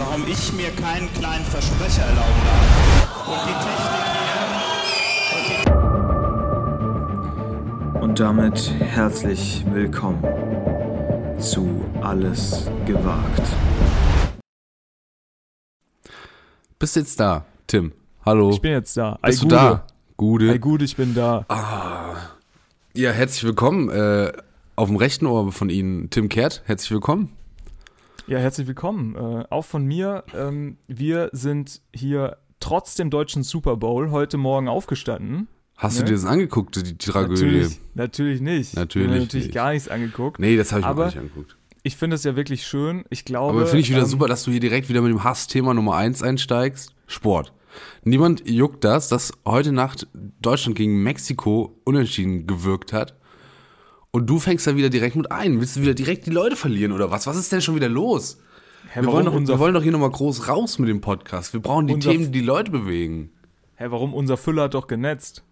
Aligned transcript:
warum 0.00 0.26
ich 0.26 0.52
mir 0.54 0.70
keinen 0.70 1.12
kleinen 1.12 1.44
Versprecher 1.44 2.02
erlauben 2.02 2.42
darf. 2.46 3.28
Und 3.28 3.40
die 3.46 3.56
Technik 3.66 4.06
hier. 7.92 8.02
Und 8.02 8.18
damit 8.18 8.72
herzlich 8.80 9.64
willkommen 9.70 10.24
zu 11.38 11.84
Alles 12.00 12.70
gewagt. 12.86 13.42
Bist 16.78 16.96
jetzt 16.96 17.20
da, 17.20 17.44
Tim? 17.66 17.92
Hallo. 18.24 18.50
Ich 18.50 18.62
bin 18.62 18.72
jetzt 18.72 18.96
da. 18.96 19.18
Bist 19.22 19.40
Ei, 19.40 19.42
du 19.42 19.48
Gude. 19.48 19.54
da? 19.54 19.86
Gude. 20.16 20.50
Ei, 20.52 20.58
gut, 20.58 20.80
ich 20.80 20.96
bin 20.96 21.14
da. 21.14 21.44
Ja, 22.94 23.10
herzlich 23.10 23.44
willkommen. 23.44 23.90
Äh, 23.90 24.32
auf 24.76 24.88
dem 24.88 24.96
rechten 24.96 25.26
Ohr 25.26 25.52
von 25.52 25.68
Ihnen, 25.68 26.08
Tim 26.08 26.30
Kehrt. 26.30 26.62
Herzlich 26.64 26.90
willkommen. 26.90 27.36
Ja, 28.30 28.38
herzlich 28.38 28.68
willkommen. 28.68 29.16
Äh, 29.16 29.44
auch 29.50 29.64
von 29.64 29.84
mir. 29.84 30.22
Ähm, 30.36 30.76
wir 30.86 31.30
sind 31.32 31.80
hier 31.92 32.36
trotz 32.60 32.94
dem 32.94 33.10
deutschen 33.10 33.42
Super 33.42 33.76
Bowl 33.76 34.12
heute 34.12 34.36
Morgen 34.36 34.68
aufgestanden. 34.68 35.48
Hast 35.76 35.94
Ne? 35.98 36.04
du 36.04 36.10
dir 36.10 36.14
das 36.14 36.24
angeguckt, 36.26 36.76
die 36.76 36.96
Tragödie? 36.96 37.42
Natürlich, 37.42 37.80
natürlich 37.94 38.40
nicht. 38.40 38.76
Natürlich 38.76 39.06
Ich 39.08 39.10
hab 39.10 39.14
mir 39.18 39.20
natürlich 39.24 39.46
nicht. 39.46 39.54
gar 39.54 39.72
nichts 39.72 39.88
angeguckt. 39.88 40.38
Nee, 40.38 40.56
das 40.56 40.70
habe 40.70 40.78
ich 40.78 40.84
mir 40.86 40.90
Aber 40.90 41.02
gar 41.02 41.06
nicht 41.08 41.18
angeguckt. 41.18 41.56
Ich 41.82 41.96
finde 41.96 42.14
es 42.14 42.22
ja 42.22 42.36
wirklich 42.36 42.64
schön. 42.64 43.04
Ich 43.10 43.24
glaube. 43.24 43.50
Aber 43.58 43.66
finde 43.66 43.80
ich 43.80 43.90
wieder 43.90 44.02
ähm, 44.02 44.06
super, 44.06 44.28
dass 44.28 44.44
du 44.44 44.52
hier 44.52 44.60
direkt 44.60 44.88
wieder 44.88 45.02
mit 45.02 45.10
dem 45.10 45.24
Hassthema 45.24 45.74
Nummer 45.74 45.96
eins 45.96 46.22
einsteigst. 46.22 46.94
Sport. 47.08 47.52
Niemand 48.04 48.48
juckt 48.48 48.84
das, 48.84 49.08
dass 49.08 49.32
heute 49.44 49.72
Nacht 49.72 50.06
Deutschland 50.40 50.76
gegen 50.76 51.02
Mexiko 51.02 51.80
unentschieden 51.82 52.46
gewirkt 52.46 52.92
hat. 52.92 53.16
Und 54.12 54.28
du 54.28 54.38
fängst 54.40 54.66
da 54.66 54.74
wieder 54.76 54.90
direkt 54.90 55.14
mit 55.16 55.30
ein. 55.30 55.60
Willst 55.60 55.76
du 55.76 55.82
wieder 55.82 55.94
direkt 55.94 56.26
die 56.26 56.30
Leute 56.30 56.56
verlieren 56.56 56.92
oder 56.92 57.10
was? 57.10 57.26
Was 57.26 57.36
ist 57.36 57.52
denn 57.52 57.60
schon 57.62 57.76
wieder 57.76 57.88
los? 57.88 58.38
Hä, 58.92 59.02
Wir 59.02 59.12
wollen, 59.12 59.26
doch, 59.26 59.34
wir 59.34 59.58
wollen 59.58 59.74
doch 59.74 59.82
hier 59.82 59.92
nochmal 59.92 60.10
groß 60.10 60.48
raus 60.48 60.78
mit 60.78 60.88
dem 60.88 61.00
Podcast. 61.00 61.52
Wir 61.52 61.60
brauchen 61.60 61.86
die 61.86 61.98
Themen, 61.98 62.24
die 62.24 62.30
die 62.40 62.44
Leute 62.44 62.70
bewegen. 62.72 63.30
hä, 63.76 63.86
warum 63.90 64.12
unser 64.14 64.36
Füller 64.36 64.64
hat 64.64 64.74
doch 64.74 64.86
genetzt? 64.88 65.44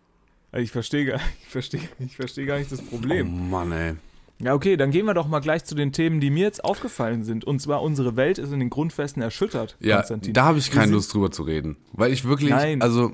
Also 0.50 0.64
Ich 0.64 0.72
verstehe 0.72 1.04
gar, 1.04 1.20
ich 1.42 1.48
verstehe, 1.48 1.80
ich 2.00 2.16
verstehe 2.16 2.46
gar 2.46 2.58
nicht 2.58 2.72
das 2.72 2.80
Oh 2.80 2.90
Problem. 2.96 3.50
Mann, 3.50 3.70
ey. 3.70 3.94
Ja, 4.40 4.54
okay, 4.54 4.76
dann 4.76 4.90
gehen 4.92 5.04
wir 5.04 5.14
doch 5.14 5.26
mal 5.28 5.40
gleich 5.40 5.64
zu 5.64 5.74
den 5.74 5.92
Themen, 5.92 6.20
die 6.20 6.30
mir 6.30 6.44
jetzt 6.44 6.64
aufgefallen 6.64 7.24
sind. 7.24 7.44
Und 7.44 7.60
zwar, 7.60 7.82
unsere 7.82 8.14
Welt 8.16 8.38
ist 8.38 8.52
in 8.52 8.60
den 8.60 8.70
Grundfesten 8.70 9.20
erschüttert, 9.20 9.76
Ja, 9.80 9.96
Konstantin. 9.96 10.32
da 10.32 10.44
habe 10.44 10.58
ich 10.58 10.70
keine 10.70 10.92
Lust 10.92 11.12
drüber 11.12 11.30
zu 11.32 11.42
reden. 11.42 11.76
Weil 11.92 12.12
ich 12.12 12.24
wirklich, 12.24 12.50
Nein. 12.50 12.80
also, 12.82 13.12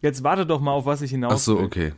Jetzt 0.00 0.22
warte 0.24 0.46
doch 0.46 0.60
mal, 0.60 0.72
auf 0.72 0.86
was 0.86 1.02
ich 1.02 1.10
hinaus 1.10 1.32
ach 1.34 1.38
so, 1.38 1.58
will. 1.58 1.64
okay. 1.64 1.92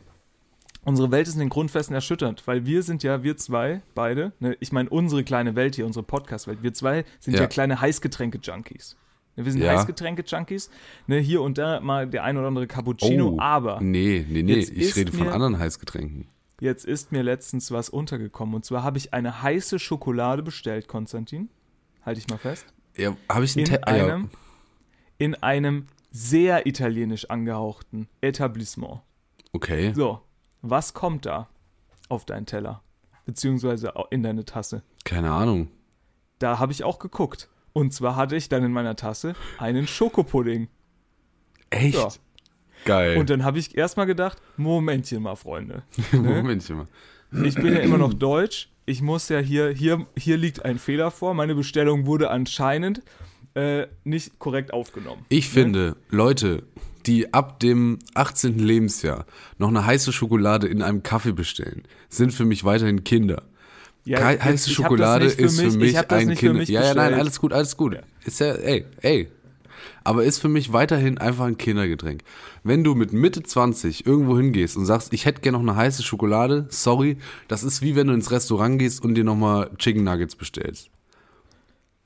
Unsere 0.85 1.11
Welt 1.11 1.27
ist 1.27 1.35
in 1.35 1.39
den 1.39 1.49
Grundfesten 1.49 1.95
erschüttert, 1.95 2.45
weil 2.45 2.65
wir 2.65 2.83
sind 2.83 3.03
ja, 3.03 3.23
wir 3.23 3.37
zwei, 3.37 3.81
beide, 3.95 4.33
ne, 4.39 4.57
ich 4.59 4.71
meine 4.73 4.89
unsere 4.89 5.23
kleine 5.23 5.55
Welt 5.55 5.75
hier, 5.75 5.85
unsere 5.85 6.03
Podcast-Welt, 6.03 6.59
wir 6.61 6.73
zwei 6.73 7.05
sind 7.19 7.33
ja, 7.35 7.41
Ja. 7.41 7.47
kleine 7.47 7.79
Heißgetränke-Junkies. 7.79 8.97
Ne, 9.37 9.45
wir 9.45 9.51
sind 9.53 9.61
Ja. 9.61 9.71
Heißgetränke-Junkies, 9.77 10.69
ne, 11.07 11.19
hier 11.19 11.41
und 11.41 11.57
da 11.57 11.79
mal 11.79 12.07
der 12.07 12.23
ein 12.25 12.37
oder 12.37 12.47
andere 12.47 12.67
Cappuccino, 12.67 13.37
aber 13.39 13.77
Oh, 13.77 13.81
Nee, 13.81 14.25
nee, 14.29 14.43
nee. 14.43 14.55
Jetzt 14.55 14.71
Ich 14.71 14.95
rede 14.97 15.11
von 15.13 15.27
mir- 15.27 15.33
anderen 15.33 15.57
Heißgetränken. 15.57 16.27
jetzt 16.59 16.85
ist 16.85 17.11
mir 17.13 17.23
letztens 17.23 17.71
was 17.71 17.89
untergekommen 17.89 18.53
und 18.55 18.65
zwar 18.65 18.83
habe 18.83 18.97
ich 18.97 19.13
eine 19.13 19.41
heiße 19.41 19.79
Schokolade 19.79 20.43
bestellt, 20.43 20.87
Konstantin, 20.89 21.49
halte 22.05 22.19
ich 22.19 22.27
mal 22.27 22.37
fest, 22.37 22.65
Ja, 22.97 23.15
habe 23.29 23.45
ich 23.45 23.55
einen 23.57 23.65
in 23.67 23.83
ah, 23.85 23.95
ja. 23.95 24.03
einem, 24.05 24.29
in 25.17 25.35
einem 25.35 25.85
sehr 26.11 26.67
italienisch 26.67 27.29
angehauchten 27.29 28.07
Etablissement. 28.21 28.99
Okay. 29.53 29.93
So, 29.95 30.19
was 30.63 30.93
kommt 30.93 31.25
da 31.27 31.49
auf 32.09 32.25
deinen 32.25 32.47
Teller? 32.47 32.81
Beziehungsweise 33.25 33.93
in 34.09 34.23
deine 34.23 34.45
Tasse? 34.45 34.81
Keine 35.03 35.31
Ahnung. 35.31 35.69
Da 36.39 36.57
habe 36.57 36.71
ich 36.71 36.83
auch 36.83 36.99
geguckt. 36.99 37.49
Und 37.73 37.93
zwar 37.93 38.15
hatte 38.15 38.35
ich 38.35 38.49
dann 38.49 38.63
in 38.63 38.71
meiner 38.71 38.95
Tasse 38.95 39.35
einen 39.59 39.87
Schokopudding. 39.87 40.67
Echt? 41.69 41.95
Ja. 41.95 42.07
Geil. 42.85 43.17
Und 43.17 43.29
dann 43.29 43.43
habe 43.43 43.59
ich 43.59 43.77
erstmal 43.77 44.05
gedacht, 44.05 44.41
Momentchen 44.57 45.23
mal, 45.23 45.35
Freunde. 45.35 45.83
ne? 46.11 46.19
Momentchen 46.19 46.77
mal. 46.77 46.87
Ich 47.43 47.55
bin 47.55 47.73
ja 47.73 47.79
immer 47.79 47.97
noch 47.97 48.13
deutsch. 48.13 48.69
Ich 48.85 49.01
muss 49.01 49.29
ja 49.29 49.39
hier, 49.39 49.69
hier, 49.69 50.05
hier 50.17 50.37
liegt 50.37 50.65
ein 50.65 50.77
Fehler 50.77 51.11
vor. 51.11 51.33
Meine 51.33 51.55
Bestellung 51.55 52.05
wurde 52.05 52.29
anscheinend 52.29 53.01
äh, 53.55 53.87
nicht 54.03 54.39
korrekt 54.39 54.73
aufgenommen. 54.73 55.25
Ich 55.29 55.49
finde, 55.49 55.95
Leute, 56.09 56.63
die 57.05 57.33
ab 57.33 57.59
dem 57.59 57.99
18. 58.13 58.57
Lebensjahr 58.59 59.25
noch 59.57 59.67
eine 59.67 59.85
heiße 59.85 60.11
Schokolade 60.13 60.67
in 60.67 60.81
einem 60.81 61.03
Kaffee 61.03 61.33
bestellen, 61.33 61.83
sind 62.09 62.33
für 62.33 62.45
mich 62.45 62.63
weiterhin 62.63 63.03
Kinder. 63.03 63.43
Ja, 64.05 64.19
heiße 64.23 64.69
ich 64.69 64.75
Schokolade 64.75 65.29
für 65.29 65.41
ist 65.43 65.59
für 65.59 65.65
mich- 65.67 65.75
mich 65.77 65.91
ich 65.91 66.11
ein 66.11 66.35
Kind. 66.35 66.67
Ja, 66.69 66.83
ja, 66.83 66.93
nein, 66.93 67.13
alles 67.13 67.39
gut, 67.39 67.53
alles 67.53 67.77
gut. 67.77 67.97
Ist 68.25 68.39
ja, 68.39 68.53
ey, 68.53 68.85
ey. 69.01 69.29
Aber 70.05 70.23
ist 70.25 70.39
für 70.39 70.49
mich 70.49 70.73
weiterhin 70.73 71.17
einfach 71.17 71.45
ein 71.45 71.57
Kindergetränk. 71.57 72.23
Wenn 72.63 72.83
du 72.83 72.95
mit 72.95 73.13
Mitte 73.13 73.43
20 73.43 74.05
irgendwo 74.05 74.37
hingehst 74.37 74.75
und 74.75 74.85
sagst, 74.85 75.13
ich 75.13 75.25
hätte 75.25 75.41
gerne 75.41 75.57
noch 75.57 75.63
eine 75.71 75.77
heiße 75.77 76.03
Schokolade, 76.03 76.65
sorry, 76.69 77.17
das 77.47 77.63
ist 77.63 77.81
wie 77.81 77.95
wenn 77.95 78.07
du 78.07 78.13
ins 78.13 78.31
Restaurant 78.31 78.79
gehst 78.79 79.01
und 79.03 79.15
dir 79.15 79.23
nochmal 79.23 79.69
Chicken 79.77 80.03
Nuggets 80.03 80.35
bestellst. 80.35 80.89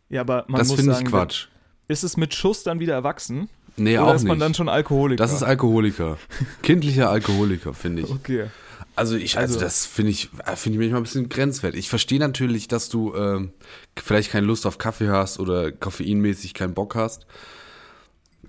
Ja, 0.10 0.22
aber 0.22 0.46
man 0.48 0.60
das 0.60 0.68
muss 0.70 0.78
finde 0.78 0.92
ich 0.94 0.98
sagen, 0.98 1.10
Quatsch. 1.10 1.48
Ist 1.88 2.04
es 2.04 2.18
mit 2.18 2.34
Schuss 2.34 2.64
dann 2.64 2.80
wieder 2.80 2.94
erwachsen? 2.94 3.50
Nee, 3.78 3.98
Oder 3.98 4.08
auch 4.08 4.16
ist 4.16 4.24
man 4.24 4.38
nicht. 4.38 4.42
dann 4.46 4.54
schon 4.54 4.70
Alkoholiker? 4.70 5.18
das 5.24 5.34
ist 5.34 5.44
Alkoholiker. 5.44 6.18
Kindlicher 6.64 7.10
Alkoholiker, 7.10 7.74
finde 7.74 8.02
ich. 8.04 8.10
Okay. 8.10 8.48
Also 8.96 9.16
ich, 9.16 9.38
also, 9.38 9.54
Also- 9.56 9.64
das 9.66 9.86
finde 9.86 10.12
ich, 10.12 10.30
finde 10.56 10.76
ich 10.76 10.80
manchmal 10.80 11.02
ein 11.02 11.04
bisschen 11.04 11.30
grenzwertig. 11.30 11.80
Ich 11.82 11.90
verstehe 11.90 12.20
natürlich, 12.20 12.68
dass 12.68 12.90
du 12.90 13.14
ähm, 13.16 13.52
vielleicht 13.96 14.32
keine 14.32 14.48
Lust 14.48 14.66
auf 14.66 14.80
Kaffee 14.80 15.10
hast 15.10 15.40
oder 15.40 15.72
koffeinmäßig 15.72 16.54
keinen 16.56 16.74
Bock 16.74 16.96
hast. 16.96 17.28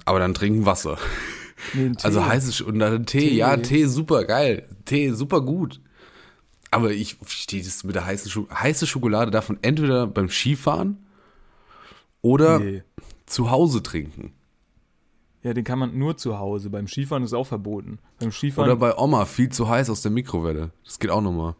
Aber 0.06 0.18
dann 0.18 0.32
trinken 0.34 0.64
Wasser. 0.64 0.96
Nee, 1.74 1.84
ein 1.86 1.96
Tee. 1.96 2.04
Also 2.04 2.24
heißes 2.24 2.60
und 2.62 2.78
dann 2.78 3.04
Tee, 3.04 3.20
Tee. 3.30 3.34
ja, 3.36 3.56
Tee 3.58 3.84
super 3.86 4.24
geil. 4.24 4.66
Tee 4.86 5.10
super 5.10 5.42
gut. 5.42 5.80
Aber 6.70 6.92
ich 6.92 7.16
verstehe 7.16 7.62
das 7.62 7.84
mit 7.84 7.94
der 7.94 8.06
heißen 8.06 8.30
Scho 8.30 8.46
heiße 8.50 8.86
Schokolade 8.86 9.30
davon 9.30 9.58
entweder 9.62 10.06
beim 10.06 10.28
Skifahren 10.30 10.98
oder 12.22 12.58
Nee. 12.58 12.82
zu 13.26 13.50
Hause 13.50 13.82
trinken. 13.82 14.32
Ja, 15.42 15.54
den 15.54 15.64
kann 15.64 15.78
man 15.78 15.96
nur 15.96 16.16
zu 16.16 16.38
Hause. 16.38 16.68
Beim 16.68 16.88
Skifahren 16.88 17.22
ist 17.22 17.32
auch 17.32 17.46
verboten. 17.46 17.98
Beim 18.18 18.32
Skifahren. 18.32 18.68
Oder 18.70 18.76
bei 18.78 18.96
Oma 18.96 19.24
viel 19.24 19.50
zu 19.50 19.68
heiß 19.68 19.88
aus 19.88 20.02
der 20.02 20.10
Mikrowelle. 20.10 20.70
Das 20.84 20.98
geht 20.98 21.10
auch 21.10 21.20
nochmal. 21.22 21.54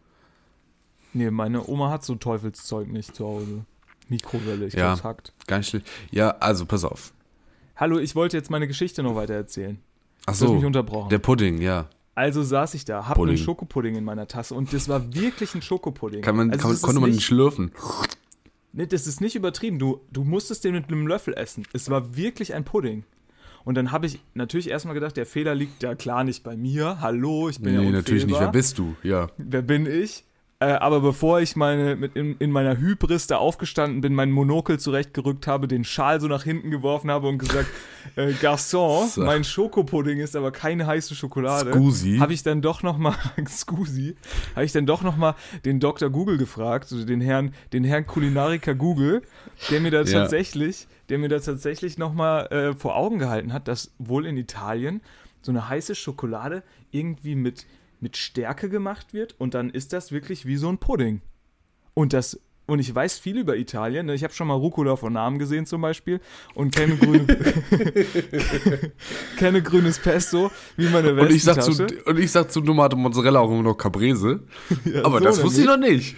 nee, 1.12 1.30
meine 1.30 1.66
Oma 1.66 1.90
hat 1.90 2.04
so 2.04 2.14
Teufelszeug 2.16 2.88
nicht 2.88 3.14
zu 3.14 3.24
Hause. 3.26 3.64
Mikrowelle, 4.08 4.66
ich 4.66 4.74
Ja. 4.74 4.94
glaube, 4.94 4.98
es 4.98 5.04
hackt. 5.04 5.32
Nicht 5.50 5.68
schlecht. 5.70 5.86
Ja, 6.10 6.30
also 6.40 6.66
pass 6.66 6.84
auf. 6.84 7.12
Hallo, 7.76 7.98
ich 7.98 8.14
wollte 8.16 8.36
jetzt 8.36 8.50
meine 8.50 8.66
Geschichte 8.66 9.02
noch 9.02 9.14
weiter 9.14 9.34
erzählen. 9.34 9.78
Ach 10.22 10.26
Du 10.26 10.30
hast 10.32 10.38
so, 10.40 10.54
mich 10.54 10.64
unterbrochen. 10.64 11.08
der 11.10 11.18
Pudding, 11.18 11.60
ja. 11.60 11.88
Also 12.14 12.42
saß 12.42 12.74
ich 12.74 12.84
da, 12.84 13.06
hab 13.06 13.16
einen 13.16 13.26
Pudding. 13.26 13.36
Schokopudding 13.36 13.94
in 13.94 14.04
meiner 14.04 14.26
Tasse 14.26 14.54
und 14.54 14.72
das 14.72 14.88
war 14.88 15.14
wirklich 15.14 15.54
ein 15.54 15.62
Schokopudding. 15.62 16.20
Kann 16.22 16.34
man, 16.36 16.50
also 16.50 16.68
kann, 16.68 16.80
konnte 16.82 17.00
man 17.00 17.10
nicht, 17.10 17.18
nicht 17.18 17.26
schlürfen. 17.26 17.70
Nee, 18.72 18.86
das 18.86 19.06
ist 19.06 19.20
nicht 19.20 19.34
übertrieben. 19.34 19.78
Du, 19.78 20.00
du 20.12 20.24
musstest 20.24 20.64
den 20.64 20.72
mit 20.74 20.88
einem 20.88 21.06
Löffel 21.06 21.34
essen. 21.34 21.64
Es 21.72 21.88
war 21.90 22.16
wirklich 22.16 22.54
ein 22.54 22.64
Pudding. 22.64 23.04
Und 23.64 23.74
dann 23.74 23.92
habe 23.92 24.06
ich 24.06 24.20
natürlich 24.34 24.68
erstmal 24.70 24.94
gedacht, 24.94 25.16
der 25.16 25.26
Fehler 25.26 25.54
liegt 25.54 25.82
ja 25.82 25.94
klar 25.94 26.24
nicht 26.24 26.42
bei 26.44 26.56
mir. 26.56 27.00
Hallo, 27.00 27.48
ich 27.48 27.60
bin 27.60 27.74
ja 27.74 27.80
Nee, 27.80 27.86
unfehlbar. 27.88 28.02
natürlich 28.02 28.26
nicht. 28.26 28.40
Wer 28.40 28.48
bist 28.48 28.78
du? 28.78 28.96
Ja. 29.02 29.28
Wer 29.36 29.62
bin 29.62 29.86
ich? 29.86 30.24
Äh, 30.60 30.72
aber 30.72 30.98
bevor 31.00 31.40
ich 31.40 31.54
meine 31.54 31.94
mit 31.94 32.16
in, 32.16 32.34
in 32.40 32.50
meiner 32.50 32.78
Hybris 32.78 33.28
da 33.28 33.36
aufgestanden 33.36 34.00
bin, 34.00 34.12
meinen 34.12 34.32
Monokel 34.32 34.80
zurechtgerückt 34.80 35.46
habe, 35.46 35.68
den 35.68 35.84
Schal 35.84 36.20
so 36.20 36.26
nach 36.26 36.42
hinten 36.42 36.72
geworfen 36.72 37.12
habe 37.12 37.28
und 37.28 37.38
gesagt, 37.38 37.68
äh, 38.16 38.32
Garçon, 38.32 39.06
So. 39.06 39.22
mein 39.22 39.44
Schokopudding 39.44 40.18
ist 40.18 40.34
aber 40.34 40.50
keine 40.50 40.84
heiße 40.88 41.14
Schokolade. 41.14 41.72
Scusi. 41.72 42.18
Habe 42.18 42.32
ich 42.32 42.42
dann 42.42 42.60
doch 42.60 42.82
noch 42.82 42.98
mal, 42.98 43.14
Scusi, 43.46 44.16
habe 44.56 44.64
ich 44.64 44.72
dann 44.72 44.84
doch 44.84 45.02
noch 45.02 45.16
mal 45.16 45.36
den 45.64 45.78
Dr. 45.78 46.10
Google 46.10 46.38
gefragt, 46.38 46.88
also 46.90 47.04
den 47.04 47.20
Herrn, 47.20 47.54
den 47.72 47.84
Herrn 47.84 48.04
Kulinariker 48.08 48.74
Google, 48.74 49.22
der 49.70 49.80
mir 49.80 49.92
da 49.92 50.02
Ja. 50.02 50.20
tatsächlich, 50.22 50.88
der 51.08 51.18
mir 51.18 51.28
da 51.28 51.38
tatsächlich 51.38 51.98
noch 51.98 52.12
mal 52.14 52.46
äh, 52.46 52.72
vor 52.74 52.96
Augen 52.96 53.20
gehalten 53.20 53.52
hat, 53.52 53.68
dass 53.68 53.92
wohl 53.98 54.26
in 54.26 54.36
Italien 54.36 55.02
so 55.40 55.52
eine 55.52 55.68
heiße 55.68 55.94
Schokolade 55.94 56.64
irgendwie 56.90 57.36
mit, 57.36 57.64
mit 58.00 58.16
Stärke 58.16 58.68
gemacht 58.68 59.12
wird 59.12 59.34
und 59.38 59.54
dann 59.54 59.70
ist 59.70 59.92
das 59.92 60.12
wirklich 60.12 60.46
wie 60.46 60.56
so 60.56 60.68
ein 60.68 60.78
Pudding. 60.78 61.20
Und 61.94 62.12
das 62.12 62.40
und 62.68 62.80
ich 62.80 62.94
weiß 62.94 63.18
viel 63.18 63.38
über 63.38 63.56
Italien. 63.56 64.04
ne? 64.04 64.14
Ich 64.14 64.22
habe 64.22 64.34
schon 64.34 64.46
mal 64.46 64.54
Rucola 64.54 64.96
von 64.96 65.14
Namen 65.14 65.38
gesehen 65.38 65.64
zum 65.64 65.80
Beispiel 65.80 66.20
und 66.54 66.74
kenne, 66.74 66.96
grüne, 66.96 67.24
kenne 69.38 69.62
grünes 69.62 69.98
Pesto 69.98 70.52
wie 70.76 70.86
meine 70.90 71.14
Und 71.14 71.30
ich, 71.30 71.44
sag 71.44 71.62
zu, 71.62 71.70
Westentasche. 71.70 72.04
und 72.04 72.18
ich 72.18 72.30
sag 72.30 72.52
zu 72.52 72.60
Tomate 72.60 72.94
Mozzarella 72.94 73.40
auch 73.40 73.50
immer 73.50 73.62
noch 73.62 73.74
Caprese. 73.74 74.40
Aber 75.02 75.18
so 75.18 75.24
das 75.24 75.42
wusste 75.42 75.62
ich 75.62 75.66
noch 75.66 75.78
nicht. 75.78 76.14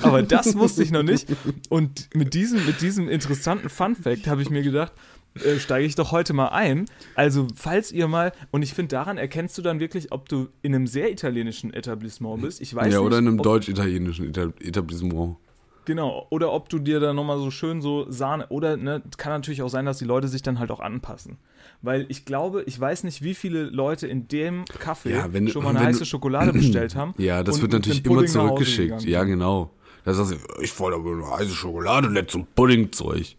Aber 0.00 0.22
das 0.22 0.56
wusste 0.56 0.82
ich 0.82 0.92
noch 0.92 1.02
nicht. 1.02 1.28
Und 1.68 2.08
mit 2.14 2.32
diesem, 2.32 2.64
mit 2.64 2.80
diesem 2.80 3.10
interessanten 3.10 3.68
Fun-Fact 3.68 4.28
habe 4.28 4.40
ich 4.40 4.48
mir 4.48 4.62
gedacht, 4.62 4.92
äh, 5.34 5.58
steige 5.58 5.86
ich 5.86 5.94
doch 5.94 6.12
heute 6.12 6.32
mal 6.32 6.48
ein. 6.48 6.86
Also, 7.14 7.46
falls 7.54 7.92
ihr 7.92 8.08
mal, 8.08 8.32
und 8.50 8.62
ich 8.62 8.74
finde, 8.74 8.88
daran 8.88 9.18
erkennst 9.18 9.56
du 9.58 9.62
dann 9.62 9.80
wirklich, 9.80 10.12
ob 10.12 10.28
du 10.28 10.48
in 10.62 10.74
einem 10.74 10.86
sehr 10.86 11.10
italienischen 11.10 11.72
Etablissement 11.72 12.42
bist. 12.42 12.60
Ich 12.60 12.74
weiß 12.74 12.92
ja, 12.92 12.98
nicht, 13.00 13.06
oder 13.06 13.18
in 13.18 13.28
einem 13.28 13.38
deutsch-italienischen 13.42 14.28
Eta- 14.30 14.52
Etablissement. 14.60 15.36
Genau, 15.84 16.28
oder 16.30 16.52
ob 16.52 16.68
du 16.68 16.78
dir 16.78 17.00
da 17.00 17.12
nochmal 17.12 17.38
so 17.38 17.50
schön 17.50 17.80
so 17.82 18.06
Sahne, 18.08 18.46
oder 18.50 18.76
ne, 18.76 19.02
kann 19.16 19.32
natürlich 19.32 19.62
auch 19.62 19.68
sein, 19.68 19.84
dass 19.84 19.98
die 19.98 20.04
Leute 20.04 20.28
sich 20.28 20.40
dann 20.42 20.60
halt 20.60 20.70
auch 20.70 20.78
anpassen. 20.78 21.38
Weil 21.80 22.06
ich 22.08 22.24
glaube, 22.24 22.62
ich 22.66 22.78
weiß 22.78 23.02
nicht, 23.02 23.22
wie 23.22 23.34
viele 23.34 23.64
Leute 23.64 24.06
in 24.06 24.28
dem 24.28 24.64
Kaffee 24.78 25.10
Ja, 25.10 25.32
wenn 25.32 25.48
schon 25.48 25.64
mal 25.64 25.70
eine 25.70 25.80
du- 25.80 25.84
heiße 25.86 26.06
Schokolade 26.06 26.52
bestellt 26.52 26.94
haben. 26.94 27.14
Ja, 27.18 27.42
das 27.42 27.56
und 27.56 27.62
wird 27.62 27.72
natürlich 27.72 28.04
immer 28.06 28.24
zurückgeschickt. 28.26 29.02
Ja, 29.02 29.24
genau. 29.24 29.70
Da 30.04 30.14
sagst 30.14 30.32
du, 30.32 30.36
ich 30.62 30.78
wollte 30.78 30.98
aber 30.98 31.10
eine 31.12 31.30
heiße 31.38 31.52
Schokolade, 31.54 32.10
nicht 32.12 32.30
so 32.30 32.46
Puddingzeug. 32.54 33.34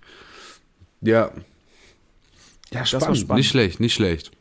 Ja. 1.02 1.32
Ja, 2.74 2.80
war 2.82 2.86
spannend. 2.86 3.18
spannend. 3.18 3.38
Nicht 3.40 3.50
schlecht, 3.50 3.80
nicht 3.80 3.94
schlecht. 3.94 4.32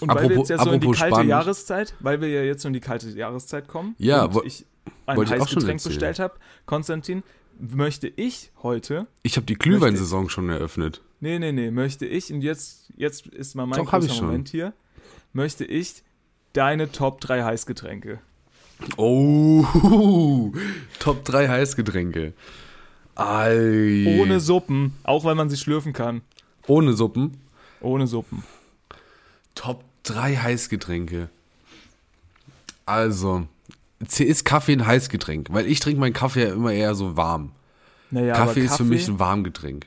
Und 0.00 0.08
weil 0.08 0.16
wir 0.16 0.22
Apropos- 0.30 0.48
jetzt 0.48 0.58
ja 0.58 0.64
so 0.64 0.70
in 0.72 0.80
die 0.80 0.86
apropos 0.86 0.98
kalte 0.98 1.14
spannend. 1.14 1.30
Jahreszeit, 1.30 1.94
weil 2.00 2.20
wir 2.20 2.28
ja 2.28 2.42
jetzt 2.42 2.62
so 2.62 2.68
in 2.68 2.74
die 2.74 2.80
kalte 2.80 3.08
Jahreszeit 3.10 3.68
kommen 3.68 3.94
Ja, 3.98 4.24
und 4.24 4.44
ich 4.46 4.64
ein 5.06 5.16
wollte 5.16 5.34
ich 5.34 5.40
auch 5.40 5.48
schon 5.48 5.56
Heißgetränk 5.62 5.78
erzählen. 5.78 5.90
bestellt 5.94 6.18
habe, 6.18 6.34
Konstantin, 6.66 7.22
möchte 7.58 8.06
ich 8.14 8.52
heute, 8.62 9.06
Ich 9.22 9.36
habe 9.36 9.46
die 9.46 9.54
Glühweinsaison 9.54 10.28
schon 10.28 10.48
eröffnet. 10.50 11.02
nee, 11.20 11.38
nee, 11.38 11.52
nee, 11.52 11.70
möchte 11.70 12.06
ich, 12.06 12.32
und 12.32 12.42
jetzt, 12.42 12.92
jetzt 12.96 13.26
ist 13.26 13.54
mal 13.54 13.66
mein 13.66 13.78
Doch, 13.82 13.90
großer 13.90 14.08
schon. 14.10 14.26
Moment 14.26 14.48
hier, 14.50 14.72
möchte 15.32 15.64
ich 15.64 16.02
deine 16.52 16.92
Top 16.92 17.20
3 17.20 17.42
Heißgetränke. 17.44 18.20
Oh, 18.96 19.64
Top 21.00 21.24
3 21.24 21.48
Heißgetränke. 21.48 22.34
Ei. 23.16 24.16
Ohne 24.20 24.38
Suppen, 24.38 24.92
auch 25.02 25.24
weil 25.24 25.34
man 25.34 25.50
sie 25.50 25.56
schlürfen 25.56 25.92
kann. 25.92 26.22
Ohne 26.68 26.92
Suppen. 26.92 27.36
Ohne 27.80 28.06
Suppen. 28.06 28.44
Top 29.56 29.82
3 30.04 30.36
Heißgetränke. 30.36 31.28
Also, 32.86 33.46
ist 34.18 34.44
Kaffee 34.44 34.72
ein 34.72 34.86
Heißgetränk? 34.86 35.48
Weil 35.50 35.66
ich 35.66 35.80
trinke 35.80 36.00
meinen 36.00 36.12
Kaffee 36.12 36.44
ja 36.46 36.52
immer 36.52 36.72
eher 36.72 36.94
so 36.94 37.16
warm. 37.16 37.52
Naja, 38.10 38.34
Kaffee 38.34 38.60
ist 38.64 38.76
für 38.76 38.84
mich 38.84 39.06
ein 39.08 39.18
Warmgetränk. 39.18 39.86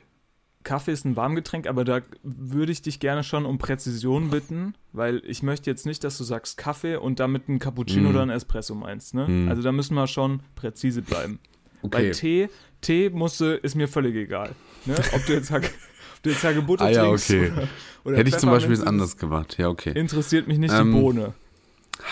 Kaffee 0.62 0.92
ist 0.92 1.04
ein 1.04 1.16
Warmgetränk, 1.16 1.66
aber 1.66 1.84
da 1.84 2.02
würde 2.22 2.70
ich 2.70 2.82
dich 2.82 3.00
gerne 3.00 3.24
schon 3.24 3.46
um 3.46 3.58
Präzision 3.58 4.30
bitten, 4.30 4.74
weil 4.92 5.20
ich 5.26 5.42
möchte 5.42 5.68
jetzt 5.68 5.86
nicht, 5.86 6.04
dass 6.04 6.18
du 6.18 6.22
sagst 6.24 6.56
Kaffee 6.56 6.94
und 6.96 7.18
damit 7.18 7.48
ein 7.48 7.58
Cappuccino 7.58 8.08
Mm. 8.08 8.10
oder 8.12 8.22
ein 8.22 8.30
Espresso 8.30 8.76
meinst. 8.76 9.14
Ne? 9.14 9.26
Mm. 9.26 9.48
Also 9.48 9.60
da 9.62 9.72
müssen 9.72 9.94
wir 9.94 10.06
schon 10.06 10.40
präzise 10.54 11.02
bleiben. 11.02 11.40
Bei 11.82 11.88
Okay. 11.98 12.10
Tee, 12.12 12.48
Tee 12.80 13.10
musste, 13.10 13.46
ist 13.54 13.74
mir 13.74 13.88
völlig 13.88 14.14
egal. 14.14 14.54
Ne? 14.86 14.94
Ob 15.14 15.26
du 15.26 15.32
jetzt, 15.32 15.50
ob 15.50 15.62
du 16.22 16.30
jetzt 16.30 16.44
Hagebutte 16.44 16.84
Ah 16.84 16.90
ja, 16.90 17.06
okay. 17.08 17.50
oder, 17.50 17.68
oder 18.04 18.16
Hätte 18.16 18.30
ich 18.30 18.38
zum 18.38 18.50
Beispiel 18.50 18.74
jetzt 18.74 18.86
anders 18.86 19.16
gemacht. 19.16 19.56
Ja, 19.58 19.68
okay. 19.68 19.92
Interessiert 19.98 20.48
mich 20.48 20.58
nicht 20.58 20.72
Ähm, 20.74 20.92
die 20.92 21.00
Bohne. 21.00 21.34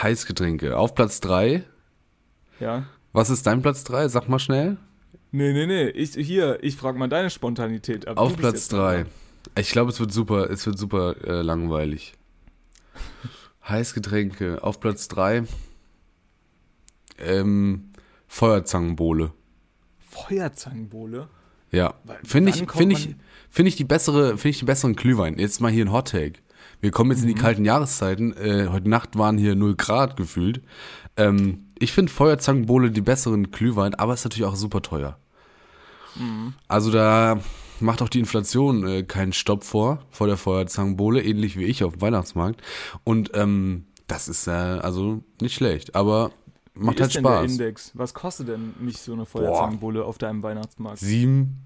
Heißgetränke. 0.02 0.76
Auf 0.76 0.94
Platz 0.94 1.20
3. 1.20 1.64
Ja. 2.60 2.84
Was 3.12 3.30
ist 3.30 3.46
dein 3.46 3.62
Platz 3.62 3.84
3? 3.84 4.08
Sag 4.08 4.28
mal 4.28 4.38
schnell. 4.38 4.76
Nee, 5.32 5.52
nee, 5.52 5.66
nee. 5.66 5.88
Ich, 5.88 6.14
hier, 6.14 6.58
ich 6.62 6.76
frage 6.76 6.98
mal 6.98 7.08
deine 7.08 7.30
Spontanität 7.30 8.06
ab. 8.08 8.18
Auf 8.18 8.36
Platz 8.36 8.54
jetzt 8.54 8.72
3. 8.72 8.76
dran. 8.76 9.06
Ich 9.58 9.70
glaube, 9.70 9.90
es 9.90 9.98
wird 9.98 10.12
super, 10.12 10.50
es 10.50 10.66
wird 10.66 10.78
super 10.78 11.16
äh, 11.24 11.42
langweilig. 11.42 12.14
Heißgetränke. 13.68 14.62
Auf 14.62 14.80
Platz 14.80 15.08
3. 15.08 15.44
Ähm, 17.18 17.90
Feuerzangenbowle. 18.28 19.32
Feuerzangenbowle. 20.08 21.28
Ja. 21.70 21.94
Finde 22.24 22.50
ich, 22.50 22.64
finde 22.70 22.94
ich, 22.94 23.14
finde 23.48 23.68
ich 23.68 23.76
die 23.76 23.84
bessere, 23.84 24.30
finde 24.30 24.48
ich 24.48 24.58
die 24.58 24.64
besseren 24.64 24.96
Glühwein. 24.96 25.38
Jetzt 25.38 25.60
mal 25.60 25.70
hier 25.70 25.84
ein 25.84 25.92
Hot 25.92 26.08
Take. 26.08 26.40
Wir 26.80 26.90
kommen 26.90 27.10
jetzt 27.10 27.20
in 27.22 27.28
die 27.28 27.34
Mhm. 27.34 27.38
kalten 27.38 27.64
Jahreszeiten. 27.64 28.36
Äh, 28.36 28.68
heute 28.70 28.88
Nacht 28.88 29.16
waren 29.16 29.38
hier 29.38 29.54
0 29.54 29.76
Grad 29.76 30.16
gefühlt. 30.16 30.62
Ähm, 31.16 31.66
ich 31.78 31.92
finde 31.92 32.12
Feuerzangenbowle 32.12 32.90
die 32.90 33.00
besseren 33.00 33.50
Glühwein, 33.50 33.94
aber 33.94 34.14
ist 34.14 34.24
natürlich 34.24 34.46
auch 34.46 34.56
super 34.56 34.82
teuer. 34.82 35.18
Mhm. 36.16 36.54
Also 36.68 36.90
da 36.90 37.38
macht 37.80 38.02
auch 38.02 38.08
die 38.08 38.18
Inflation 38.18 38.86
äh, 38.86 39.02
keinen 39.02 39.32
Stopp 39.32 39.64
vor, 39.64 40.00
vor 40.10 40.26
der 40.26 40.36
Feuerzangenbowle, 40.36 41.22
ähnlich 41.22 41.56
wie 41.58 41.64
ich 41.64 41.84
auf 41.84 41.94
dem 41.94 42.02
Weihnachtsmarkt. 42.02 42.60
Und 43.04 43.30
ähm, 43.34 43.84
das 44.06 44.28
ist 44.28 44.46
äh, 44.46 44.50
also 44.50 45.22
nicht 45.40 45.54
schlecht, 45.54 45.94
aber 45.94 46.32
macht 46.74 46.96
Wie 46.98 47.00
halt 47.02 47.08
ist 47.10 47.16
denn 47.16 47.24
der 47.24 47.30
Spaß. 47.30 47.50
Index? 47.52 47.90
Was 47.94 48.14
kostet 48.14 48.48
denn 48.48 48.74
nicht 48.80 48.98
so 49.00 49.12
eine 49.12 49.26
Feuerzangenbowle 49.26 50.04
auf 50.04 50.18
deinem 50.18 50.42
Weihnachtsmarkt? 50.42 50.98
Sieben, 50.98 51.58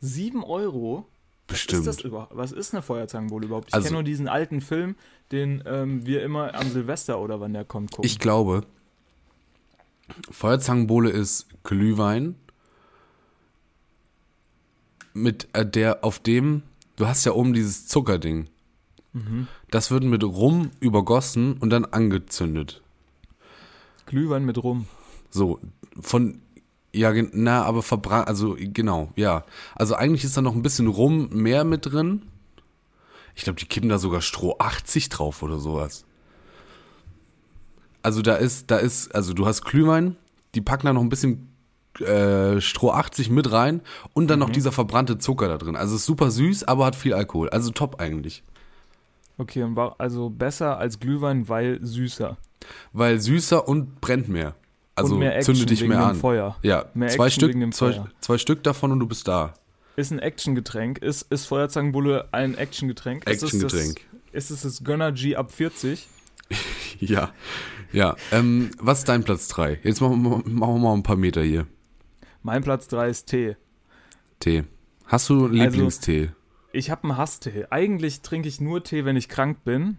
Sieben 0.00 0.44
Euro? 0.44 1.06
bestimmt. 1.46 1.80
Ist 1.80 1.86
das 1.86 2.00
überhaupt? 2.02 2.36
Was 2.36 2.52
ist 2.52 2.74
eine 2.74 2.82
Feuerzangenbowle 2.82 3.46
überhaupt? 3.46 3.68
Ich 3.68 3.74
Also- 3.74 3.86
kenne 3.86 3.94
nur 3.94 4.02
diesen 4.04 4.28
alten 4.28 4.60
Film, 4.60 4.96
den 5.32 5.62
ähm, 5.66 6.04
wir 6.06 6.22
immer 6.22 6.54
am 6.54 6.68
Silvester 6.70 7.18
oder 7.20 7.40
wann 7.40 7.54
der 7.54 7.64
kommt 7.64 7.90
gucken. 7.92 8.04
Ich 8.06 8.18
glaube, 8.18 8.64
Feuerzangenbowle 10.30 11.08
ist 11.10 11.46
Glühwein 11.64 12.34
mit 15.14 15.48
äh, 15.52 15.66
der 15.66 16.04
auf 16.04 16.18
dem 16.18 16.62
du 16.96 17.06
hast 17.06 17.24
ja 17.24 17.32
oben 17.32 17.52
dieses 17.54 17.86
Zuckerding. 17.86 18.48
Das 19.70 19.90
wird 19.90 20.04
mit 20.04 20.22
Rum 20.22 20.70
übergossen 20.80 21.54
und 21.58 21.70
dann 21.70 21.84
angezündet. 21.86 22.82
Glühwein 24.08 24.44
mit 24.44 24.62
Rum. 24.62 24.86
So 25.30 25.60
von 26.00 26.40
ja 26.92 27.12
na 27.32 27.64
aber 27.64 27.82
verbrannt 27.82 28.28
also 28.28 28.56
genau 28.58 29.12
ja 29.14 29.44
also 29.76 29.94
eigentlich 29.94 30.24
ist 30.24 30.36
da 30.36 30.42
noch 30.42 30.54
ein 30.54 30.62
bisschen 30.62 30.88
Rum 30.88 31.28
mehr 31.30 31.64
mit 31.64 31.86
drin. 31.86 32.22
Ich 33.36 33.44
glaube 33.44 33.60
die 33.60 33.66
kippen 33.66 33.88
da 33.88 33.98
sogar 33.98 34.20
Stroh 34.20 34.56
80 34.58 35.10
drauf 35.10 35.42
oder 35.42 35.58
sowas. 35.58 36.04
Also 38.02 38.22
da 38.22 38.36
ist, 38.36 38.70
da 38.70 38.78
ist, 38.78 39.14
also 39.14 39.34
du 39.34 39.46
hast 39.46 39.62
Glühwein, 39.62 40.16
die 40.54 40.60
packen 40.60 40.86
da 40.86 40.92
noch 40.92 41.02
ein 41.02 41.08
bisschen 41.08 41.48
äh, 42.00 42.60
Stroh 42.60 42.90
80 42.92 43.30
mit 43.30 43.50
rein 43.52 43.82
und 44.14 44.28
dann 44.28 44.38
noch 44.38 44.50
dieser 44.50 44.72
verbrannte 44.72 45.18
Zucker 45.18 45.48
da 45.48 45.58
drin. 45.58 45.76
Also 45.76 45.96
ist 45.96 46.06
super 46.06 46.30
süß, 46.30 46.64
aber 46.64 46.86
hat 46.86 46.96
viel 46.96 47.14
Alkohol. 47.14 47.50
Also 47.50 47.70
top 47.70 48.00
eigentlich. 48.00 48.44
Okay, 49.36 49.62
und 49.62 49.76
war 49.76 49.96
also 49.98 50.30
besser 50.30 50.78
als 50.78 51.00
Glühwein, 51.00 51.48
weil 51.48 51.78
süßer. 51.84 52.36
Weil 52.92 53.20
süßer 53.20 53.66
und 53.68 54.00
brennt 54.00 54.28
mehr. 54.28 54.54
Also 54.94 55.14
und 55.14 55.20
mehr 55.20 55.36
Action 55.36 55.54
zünde 55.54 55.66
dich 55.66 55.82
mehr 55.86 55.98
dem 55.98 56.04
an. 56.10 56.16
Feuer. 56.16 56.56
Ja, 56.62 56.86
Mehr 56.94 57.08
zwei 57.08 57.26
Action 57.26 57.40
Stück, 57.40 57.48
wegen 57.50 57.60
dem 57.60 57.72
zwei, 57.72 58.02
zwei 58.20 58.38
Stück 58.38 58.62
davon 58.64 58.90
und 58.92 58.98
du 59.00 59.06
bist 59.06 59.28
da. 59.28 59.54
Ist 59.96 60.10
ein 60.12 60.18
Actiongetränk? 60.18 60.98
Ist, 60.98 61.22
ist 61.30 61.46
Feuerzangenbowle 61.46 62.28
ein 62.32 62.56
Actiongetränk? 62.56 63.26
Actiongetränk. 63.28 64.00
Das, 64.32 64.50
ist 64.50 64.50
es 64.50 64.62
das 64.62 64.84
Gönner 64.84 65.12
G 65.12 65.36
ab 65.36 65.52
40? 65.52 66.06
Ja, 67.00 67.32
ja. 67.92 68.16
Ähm, 68.32 68.70
was 68.80 69.00
ist 69.00 69.08
dein 69.08 69.22
Platz 69.22 69.46
3? 69.48 69.78
Jetzt 69.84 70.00
machen 70.00 70.20
wir, 70.24 70.30
machen 70.48 70.74
wir 70.74 70.78
mal 70.78 70.94
ein 70.94 71.04
paar 71.04 71.14
Meter 71.16 71.42
hier. 71.42 71.66
Mein 72.42 72.64
Platz 72.64 72.88
3 72.88 73.08
ist 73.08 73.26
Tee. 73.26 73.56
Tee. 74.40 74.64
Hast 75.04 75.28
du 75.28 75.44
einen 75.46 75.60
Also- 75.60 75.70
Lieblingstee? 75.72 76.30
Ich 76.72 76.90
habe 76.90 77.04
einen 77.04 77.16
Hasstee. 77.16 77.66
Eigentlich 77.70 78.22
trinke 78.22 78.48
ich 78.48 78.60
nur 78.60 78.82
Tee, 78.82 79.04
wenn 79.04 79.16
ich 79.16 79.28
krank 79.28 79.62
bin. 79.64 79.98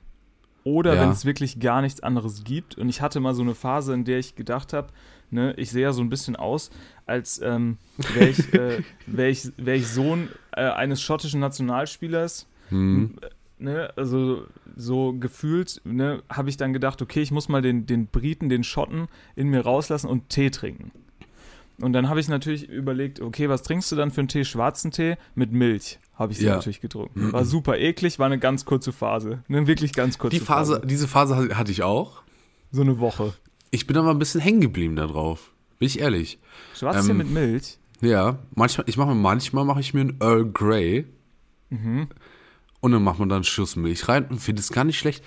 Oder 0.64 0.96
Ja. 0.96 1.02
wenn 1.02 1.10
es 1.10 1.26
wirklich 1.26 1.60
gar 1.60 1.82
nichts 1.82 2.02
anderes 2.02 2.44
gibt. 2.44 2.78
Und 2.78 2.90
ich 2.90 3.02
hatte 3.02 3.20
mal 3.20 3.34
so 3.34 3.42
eine 3.42 3.56
Phase, 3.56 3.94
in 3.94 4.04
der 4.06 4.20
ich 4.20 4.36
gedacht 4.36 4.74
habe, 4.74 4.90
ne, 5.32 5.54
ich 5.58 5.72
sehe 5.72 5.84
ja 5.84 5.94
so 5.94 6.02
ein 6.02 6.10
bisschen 6.10 6.36
aus, 6.36 6.70
als 7.06 7.42
ähm, 7.42 7.78
wäre 8.14 8.30
ich, 8.30 8.54
äh, 8.54 8.84
wär 9.08 9.30
ich, 9.30 9.52
wär 9.58 9.76
ich 9.76 9.88
Sohn 9.88 10.30
äh, 10.52 10.62
eines 10.62 11.02
schottischen 11.02 11.40
Nationalspielers. 11.40 12.48
Hm. 12.70 13.16
Ne, 13.62 13.92
also 13.98 14.46
so 14.78 15.14
gefühlt 15.14 15.82
ne, 15.84 16.24
habe 16.30 16.50
ich 16.50 16.56
dann 16.56 16.72
gedacht, 16.72 17.02
okay, 17.02 17.22
ich 17.22 17.32
muss 17.32 17.50
mal 17.50 17.62
den, 17.62 17.86
den 17.86 18.08
Briten, 18.08 18.48
den 18.48 18.64
Schotten 18.64 19.08
in 19.36 19.50
mir 19.50 19.62
rauslassen 19.62 20.08
und 20.08 20.30
Tee 20.30 20.50
trinken. 20.50 20.92
Und 21.82 21.94
dann 21.94 22.08
habe 22.10 22.20
ich 22.22 22.28
natürlich 22.30 22.70
überlegt, 22.70 23.20
okay, 23.22 23.50
was 23.50 23.64
trinkst 23.64 23.92
du 23.92 23.96
dann 23.98 24.12
für 24.12 24.22
einen 24.22 24.28
Tee? 24.30 24.46
Schwarzen 24.46 24.92
Tee 24.92 25.16
mit 25.36 25.52
Milch 25.52 26.00
habe 26.20 26.34
ich 26.34 26.38
sie 26.38 26.46
Ja. 26.46 26.56
natürlich 26.56 26.82
getrunken. 26.82 27.32
War 27.34 27.46
super 27.46 27.78
eklig, 27.78 28.20
war 28.20 28.26
eine 28.28 28.38
ganz 28.40 28.66
kurze 28.66 28.92
Phase. 28.92 29.44
Eine 29.50 29.66
wirklich 29.66 29.94
ganz 29.94 30.18
kurze 30.20 30.38
Die 30.38 30.44
Phase, 30.46 30.82
diese 30.86 31.08
Phase 31.08 31.58
hatte 31.58 31.72
ich 31.72 31.82
auch. 31.84 32.22
So 32.72 32.82
eine 32.82 33.00
Woche. 33.00 33.34
Ich 33.72 33.88
bin 33.88 33.98
aber 33.98 34.12
ein 34.12 34.20
bisschen 34.20 34.42
hängen 34.42 34.62
geblieben 34.62 34.96
da 34.96 35.08
drauf. 35.08 35.52
Bin 35.80 35.88
ich 35.88 36.00
ehrlich. 36.00 36.38
Schwarzen 36.76 37.06
Tee 37.06 37.12
Ähm, 37.12 37.18
mit 37.18 37.32
Milch? 37.32 37.78
Ja, 38.02 38.40
manchmal, 38.54 38.88
ich 38.90 38.98
mache 38.98 39.16
manchmal 39.16 39.66
mache 39.66 39.80
ich 39.80 39.94
mir 39.94 40.02
einen 40.02 40.18
Earl 40.22 40.46
Grey 40.46 41.06
Mhm. 41.70 42.08
und 42.82 42.92
dann 42.92 43.04
macht 43.04 43.20
man 43.20 43.30
da 43.30 43.36
einen 43.36 43.44
Schuss 43.44 43.76
Milch 43.76 44.08
rein 44.08 44.26
und 44.26 44.40
finde 44.40 44.60
es 44.62 44.72
gar 44.72 44.84
nicht 44.84 44.98
schlecht. 45.00 45.24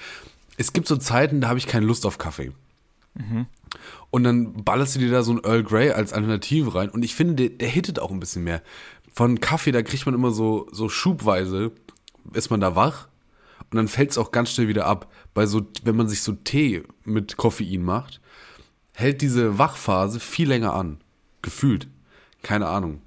Es 0.58 0.72
gibt 0.72 0.86
so 0.88 0.96
Zeiten, 0.96 1.40
da 1.40 1.48
habe 1.48 1.58
ich 1.58 1.66
keine 1.66 1.86
Lust 1.86 2.04
auf 2.06 2.18
Kaffee. 2.18 2.52
Mhm. 3.14 3.46
Und 4.10 4.24
dann 4.24 4.64
ballerst 4.64 4.94
du 4.96 4.98
dir 5.00 5.10
da 5.10 5.22
so 5.22 5.32
einen 5.32 5.44
Earl 5.44 5.62
Grey 5.62 5.90
als 5.90 6.12
Alternative 6.12 6.74
rein 6.74 6.90
und 6.90 7.02
ich 7.04 7.14
finde, 7.14 7.34
der, 7.34 7.48
der 7.50 7.68
hittet 7.68 7.98
auch 7.98 8.10
ein 8.10 8.20
bisschen 8.20 8.44
mehr. 8.44 8.62
Von 9.14 9.40
Kaffee, 9.40 9.72
da 9.72 9.82
kriegt 9.82 10.06
man 10.06 10.14
immer 10.14 10.30
so, 10.30 10.66
so 10.72 10.88
schubweise, 10.88 11.72
ist 12.32 12.50
man 12.50 12.60
da 12.60 12.74
wach 12.76 13.08
und 13.70 13.76
dann 13.76 13.88
fällt 13.88 14.10
es 14.10 14.18
auch 14.18 14.30
ganz 14.30 14.50
schnell 14.50 14.68
wieder 14.68 14.86
ab. 14.86 15.10
Bei 15.34 15.46
so, 15.46 15.62
wenn 15.84 15.96
man 15.96 16.08
sich 16.08 16.22
so 16.22 16.32
Tee 16.32 16.82
mit 17.04 17.36
Koffein 17.36 17.82
macht, 17.82 18.20
hält 18.94 19.20
diese 19.22 19.58
Wachphase 19.58 20.20
viel 20.20 20.48
länger 20.48 20.74
an. 20.74 20.98
Gefühlt. 21.42 21.88
Keine 22.42 22.66
Ahnung. 22.68 23.00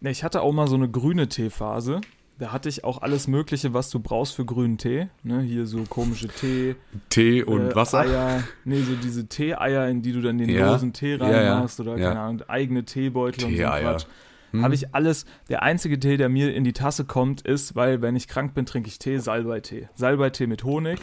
Ich 0.00 0.24
hatte 0.24 0.40
auch 0.42 0.52
mal 0.52 0.66
so 0.68 0.76
eine 0.76 0.88
grüne 0.90 1.28
Teephase. 1.28 2.00
Da 2.38 2.52
hatte 2.52 2.70
ich 2.70 2.84
auch 2.84 3.02
alles 3.02 3.28
Mögliche, 3.28 3.74
was 3.74 3.90
du 3.90 4.00
brauchst 4.00 4.34
für 4.34 4.46
grünen 4.46 4.78
Tee. 4.78 5.08
Ne, 5.22 5.42
hier 5.42 5.66
so 5.66 5.84
komische 5.84 6.28
Tee. 6.28 6.74
Tee 7.10 7.42
und 7.42 7.72
äh, 7.72 7.74
Wasser. 7.74 8.00
Eier. 8.00 8.42
Nee, 8.64 8.80
so 8.80 8.94
diese 8.94 9.26
Tee-Eier, 9.28 9.88
in 9.88 10.00
die 10.00 10.12
du 10.12 10.22
dann 10.22 10.38
den 10.38 10.48
Ja. 10.48 10.72
losen 10.72 10.94
Tee 10.94 11.16
Ja, 11.16 11.30
ja. 11.30 11.52
reinmachst 11.52 11.80
oder 11.80 11.98
Ja. 11.98 12.08
keine 12.08 12.20
Ahnung, 12.20 12.42
eigene 12.48 12.84
Teebeutel 12.84 13.44
und 13.44 13.50
so. 13.56 13.62
Quatsch. 13.62 14.06
Hm. 14.52 14.62
Habe 14.64 14.74
ich 14.74 14.94
alles. 14.94 15.26
Der 15.48 15.62
einzige 15.62 15.98
Tee, 15.98 16.16
der 16.16 16.28
mir 16.28 16.54
in 16.54 16.64
die 16.64 16.72
Tasse 16.72 17.04
kommt, 17.04 17.42
ist, 17.42 17.76
weil 17.76 18.02
wenn 18.02 18.16
ich 18.16 18.28
krank 18.28 18.54
bin, 18.54 18.66
trinke 18.66 18.88
ich 18.88 18.98
Tee, 18.98 19.18
Salbeitee. 19.18 19.88
Salbeitee 19.94 20.46
mit 20.46 20.64
Honig 20.64 21.00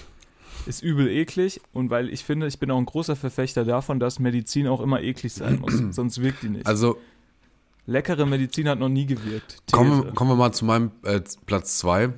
ist 0.65 0.83
übel 0.83 1.07
eklig 1.07 1.61
und 1.71 1.89
weil 1.89 2.09
ich 2.09 2.23
finde, 2.23 2.47
ich 2.47 2.59
bin 2.59 2.69
auch 2.71 2.77
ein 2.77 2.85
großer 2.85 3.15
Verfechter 3.15 3.63
davon, 3.63 3.99
dass 3.99 4.19
Medizin 4.19 4.67
auch 4.67 4.81
immer 4.81 5.01
eklig 5.01 5.33
sein 5.33 5.59
muss, 5.59 5.73
sonst 5.91 6.21
wirkt 6.21 6.43
die 6.43 6.49
nicht. 6.49 6.67
Also 6.67 6.97
Leckere 7.85 8.25
Medizin 8.25 8.67
hat 8.67 8.79
noch 8.79 8.89
nie 8.89 9.05
gewirkt. 9.05 9.63
kommen 9.71 10.13
kommen 10.13 10.31
wir 10.31 10.35
mal 10.35 10.51
zu 10.51 10.65
meinem 10.65 10.91
äh, 11.03 11.21
Platz 11.45 11.77
zwei. 11.77 12.07
Mhm. 12.07 12.13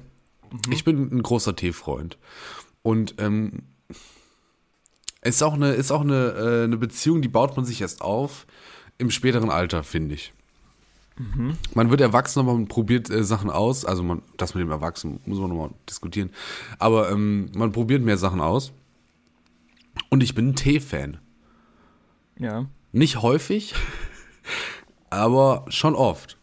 Ich 0.72 0.84
bin 0.84 1.14
ein 1.14 1.22
großer 1.22 1.56
Teefreund. 1.56 2.18
Und 2.82 3.16
ähm, 3.20 3.64
ist 5.22 5.44
auch 5.44 5.54
eine, 5.54 5.74
ist 5.74 5.92
auch 5.92 6.02
eine, 6.02 6.32
äh, 6.32 6.64
eine 6.64 6.78
Beziehung, 6.78 7.22
die 7.22 7.28
baut 7.28 7.56
man 7.56 7.66
sich 7.66 7.82
erst 7.82 8.02
auf 8.02 8.48
im 8.98 9.12
späteren 9.12 9.52
Alter, 9.52 9.84
finde 9.84 10.16
ich. 10.16 10.34
Mhm. 11.20 11.58
Man 11.74 11.92
wird 11.92 12.00
erwachsen, 12.00 12.40
aber 12.40 12.54
man 12.54 12.68
probiert 12.68 13.10
äh, 13.10 13.24
Sachen 13.24 13.50
aus. 13.50 13.86
Also 13.86 14.04
man, 14.04 14.22
das 14.38 14.56
mit 14.56 14.64
dem 14.64 14.72
Erwachsenen 14.72 15.20
muss 15.26 15.38
man 15.38 15.50
nochmal 15.50 15.72
diskutieren. 15.88 16.32
Aber 16.80 17.12
ähm, 17.12 17.52
man 17.56 17.72
probiert 17.72 18.02
mehr 18.02 18.18
Sachen 18.18 18.40
aus. 18.40 18.72
Und 20.10 20.24
ich 20.24 20.34
bin 20.34 20.50
ein 20.50 20.56
Tee-Fan. 20.56 21.18
Ja. 22.40 22.68
Nicht 22.94 23.22
häufig, 23.22 23.76
aber 25.10 25.66
schon 25.68 25.94
oft. 25.94 26.38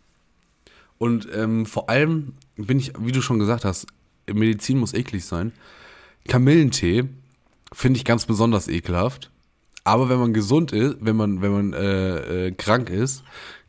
Und 0.99 1.27
ähm, 1.35 1.67
vor 1.67 1.89
allem 1.89 2.35
bin 2.57 2.79
ich, 2.79 2.93
wie 2.99 3.13
du 3.13 3.23
schon 3.23 3.39
gesagt 3.39 3.65
hast, 3.65 3.87
Medizin 4.31 4.79
muss 4.79 4.95
eklig 4.95 5.25
sein. 5.25 5.53
Kamillentee 6.29 7.05
finde 7.73 7.99
ich 7.99 8.05
ganz 8.05 8.27
besonders 8.27 8.69
ekelhaft. 8.69 9.31
Aber 9.85 10.09
wenn 10.09 10.19
man 10.19 10.35
gesund 10.35 10.73
ist, 10.73 10.97
wenn 11.01 11.17
man, 11.17 11.43
wenn 11.43 11.53
man 11.53 11.73
äh, 11.73 12.47
äh, 12.47 12.51
krank 12.53 12.91
ist, 12.91 13.23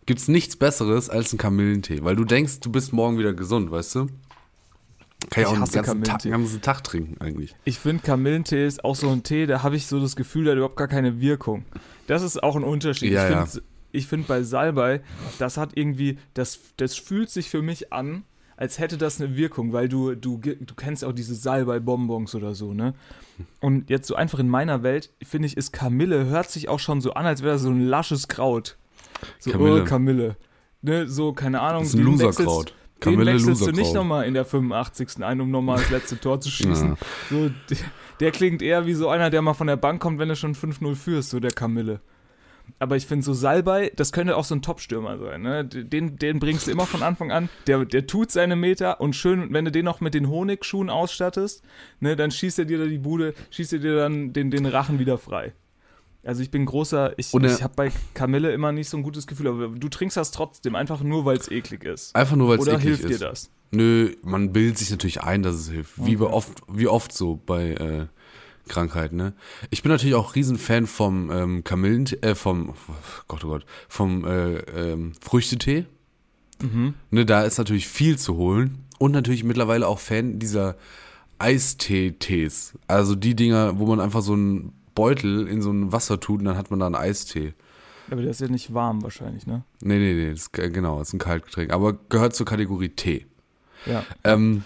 gibt's 0.08 0.28
nichts 0.28 0.56
Besseres 0.56 1.10
als 1.10 1.32
ein 1.34 1.38
Kamillentee. 1.38 2.04
Weil 2.04 2.16
du 2.16 2.24
denkst, 2.24 2.62
du 2.62 2.72
bist 2.72 2.94
morgen 2.94 3.20
wieder 3.20 3.34
gesund, 3.34 3.70
weißt 3.70 3.96
du? 3.96 4.08
Kann 5.30 5.34
ich, 5.36 5.38
Ich 5.40 5.48
auch 5.48 5.54
den 5.54 5.84
ganzen, 5.84 6.04
Tag, 6.04 6.24
ganzen 6.24 6.62
Tag 6.62 6.84
trinken 6.84 7.22
eigentlich. 7.22 7.56
Ich 7.66 7.78
finde, 7.78 8.02
Kamillentee 8.04 8.66
ist 8.66 8.84
auch 8.84 8.96
so 8.96 9.10
ein 9.10 9.24
Tee, 9.24 9.46
da 9.46 9.62
habe 9.62 9.76
ich 9.76 9.86
so 9.86 10.00
das 10.00 10.16
Gefühl, 10.16 10.46
der 10.46 10.54
hat 10.54 10.58
überhaupt 10.58 10.78
gar 10.78 10.88
keine 10.88 11.20
Wirkung. 11.20 11.66
Das 12.08 12.24
ist 12.24 12.42
auch 12.42 12.56
ein 12.56 12.64
Unterschied. 12.64 13.12
Ja, 13.12 13.26
ich 13.26 13.32
ja. 13.32 13.46
finde 13.46 14.06
find 14.08 14.28
bei 14.28 14.44
Salbei, 14.44 15.02
das 15.40 15.58
hat 15.58 15.72
irgendwie, 15.76 16.18
das, 16.34 16.60
das 16.78 16.96
fühlt 16.96 17.30
sich 17.30 17.50
für 17.50 17.62
mich 17.62 17.92
an, 17.92 18.24
als 18.56 18.80
hätte 18.80 18.98
das 18.98 19.20
eine 19.20 19.36
Wirkung, 19.36 19.74
weil 19.74 19.90
du, 19.90 20.16
du, 20.16 20.38
du 20.38 20.76
kennst 20.76 21.04
auch 21.04 21.12
diese 21.12 21.36
Salbei-Bonbons 21.36 22.34
oder 22.34 22.56
so, 22.56 22.74
ne? 22.74 22.94
Und 23.60 23.90
jetzt 23.90 24.08
so 24.08 24.16
einfach 24.16 24.40
in 24.40 24.50
meiner 24.50 24.82
Welt, 24.82 25.12
finde 25.22 25.48
ich, 25.48 25.58
ist 25.58 25.72
Kamille, 25.72 26.26
hört 26.26 26.50
sich 26.50 26.70
auch 26.70 26.80
schon 26.80 27.02
so 27.02 27.14
an, 27.14 27.26
als 27.26 27.44
wäre 27.44 27.54
das 27.54 27.62
so 27.62 27.70
ein 27.70 27.82
lasches 27.82 28.28
Kraut. 28.28 28.78
So, 29.40 29.52
Kamille. 29.52 29.82
oh, 29.82 29.86
Kamille. 29.86 30.36
Ne, 30.82 31.08
so, 31.08 31.34
keine 31.34 31.62
Ahnung. 31.62 31.84
Das 31.84 31.90
ist 31.90 31.96
ein 31.96 31.98
den 32.00 32.06
Loserkraut. 32.06 32.38
wechselst- 32.38 32.74
Den 32.98 33.00
Kamille 33.14 33.34
wechselst 33.34 33.62
du 33.62 33.66
nicht 33.68 33.78
Loserkraut. 33.78 33.96
nochmal 33.96 34.26
in 34.26 34.34
der 34.34 34.46
85. 34.46 35.24
ein, 35.24 35.42
um 35.42 35.52
nochmal 35.52 35.78
das 35.78 35.90
letzte 35.90 36.20
Tor 36.20 36.40
zu 36.40 36.50
schießen. 36.50 36.90
Ja. 36.92 36.98
So, 37.30 37.50
der, 37.70 37.78
der 38.20 38.32
klingt 38.32 38.62
eher 38.62 38.86
wie 38.86 38.94
so 38.94 39.10
einer, 39.10 39.30
der 39.30 39.42
mal 39.42 39.54
von 39.54 39.68
der 39.68 39.76
Bank 39.78 40.02
kommt, 40.02 40.20
wenn 40.20 40.30
du 40.30 40.36
schon 40.36 40.56
5-0 40.56 40.96
führst, 40.96 41.30
so 41.30 41.40
der 41.40 41.52
Kamille. 41.52 42.00
Aber 42.80 42.98
ich 42.98 43.06
finde 43.08 43.24
so 43.24 43.34
Salbei, 43.34 43.94
das 43.96 44.12
könnte 44.12 44.36
auch 44.36 44.44
so 44.44 44.54
ein 44.54 44.62
Top-Stürmer 44.62 45.18
sein. 45.18 45.42
Ne? 45.42 45.64
Den, 45.66 46.18
den 46.18 46.40
bringst 46.40 46.68
du 46.68 46.72
immer 46.72 46.86
von 46.86 47.02
Anfang 47.02 47.32
an. 47.32 47.48
Der, 47.66 47.86
der 47.86 48.08
tut 48.08 48.30
seine 48.30 48.58
Meter 48.58 49.00
und 49.00 49.16
schön, 49.16 49.54
wenn 49.54 49.64
du 49.64 49.72
den 49.72 49.86
noch 49.86 50.02
mit 50.02 50.14
den 50.14 50.28
Honigschuhen 50.28 50.90
ausstattest, 50.90 51.64
ne, 52.02 52.18
dann 52.18 52.30
schießt 52.30 52.60
er 52.60 52.66
dir 52.66 52.78
da 52.80 52.86
die 52.86 52.98
Bude, 52.98 53.34
schießt 53.52 53.72
er 53.74 53.80
dir 53.80 53.96
dann 53.96 54.34
den, 54.34 54.52
den 54.52 54.66
Rachen 54.66 55.00
wieder 55.00 55.18
frei. 55.18 55.54
Also 56.28 56.42
ich 56.42 56.52
bin 56.52 56.66
großer, 56.66 57.18
ich, 57.18 57.34
ich 57.34 57.64
habe 57.64 57.74
bei 57.76 57.90
Kamille 58.14 58.52
immer 58.52 58.74
nicht 58.74 58.90
so 58.90 58.98
ein 58.98 59.04
gutes 59.04 59.28
Gefühl, 59.28 59.48
aber 59.48 59.68
du 59.70 59.88
trinkst 59.88 60.18
das 60.18 60.32
trotzdem, 60.32 60.76
einfach 60.76 61.02
nur, 61.02 61.24
weil 61.24 61.38
es 61.38 61.50
eklig 61.50 61.86
ist. 61.86 62.14
Einfach 62.14 62.36
nur, 62.36 62.50
weil 62.50 62.56
es 62.56 62.62
Oder 62.64 62.74
eklig 62.74 62.98
hilft 62.98 63.04
ist. 63.06 63.22
dir 63.22 63.28
das? 63.28 63.50
Nö, 63.72 64.14
man 64.24 64.52
bildet 64.52 64.78
sich 64.78 64.92
natürlich 64.92 65.22
ein, 65.22 65.42
dass 65.42 65.56
es 65.56 65.70
hilft. 65.70 65.94
Wie, 66.06 66.18
Okay. 66.18 66.34
oft, 66.34 66.62
wie 66.68 66.88
oft 66.90 67.14
so 67.14 67.40
bei 67.46 67.72
äh, 67.72 68.08
Krankheiten, 68.68 69.16
ne? 69.16 69.34
Ich 69.70 69.84
bin 69.84 69.92
natürlich 69.92 70.16
auch 70.16 70.36
Riesenfan 70.36 70.86
vom 70.86 71.32
ähm, 71.32 71.64
Kamillen, 71.64 72.06
äh, 72.22 72.36
vom, 72.36 72.72
oh 72.72 72.94
Gott, 73.30 73.46
oh 73.46 73.48
Gott, 73.48 73.66
vom 73.88 74.26
äh, 74.26 74.58
ähm, 74.58 75.14
Früchtetee. 75.22 75.86
Mhm. 76.62 76.94
Ne, 77.10 77.26
da 77.26 77.44
ist 77.44 77.58
natürlich 77.58 77.88
viel 77.88 78.18
zu 78.18 78.36
holen. 78.36 78.84
Und 79.00 79.14
natürlich 79.14 79.46
mittlerweile 79.46 79.88
auch 79.88 80.00
Fan 80.00 80.40
dieser 80.40 80.76
Eistee-Tees. 81.40 82.74
Also 82.88 83.16
die 83.16 83.36
Dinger, 83.36 83.80
wo 83.80 83.86
man 83.86 84.00
einfach 84.02 84.22
so 84.22 84.34
einen 84.34 84.74
Beutel 84.98 85.48
in 85.48 85.62
so 85.62 85.72
ein 85.72 85.92
Wasser 85.92 86.20
tut 86.20 86.40
und 86.40 86.46
dann 86.46 86.58
hat 86.58 86.70
man 86.72 86.80
da 86.80 86.88
einen 86.88 86.96
Eistee. 86.96 87.54
Aber 88.12 88.22
der 88.22 88.32
ist 88.32 88.42
ja 88.42 88.48
nicht 88.48 88.74
warm 88.74 89.04
wahrscheinlich, 89.04 89.46
ne? 89.48 89.64
Nee, 89.82 90.00
nee, 90.00 90.14
nee, 90.14 90.32
ist, 90.32 90.58
äh, 90.58 90.70
genau, 90.70 91.00
das 91.00 91.10
ist 91.10 91.14
ein 91.14 91.20
Kaltgetränk. 91.20 91.72
Aber 91.74 91.94
gehört 92.10 92.36
zur 92.36 92.46
Kategorie 92.46 92.90
Tee. 92.90 93.26
Ja. 93.86 94.04
Ähm, 94.24 94.64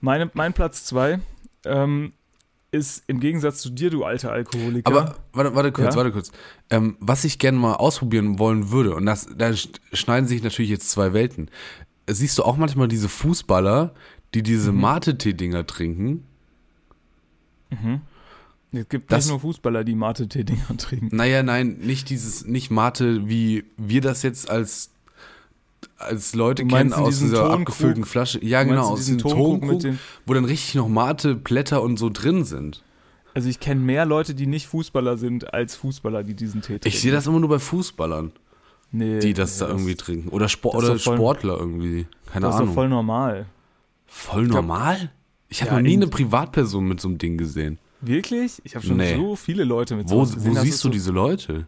Meine, 0.00 0.30
mein 0.34 0.52
Platz 0.52 0.84
zwei 0.84 1.20
ähm, 1.64 2.12
ist 2.70 3.04
im 3.06 3.20
Gegensatz 3.20 3.60
zu 3.62 3.70
dir, 3.70 3.88
du 3.88 4.04
alter 4.04 4.30
Alkoholiker. 4.32 4.90
Aber 4.90 5.16
warte, 5.32 5.54
warte 5.54 5.72
kurz, 5.72 5.94
Ja? 5.94 5.96
warte 5.96 6.12
kurz. 6.12 6.32
Ähm, 6.70 6.96
was 7.00 7.24
ich 7.24 7.38
gerne 7.38 7.56
mal 7.58 7.74
ausprobieren 7.74 8.38
wollen 8.38 8.70
würde, 8.70 8.94
und 8.94 9.06
das, 9.06 9.26
da 9.36 9.48
sch- 9.48 9.80
schneiden 9.94 10.26
sich 10.28 10.42
natürlich 10.42 10.70
jetzt 10.70 10.90
zwei 10.90 11.12
Welten. 11.14 11.50
Siehst 12.06 12.36
du 12.36 12.42
auch 12.42 12.56
manchmal 12.58 12.88
diese 12.88 13.08
Fußballer, 13.08 13.94
die 14.34 14.42
diese 14.42 14.72
Mhm. 14.72 14.80
Mate-Tee-Dinger 14.82 15.66
trinken? 15.66 16.24
Es 18.76 18.88
gibt 18.88 19.10
das- 19.12 19.24
nicht 19.26 19.30
nur 19.32 19.40
Fußballer, 19.40 19.84
die 19.84 19.94
Mate-Tee-Dinger 19.94 20.76
trinken. 20.78 21.14
Naja, 21.16 21.42
nein, 21.42 21.78
nicht 21.80 22.10
dieses, 22.10 22.46
nicht 22.46 22.70
Mate, 22.70 23.28
wie 23.28 23.64
wir 23.76 24.00
das 24.00 24.22
jetzt 24.22 24.48
als 24.50 24.90
als 25.98 26.34
Leute 26.34 26.66
kennen 26.66 26.92
aus 26.92 27.18
dieser 27.18 27.36
Tonkrug? 27.38 27.60
abgefüllten 27.60 28.04
Flasche. 28.04 28.44
Ja, 28.44 28.62
genau, 28.64 28.88
aus 28.88 29.00
diesem 29.00 29.18
Tonkrug 29.18 29.62
wo 30.26 30.34
dann 30.34 30.44
richtig 30.44 30.74
noch 30.74 30.88
Mate, 30.88 31.34
Blätter 31.34 31.82
und 31.82 31.98
so 31.98 32.10
drin 32.10 32.44
sind. 32.44 32.82
Also 33.34 33.48
ich 33.48 33.60
kenne 33.60 33.80
mehr 33.80 34.04
Leute, 34.06 34.34
die 34.34 34.46
nicht 34.46 34.66
Fußballer 34.66 35.16
sind, 35.18 35.52
als 35.52 35.76
Fußballer, 35.76 36.22
die 36.22 36.34
diesen 36.34 36.62
Tee 36.62 36.74
trinken. 36.78 36.88
Ich 36.88 37.00
sehe 37.00 37.12
das 37.12 37.26
immer 37.26 37.40
nur 37.40 37.48
bei 37.48 37.58
Fußballern, 37.58 38.32
nee, 38.92 39.18
die 39.18 39.34
das 39.34 39.58
nee, 39.60 39.66
da 39.66 39.72
irgendwie 39.72 39.94
trinken. 39.94 40.28
Oder, 40.30 40.48
Sport, 40.48 40.76
das 40.76 40.82
ist 40.84 40.88
oder 40.90 40.98
voll- 41.00 41.16
Sportler 41.16 41.58
irgendwie. 41.58 42.06
Keine 42.32 42.46
Das 42.46 42.54
ist 42.54 42.60
Ahnung. 42.60 42.68
doch 42.70 42.74
voll 42.74 42.88
normal. 42.88 43.46
Voll 44.06 44.46
normal? 44.46 45.10
Ich 45.48 45.60
habe 45.62 45.70
Ja, 45.72 45.76
noch 45.78 45.82
nie 45.82 45.94
in- 45.94 46.02
eine 46.02 46.10
Privatperson 46.10 46.86
mit 46.86 47.00
so 47.00 47.08
einem 47.08 47.18
Ding 47.18 47.36
gesehen. 47.36 47.78
Wirklich? 48.06 48.60
Ich 48.64 48.74
habe 48.76 48.86
schon 48.86 48.96
Nee. 48.96 49.16
so 49.16 49.36
viele 49.36 49.64
Leute 49.64 49.96
mit 49.96 50.10
Wo, 50.10 50.20
gesehen. 50.20 50.44
wo 50.44 50.54
siehst 50.60 50.82
du 50.84 50.88
so, 50.88 50.92
diese 50.92 51.10
Leute? 51.12 51.66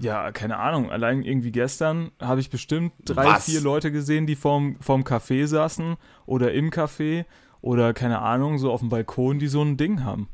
Ja, 0.00 0.30
keine 0.32 0.58
Ahnung. 0.58 0.90
Allein 0.90 1.22
irgendwie 1.22 1.50
gestern 1.50 2.10
habe 2.20 2.40
ich 2.40 2.50
bestimmt 2.50 2.92
drei, 3.04 3.24
Was? 3.26 3.46
vier 3.46 3.60
Leute 3.60 3.90
gesehen, 3.90 4.26
die 4.26 4.36
vorm, 4.36 4.76
vorm 4.80 5.02
Café 5.02 5.46
saßen 5.46 5.96
oder 6.26 6.52
im 6.52 6.70
Café 6.70 7.24
oder 7.60 7.92
keine 7.94 8.20
Ahnung, 8.20 8.58
so 8.58 8.70
auf 8.70 8.80
dem 8.80 8.88
Balkon, 8.90 9.38
die 9.40 9.48
so 9.48 9.60
ein 9.62 9.76
Ding 9.76 10.04
haben. 10.04 10.28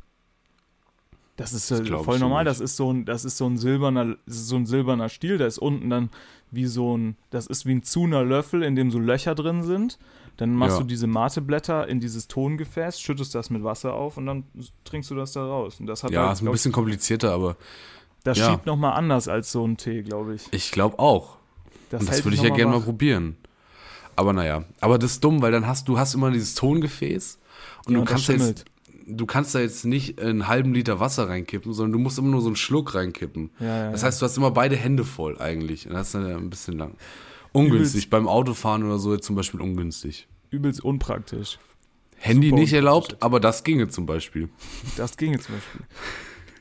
Das 1.36 1.52
ist 1.52 1.70
äh, 1.70 1.82
Das 1.82 2.04
voll 2.04 2.18
normal. 2.18 2.44
Das 2.44 2.60
ist 2.60 2.76
so 2.76 2.92
ein, 2.92 3.04
das 3.06 3.24
ist 3.24 3.38
so 3.38 3.46
ein 3.46 3.56
silberner, 3.56 4.16
so 4.26 4.56
ein 4.56 4.66
silberner 4.66 5.08
Stiel. 5.08 5.38
Da 5.38 5.46
ist 5.46 5.58
unten 5.58 5.90
dann 5.90 6.10
wie 6.50 6.66
so 6.66 6.96
ein, 6.96 7.16
das 7.30 7.46
ist 7.46 7.66
wie 7.66 7.72
ein 7.74 7.82
Zuner 7.82 8.22
Löffel, 8.22 8.62
in 8.62 8.76
dem 8.76 8.90
so 8.90 8.98
Löcher 9.00 9.34
drin 9.34 9.62
sind. 9.64 9.98
Dann 10.36 10.54
machst 10.54 10.76
Ja. 10.76 10.82
du 10.82 10.88
diese 10.88 11.06
Mateblätter 11.06 11.86
in 11.88 12.00
dieses 12.00 12.26
Tongefäß, 12.28 13.00
schüttest 13.00 13.34
das 13.34 13.50
mit 13.50 13.62
Wasser 13.62 13.94
auf 13.94 14.16
und 14.16 14.26
dann 14.26 14.44
trinkst 14.84 15.10
du 15.10 15.14
das 15.14 15.32
da 15.32 15.44
raus. 15.44 15.78
Und 15.78 15.86
das 15.86 16.02
hat 16.02 16.10
Ja, 16.10 16.26
halt, 16.26 16.32
ist 16.38 16.42
ein 16.42 16.50
bisschen 16.50 16.72
komplizierter, 16.72 17.32
aber 17.32 17.56
das 18.24 18.38
ja. 18.38 18.50
schiebt 18.50 18.66
nochmal 18.66 18.94
anders 18.94 19.28
als 19.28 19.52
so 19.52 19.64
ein 19.66 19.76
Tee, 19.76 20.02
glaube 20.02 20.34
ich. 20.34 20.42
ich 20.50 20.70
glaube 20.72 20.98
auch. 20.98 21.36
Das, 21.90 22.00
Und 22.00 22.08
das 22.10 22.24
würde 22.24 22.36
ich 22.36 22.42
ja 22.42 22.48
gerne 22.50 22.72
mal 22.72 22.80
probieren. 22.80 23.36
Aber 24.16 24.32
naja, 24.32 24.64
aber 24.80 24.98
das 24.98 25.12
ist 25.12 25.24
dumm, 25.24 25.42
weil 25.42 25.52
dann 25.52 25.66
hast 25.66 25.88
du 25.88 25.98
hast 25.98 26.14
immer 26.14 26.30
dieses 26.30 26.54
Tongefäß 26.54 27.38
und 27.86 27.94
Ja, 27.94 27.98
du 28.00 28.04
kannst 28.04 28.28
da 28.28 28.32
jetzt, 28.32 28.64
du 29.06 29.26
kannst 29.26 29.54
da 29.54 29.60
jetzt 29.60 29.84
nicht 29.84 30.20
einen 30.20 30.48
halben 30.48 30.72
Liter 30.74 30.98
Wasser 31.00 31.28
reinkippen, 31.28 31.72
sondern 31.72 31.92
du 31.92 31.98
musst 31.98 32.18
immer 32.18 32.28
nur 32.30 32.40
so 32.40 32.46
einen 32.48 32.56
Schluck 32.56 32.94
reinkippen. 32.94 33.50
Ja, 33.60 33.66
ja, 33.66 33.90
Das 33.92 34.02
heißt, 34.02 34.20
du 34.20 34.24
hast 34.26 34.36
immer 34.36 34.50
beide 34.50 34.76
Hände 34.76 35.04
voll 35.04 35.38
eigentlich. 35.40 35.86
Und 35.86 35.94
das 35.94 36.08
ist 36.08 36.14
dann 36.14 36.28
ja 36.28 36.36
ein 36.36 36.48
bisschen 36.50 36.78
lang. 36.78 36.94
Ungünstig. 37.54 38.04
Übelst- 38.04 38.10
Beim 38.10 38.28
Autofahren 38.28 38.82
oder 38.82 38.98
so 38.98 39.14
jetzt 39.14 39.24
zum 39.26 39.36
Beispiel 39.36 39.60
ungünstig. 39.60 40.28
Übelst 40.50 40.84
unpraktisch. 40.84 41.58
Handy 42.16 42.48
Super 42.50 42.60
nicht 42.60 42.72
erlaubt, 42.72 43.16
aber 43.20 43.40
das 43.40 43.64
ginge 43.64 43.88
zum 43.88 44.06
Beispiel. 44.06 44.48
Das 44.96 45.16
ginge 45.16 45.38
zum 45.40 45.54
Beispiel. 45.56 45.80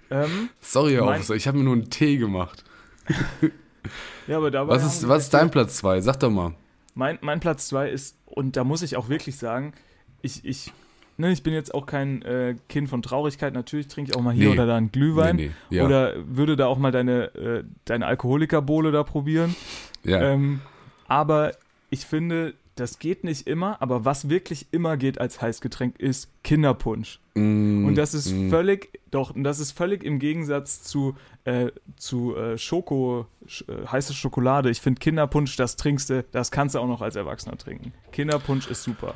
ähm, 0.09 0.49
Sorry, 0.61 0.93
Herr 0.93 1.05
Officer, 1.05 1.35
ich 1.35 1.47
habe 1.47 1.57
mir 1.57 1.63
nur 1.63 1.73
einen 1.73 1.89
Tee 1.89 2.17
gemacht. 2.17 2.63
ja, 4.27 4.37
aber 4.37 4.51
dabei. 4.51 4.73
Was 4.75 4.85
ist, 4.85 5.07
was 5.07 5.23
ist 5.23 5.33
dein 5.33 5.51
Platz 5.51 5.77
2? 5.77 6.01
Sag 6.01 6.19
doch 6.19 6.29
mal. 6.29 6.53
Mein, 6.95 7.17
mein 7.21 7.39
Platz 7.39 7.67
2 7.69 7.89
ist, 7.89 8.17
und 8.25 8.55
da 8.55 8.63
muss 8.63 8.81
ich 8.81 8.95
auch 8.97 9.09
wirklich 9.09 9.37
sagen, 9.37 9.73
ich, 10.21 10.43
ich, 10.45 10.71
ne, 11.17 11.31
ich 11.31 11.43
bin 11.43 11.53
jetzt 11.53 11.73
auch 11.73 11.85
kein 11.85 12.21
äh, 12.23 12.55
Kind 12.69 12.89
von 12.89 13.01
Traurigkeit. 13.01 13.53
Natürlich 13.53 13.87
trinke 13.87 14.11
ich 14.11 14.17
auch 14.17 14.21
mal 14.21 14.33
hier 14.33 14.47
Nee. 14.49 14.53
oder 14.53 14.67
da 14.67 14.75
einen 14.77 14.91
Glühwein. 14.91 15.35
Nee, 15.37 15.51
nee, 15.69 15.77
ja. 15.77 15.85
Oder 15.85 16.13
würde 16.27 16.55
da 16.55 16.67
auch 16.67 16.77
mal 16.77 16.91
deine, 16.91 17.33
äh, 17.35 17.63
deine 17.85 18.05
Alkoholikerbowle 18.05 18.91
da 18.91 19.03
probieren. 19.03 19.55
Ja. 20.03 20.21
Ähm, 20.21 20.61
aber 21.07 21.53
ich 21.89 22.05
finde, 22.05 22.53
das 22.75 22.97
geht 22.97 23.23
nicht 23.23 23.47
immer, 23.47 23.81
aber 23.81 24.03
was 24.03 24.29
wirklich 24.29 24.67
immer 24.71 24.97
geht 24.97 25.19
als 25.21 25.41
Heißgetränk 25.41 25.99
ist 25.99 26.29
Kinderpunsch. 26.43 27.19
Mm, 27.35 27.85
Und 27.85 27.95
das 27.95 28.13
ist 28.13 28.31
mm. 28.31 28.49
völlig, 28.49 28.99
doch, 29.11 29.35
und 29.35 29.43
das 29.43 29.59
ist 29.59 29.71
völlig 29.71 30.03
im 30.03 30.17
Gegensatz 30.17 30.81
zu, 30.81 31.15
äh, 31.45 31.67
zu 31.97 32.35
äh, 32.35 32.57
Schoko, 32.57 33.27
sch, 33.45 33.63
äh, 33.67 33.85
heiße 33.85 34.13
Schokolade. 34.13 34.71
Ich 34.71 34.81
finde 34.81 34.99
Kinderpunsch, 34.99 35.55
das 35.55 35.75
trinkst 35.75 36.09
du, 36.09 36.25
das 36.31 36.49
kannst 36.49 36.73
du 36.73 36.79
auch 36.79 36.87
noch 36.87 37.01
als 37.01 37.15
Erwachsener 37.15 37.57
trinken. 37.57 37.93
Kinderpunsch 38.11 38.67
ist 38.67 38.83
super. 38.83 39.13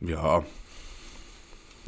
Ja. 0.00 0.44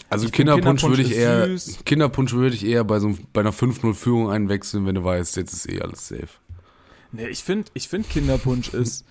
Also 0.09 0.27
Ich 0.27 0.33
Kinderpunsch 0.33 0.83
würde 0.83 1.03
ich 1.03 1.15
eher 1.15 1.47
süß. 1.47 1.85
Kinderpunsch 1.85 2.33
würde 2.33 2.57
ich 2.57 2.67
eher 2.67 2.83
bei 2.85 2.99
so 2.99 3.17
bei 3.33 3.43
einer 3.43 3.53
5-0 3.53 3.95
Führung 3.95 4.31
einwechseln, 4.31 4.87
wenn 4.87 4.97
du 4.97 5.05
weißt, 5.05 5.37
jetzt 5.37 5.53
ist 5.53 5.71
eh 5.71 5.81
alles 5.81 6.09
safe. 6.09 6.29
Nee, 7.13 7.29
ich 7.29 7.45
finde, 7.45 7.71
ich 7.75 7.89
find 7.89 8.09
Kinderpunsch 8.09 8.69
ist, 8.75 9.05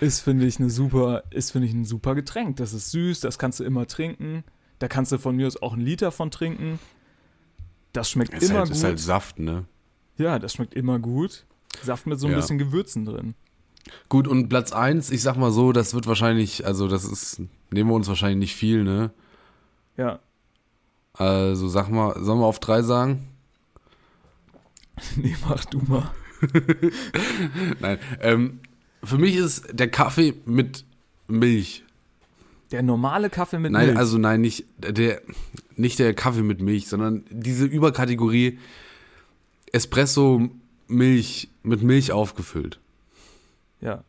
ist 0.00 0.20
finde 0.20 0.46
ich, 0.46 0.58
eine 0.58 0.70
super, 0.70 1.24
ist, 1.30 1.52
finde 1.52 1.66
ich, 1.68 1.74
ein 1.74 1.84
super 1.84 2.14
Getränk. 2.14 2.56
Das 2.56 2.72
ist 2.72 2.90
süß, 2.90 3.20
das 3.20 3.38
kannst 3.38 3.60
du 3.60 3.64
immer 3.64 3.86
trinken. 3.86 4.44
Da 4.78 4.88
kannst 4.88 5.12
du 5.12 5.18
von 5.18 5.36
mir 5.36 5.46
aus 5.46 5.60
auch 5.60 5.72
einen 5.72 5.82
Liter 5.82 6.12
von 6.12 6.30
trinken. 6.30 6.78
Das 7.92 8.10
schmeckt 8.10 8.34
Ist 8.34 8.50
immer 8.50 8.60
halt, 8.60 8.68
gut. 8.68 8.76
ist 8.76 8.84
halt 8.84 9.00
Saft, 9.00 9.38
ne? 9.38 9.64
ja, 10.16 10.38
das 10.38 10.52
schmeckt 10.54 10.74
immer 10.74 10.98
gut. 10.98 11.46
Saft 11.82 12.06
mit 12.06 12.18
so 12.20 12.26
ein 12.26 12.32
Ja. 12.32 12.38
bisschen 12.38 12.58
Gewürzen 12.58 13.04
drin. 13.04 13.34
Gut, 14.08 14.28
und 14.28 14.48
Platz 14.48 14.72
1, 14.72 15.10
ich 15.10 15.22
sag 15.22 15.36
mal 15.36 15.50
so, 15.50 15.72
das 15.72 15.94
wird 15.94 16.06
wahrscheinlich, 16.06 16.66
also 16.66 16.88
das 16.88 17.04
ist, 17.04 17.40
nehmen 17.70 17.88
wir 17.90 17.94
uns 17.94 18.08
wahrscheinlich 18.08 18.38
nicht 18.38 18.56
viel, 18.56 18.84
ne? 18.84 19.10
Ja. 19.96 20.18
Also 21.14 21.68
sag 21.68 21.88
mal, 21.88 22.22
sollen 22.22 22.38
wir 22.40 22.46
auf 22.46 22.60
drei 22.60 22.82
sagen? 22.82 23.28
Nee, 25.16 25.36
mach 25.48 25.64
du 25.64 25.78
mal. 25.78 26.10
Nein. 27.80 27.98
Ähm, 28.20 28.60
für 29.02 29.18
mich 29.18 29.36
ist 29.36 29.66
der 29.72 29.88
Kaffee 29.88 30.34
mit 30.44 30.84
Milch. 31.26 31.84
Der 32.70 32.82
normale 32.82 33.30
Kaffee 33.30 33.58
mit 33.58 33.72
Nein, 33.72 33.86
Milch. 33.86 33.98
also 33.98 34.18
nein, 34.18 34.40
nicht 34.42 34.66
der, 34.78 35.22
nicht 35.76 35.98
der 35.98 36.12
Kaffee 36.14 36.42
mit 36.42 36.60
Milch, 36.60 36.88
sondern 36.88 37.24
diese 37.30 37.64
Überkategorie 37.64 38.58
Espresso 39.72 40.48
Milch 40.86 41.48
mit 41.62 41.82
Milch 41.82 42.12
aufgefüllt. 42.12 42.78
ja. 43.80 44.04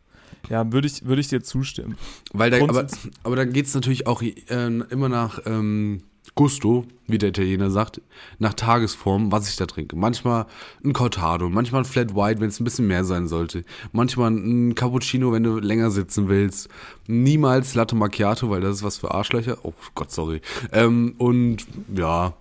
Ja, 0.50 0.72
würde 0.72 0.88
ich, 0.88 1.05
würde 1.05 1.19
ich 1.19 1.27
dir 1.27 1.43
zustimmen. 1.43 1.98
Weil 2.31 2.50
da, 2.50 2.62
aber, 2.63 2.88
aber 3.24 3.36
dann 3.36 3.51
geht 3.51 3.65
es 3.65 3.75
natürlich 3.75 4.08
auch 4.08 4.22
äh, 4.22 4.34
immer 4.48 5.10
nach 5.10 5.41
ähm, 5.46 6.01
Gusto, 6.36 6.86
wie 7.07 7.17
der 7.17 7.29
Italiener 7.29 7.69
sagt, 7.71 8.01
nach 8.38 8.53
Tagesform, 8.53 9.31
was 9.31 9.50
ich 9.50 9.55
da 9.55 9.65
trinke. 9.65 9.95
Manchmal 9.95 10.45
ein 10.83 10.93
Cortado, 10.93 11.50
manchmal 11.50 11.81
ein 11.81 11.86
Flat 11.86 12.15
White, 12.15 12.39
wenn 12.39 12.50
es 12.50 12.59
ein 12.59 12.63
bisschen 12.63 12.88
mehr 12.88 13.03
sein 13.03 13.27
sollte. 13.27 13.63
Manchmal 13.91 14.31
ein 14.31 14.75
Cappuccino, 14.75 15.31
wenn 15.31 15.43
du 15.43 15.59
länger 15.59 15.91
sitzen 15.91 16.29
willst. 16.29 16.69
Niemals 17.07 17.75
Latte 17.75 17.95
Macchiato, 17.95 18.50
weil 18.50 18.62
das 18.62 18.77
ist 18.77 18.83
was 18.83 18.98
für 18.98 19.12
Arschlöcher. 19.12 19.57
Oh 19.63 19.74
Gott, 19.95 20.12
sorry. 20.12 20.41
Ähm, 20.71 21.15
und 21.17 21.65
ja, 21.95 22.33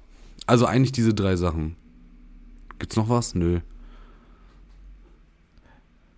also 0.46 0.66
eigentlich 0.66 0.92
diese 0.92 1.14
drei 1.14 1.36
Sachen. 1.36 1.76
Gibt's 2.78 2.96
noch 2.96 3.08
was? 3.08 3.34
Nö. 3.34 3.60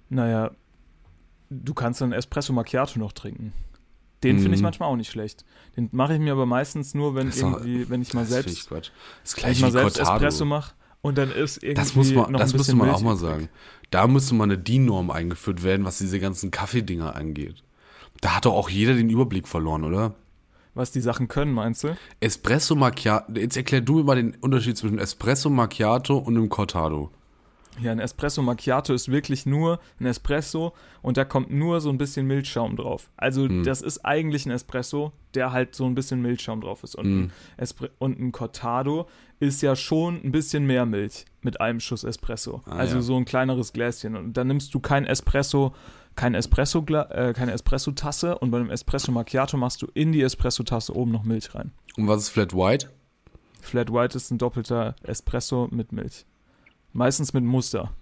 Naja, 0.09 0.51
du 1.49 1.73
kannst 1.73 2.01
dann 2.01 2.13
Espresso 2.13 2.53
Macchiato 2.53 2.99
noch 2.99 3.13
trinken. 3.13 3.53
Den 4.23 4.39
finde 4.39 4.55
ich 4.55 4.61
Mhm. 4.61 4.65
manchmal 4.65 4.89
auch 4.91 4.97
nicht 4.97 5.11
schlecht. 5.11 5.45
Den 5.77 5.89
mache 5.93 6.15
ich 6.15 6.21
mir 6.21 6.33
aber 6.33 6.47
meistens 6.47 6.95
nur, 6.95 7.15
wenn 7.15 7.29
Das 7.29 7.39
irgendwie, 7.39 7.89
wenn 7.89 8.03
ich 8.03 8.13
mal 8.13 8.21
Das 8.27 8.29
finde 8.35 8.51
ich 8.51 8.55
selbst, 8.57 8.69
Quatsch. 8.69 8.91
Das 9.23 9.33
ist 9.35 9.43
wenn 9.45 9.53
ich 9.53 9.59
gleich 9.59 9.73
mal 9.73 9.73
selbst 9.81 9.97
Cortado. 9.97 10.17
Espresso 10.27 10.45
mache 10.45 10.75
und 11.01 11.17
dann 11.19 11.31
ist 11.31 11.63
irgendwie 11.63 11.75
Das 11.75 11.95
muss 11.95 12.13
man, 12.13 12.33
noch 12.33 12.41
das 12.41 12.53
ein 12.53 12.57
müsste 12.57 12.59
bisschen 12.59 12.79
man 12.79 12.89
Milch 12.89 12.99
auch 12.99 13.03
mal 13.03 13.17
sagen. 13.17 13.49
Da 13.91 14.07
müsste 14.07 14.35
mal 14.35 14.45
eine 14.45 14.59
DIN-Norm 14.59 15.11
eingeführt 15.11 15.63
werden, 15.63 15.85
was 15.87 15.99
diese 15.99 16.21
ganzen 16.21 16.51
Kaffeedinger 16.51 17.17
angeht. 17.17 17.63
Da 18.21 18.37
hat 18.37 18.45
doch 18.45 18.53
auch 18.55 18.69
jeder 18.69 18.95
den 18.95 19.09
Überblick 19.09 19.49
verloren, 19.49 19.85
oder? 19.85 20.15
Was 20.75 20.93
die 20.93 21.01
Sachen 21.01 21.27
können, 21.27 21.53
meinst 21.53 21.83
du? 21.83 21.97
Espresso 22.21 22.77
Macchiato. 22.77 23.33
Jetzt 23.33 23.57
erklär 23.57 23.81
du 23.81 23.95
mir 23.97 24.05
mal 24.05 24.15
den 24.17 24.37
Unterschied 24.37 24.77
zwischen 24.77 24.99
Espresso 24.99 25.49
Macchiato 25.51 26.19
und 26.19 26.37
einem 26.37 26.49
Cortado. 26.49 27.11
Ja, 27.81 27.93
ein 27.93 28.01
Espresso 28.01 28.43
Macchiato 28.43 28.93
ist 28.93 29.11
wirklich 29.11 29.47
nur 29.47 29.79
ein 30.01 30.07
Espresso 30.07 30.75
und 31.03 31.17
da 31.17 31.25
kommt 31.25 31.51
nur 31.51 31.81
so 31.81 31.89
ein 31.89 31.99
bisschen 31.99 32.27
Milchschaum 32.27 32.77
drauf. 32.77 33.11
Also 33.17 33.49
Hm. 33.49 33.63
das 33.65 33.81
ist 33.81 34.05
eigentlich 34.05 34.45
ein 34.45 34.51
Espresso, 34.51 35.13
der 35.35 35.53
halt 35.53 35.75
so 35.75 35.87
ein 35.87 35.95
bisschen 35.95 36.21
Milchschaum 36.21 36.61
drauf 36.61 36.83
ist. 36.83 36.97
Und, 36.97 37.05
Hm. 37.07 37.23
ein, 37.25 37.33
Espre 37.57 37.91
und 37.99 38.19
ein 38.19 38.33
Cortado 38.33 39.09
ist 39.39 39.63
ja 39.63 39.77
schon 39.77 40.21
ein 40.23 40.33
bisschen 40.33 40.67
mehr 40.67 40.85
Milch 40.85 41.25
mit 41.43 41.61
einem 41.61 41.81
Schuss 41.81 42.05
Espresso. 42.05 42.61
Ah, 42.67 42.77
also 42.77 42.97
ja. 42.97 43.03
so 43.03 43.17
ein 43.17 43.25
kleineres 43.25 43.73
Gläschen. 43.73 44.17
Und 44.17 44.37
dann 44.37 44.49
nimmst 44.49 44.75
du 44.75 44.81
kein 44.81 45.07
Espresso, 45.07 45.73
kein 46.17 46.35
Espresso, 46.35 46.85
äh, 46.89 47.33
keine 47.35 47.53
Espresso-Tasse 47.53 48.37
und 48.39 48.51
bei 48.51 48.59
einem 48.59 48.71
Espresso 48.71 49.13
Macchiato 49.13 49.57
machst 49.57 49.81
du 49.81 49.87
in 49.95 50.13
die 50.13 50.21
Espresso-Tasse 50.23 50.95
oben 50.95 51.13
noch 51.13 51.23
Milch 51.25 51.55
rein. 51.55 51.71
Und 51.97 52.09
was 52.09 52.25
ist 52.25 52.29
Flat 52.31 52.53
White? 52.53 52.91
Flat 53.63 53.93
White 53.93 54.17
ist 54.17 54.31
ein 54.31 54.39
doppelter 54.39 54.97
Espresso 55.03 55.69
mit 55.71 55.93
Milch. 55.93 56.27
Meistens 56.93 57.33
mit 57.33 57.45
Muster. 57.45 57.93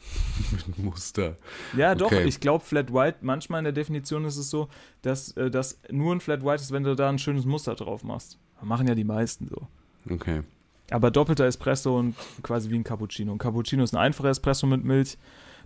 Muster. 0.76 1.36
Ja, 1.76 1.94
doch, 1.94 2.06
Okay. 2.06 2.24
ich 2.24 2.40
glaube, 2.40 2.64
Flat 2.64 2.92
White, 2.92 3.18
manchmal 3.22 3.60
in 3.60 3.64
der 3.64 3.72
Definition 3.72 4.24
ist 4.24 4.36
es 4.36 4.50
so, 4.50 4.68
dass 5.02 5.32
äh, 5.32 5.50
das 5.50 5.78
nur 5.90 6.14
ein 6.14 6.20
Flat 6.20 6.44
White 6.44 6.62
ist, 6.62 6.72
wenn 6.72 6.84
du 6.84 6.94
da 6.94 7.08
ein 7.08 7.18
schönes 7.18 7.44
Muster 7.44 7.74
drauf 7.74 8.04
machst. 8.04 8.38
Machen 8.62 8.88
ja 8.88 8.94
die 8.94 9.04
meisten 9.04 9.48
so. 9.48 9.66
Okay. 10.12 10.42
Aber 10.90 11.10
doppelter 11.10 11.44
Espresso 11.44 11.98
und 11.98 12.14
quasi 12.42 12.70
wie 12.70 12.76
ein 12.76 12.84
Cappuccino. 12.84 13.32
Ein 13.32 13.38
Cappuccino 13.38 13.82
ist 13.84 13.92
ein 13.94 13.98
einfacher 13.98 14.30
Espresso 14.30 14.66
mit 14.66 14.84
Milch. 14.84 15.18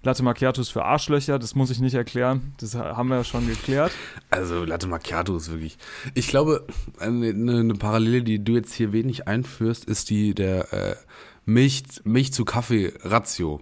Latte 0.03 0.25
Macchiato 0.25 0.61
ist 0.61 0.71
für 0.71 0.85
Arschlöcher, 0.85 1.39
das 1.39 1.55
muss 1.55 1.71
ich 1.71 1.79
nicht 1.79 1.95
erklären. 1.95 2.55
Das 2.59 2.75
ha- 2.75 2.97
haben 2.97 3.09
wir 3.09 3.19
ja 3.19 3.25
schon 3.25 3.47
geklärt. 3.47 3.93
Also 4.31 4.65
Latte 4.65 4.89
Macchiato 4.89 5.37
ist 5.37 5.49
wirklich. 5.53 5.79
Ich 6.15 6.27
glaube, 6.27 6.67
eine, 6.99 7.29
eine, 7.29 7.61
eine 7.61 7.75
Parallele, 7.75 8.25
die 8.25 8.43
du 8.43 8.55
jetzt 8.57 8.75
hier 8.75 8.93
wenig 8.93 9.29
einführst, 9.29 9.85
ist 9.85 10.11
die 10.11 10.35
der 10.35 10.73
äh, 10.73 10.97
Milch, 11.45 11.83
Milch 12.05 12.33
zu 12.33 12.45
Kaffee 12.45 12.93
Ratio. 13.03 13.61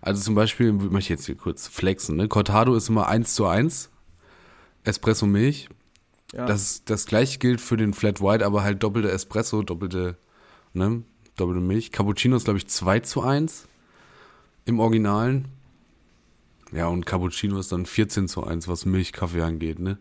Also 0.00 0.22
zum 0.22 0.34
Beispiel, 0.34 0.72
möchte 0.72 0.98
ich 0.98 1.08
jetzt 1.08 1.26
hier 1.26 1.36
kurz 1.36 1.68
flexen, 1.68 2.16
ne? 2.16 2.28
Cortado 2.28 2.74
ist 2.74 2.88
immer 2.88 3.08
1 3.08 3.34
zu 3.34 3.46
1. 3.46 3.90
Espresso 4.84 5.26
Milch. 5.26 5.68
Ja. 6.32 6.46
Das, 6.46 6.84
das 6.84 7.06
gleiche 7.06 7.38
gilt 7.38 7.60
für 7.60 7.76
den 7.76 7.92
Flat 7.92 8.20
White, 8.20 8.46
aber 8.46 8.62
halt 8.62 8.82
doppelte 8.82 9.10
Espresso, 9.10 9.62
doppelte, 9.62 10.16
ne? 10.72 11.02
Doppelte 11.36 11.60
Milch. 11.60 11.92
Cappuccino 11.92 12.36
ist, 12.36 12.44
glaube 12.44 12.58
ich, 12.58 12.68
2 12.68 13.00
zu 13.00 13.22
1 13.22 13.66
im 14.64 14.80
Originalen. 14.80 15.48
Ja, 16.72 16.86
und 16.86 17.04
Cappuccino 17.04 17.58
ist 17.58 17.72
dann 17.72 17.84
14 17.84 18.28
zu 18.28 18.44
1, 18.44 18.68
was 18.68 18.86
Milch, 18.86 19.12
Kaffee 19.12 19.42
angeht, 19.42 19.80
ne? 19.80 19.98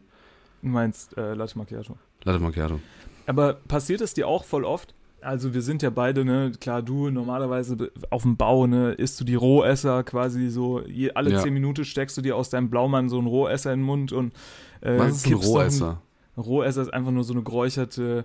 du 0.62 0.68
meinst 0.68 1.18
äh, 1.18 1.34
Latte 1.34 1.58
Macchiato. 1.58 1.98
Latte 2.24 2.40
Macchiato. 2.40 2.80
Aber 3.26 3.54
passiert 3.54 4.02
es 4.02 4.14
dir 4.14 4.28
auch 4.28 4.44
voll 4.44 4.66
oft? 4.66 4.94
Also 5.22 5.54
wir 5.54 5.62
sind 5.62 5.82
ja 5.82 5.90
beide, 5.90 6.24
ne, 6.24 6.52
klar, 6.60 6.82
du 6.82 7.10
normalerweise 7.10 7.92
auf 8.10 8.22
dem 8.24 8.38
Bau, 8.38 8.68
ne, 8.68 8.92
isst 8.94 9.20
du 9.20 9.24
die 9.26 9.36
Rohesser 9.36 10.04
quasi 10.04 10.50
so, 10.50 10.82
je, 10.86 11.12
alle 11.12 11.32
Ja. 11.32 11.42
zehn 11.42 11.54
Minuten 11.54 11.84
steckst 11.84 12.16
du 12.18 12.22
dir 12.22 12.36
aus 12.36 12.50
deinem 12.50 12.70
Blaumann 12.70 13.10
so 13.10 13.20
ein 13.20 13.26
Rohesser 13.28 13.74
in 13.74 13.80
den 13.82 13.86
Mund 13.86 14.12
und 14.14 14.34
äh, 14.82 14.98
Was 14.98 15.18
ist 15.18 15.28
ein 15.28 15.34
Rohesser? 15.34 16.02
Ein 16.38 16.42
Rohesser 16.42 16.82
ist 16.84 16.94
einfach 16.94 17.12
nur 17.12 17.24
so 17.24 17.34
eine 17.34 17.44
geräucherte 17.44 18.24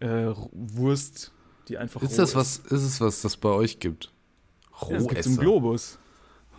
äh, 0.00 0.26
Wurst, 0.52 1.32
die 1.68 1.78
einfach 1.78 2.02
Ist 2.02 2.18
das 2.18 2.34
was, 2.34 2.58
ist 2.58 2.72
es 2.82 3.00
was, 3.00 3.22
das 3.22 3.36
bei 3.38 3.48
euch 3.50 3.78
gibt? 3.80 4.12
Ja, 4.90 4.98
das 4.98 5.26
im 5.26 5.36
Globus. 5.38 5.98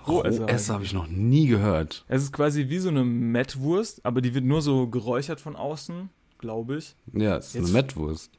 Rohesser. 0.07 0.43
Rohesser 0.47 0.73
habe 0.73 0.83
ich 0.83 0.93
noch 0.93 1.07
nie 1.07 1.47
gehört. 1.47 2.05
Es 2.07 2.23
ist 2.23 2.31
quasi 2.31 2.69
wie 2.69 2.79
so 2.79 2.89
eine 2.89 3.03
Mettwurst, 3.03 4.03
aber 4.05 4.21
die 4.21 4.33
wird 4.33 4.45
nur 4.45 4.61
so 4.61 4.87
geräuchert 4.87 5.41
von 5.41 5.55
außen, 5.55 6.09
glaube 6.39 6.77
ich. 6.77 6.95
Ja, 7.13 7.37
es 7.37 7.47
ist 7.47 7.53
Jetzt- 7.55 7.63
eine 7.65 7.73
Mettwurst. 7.73 8.31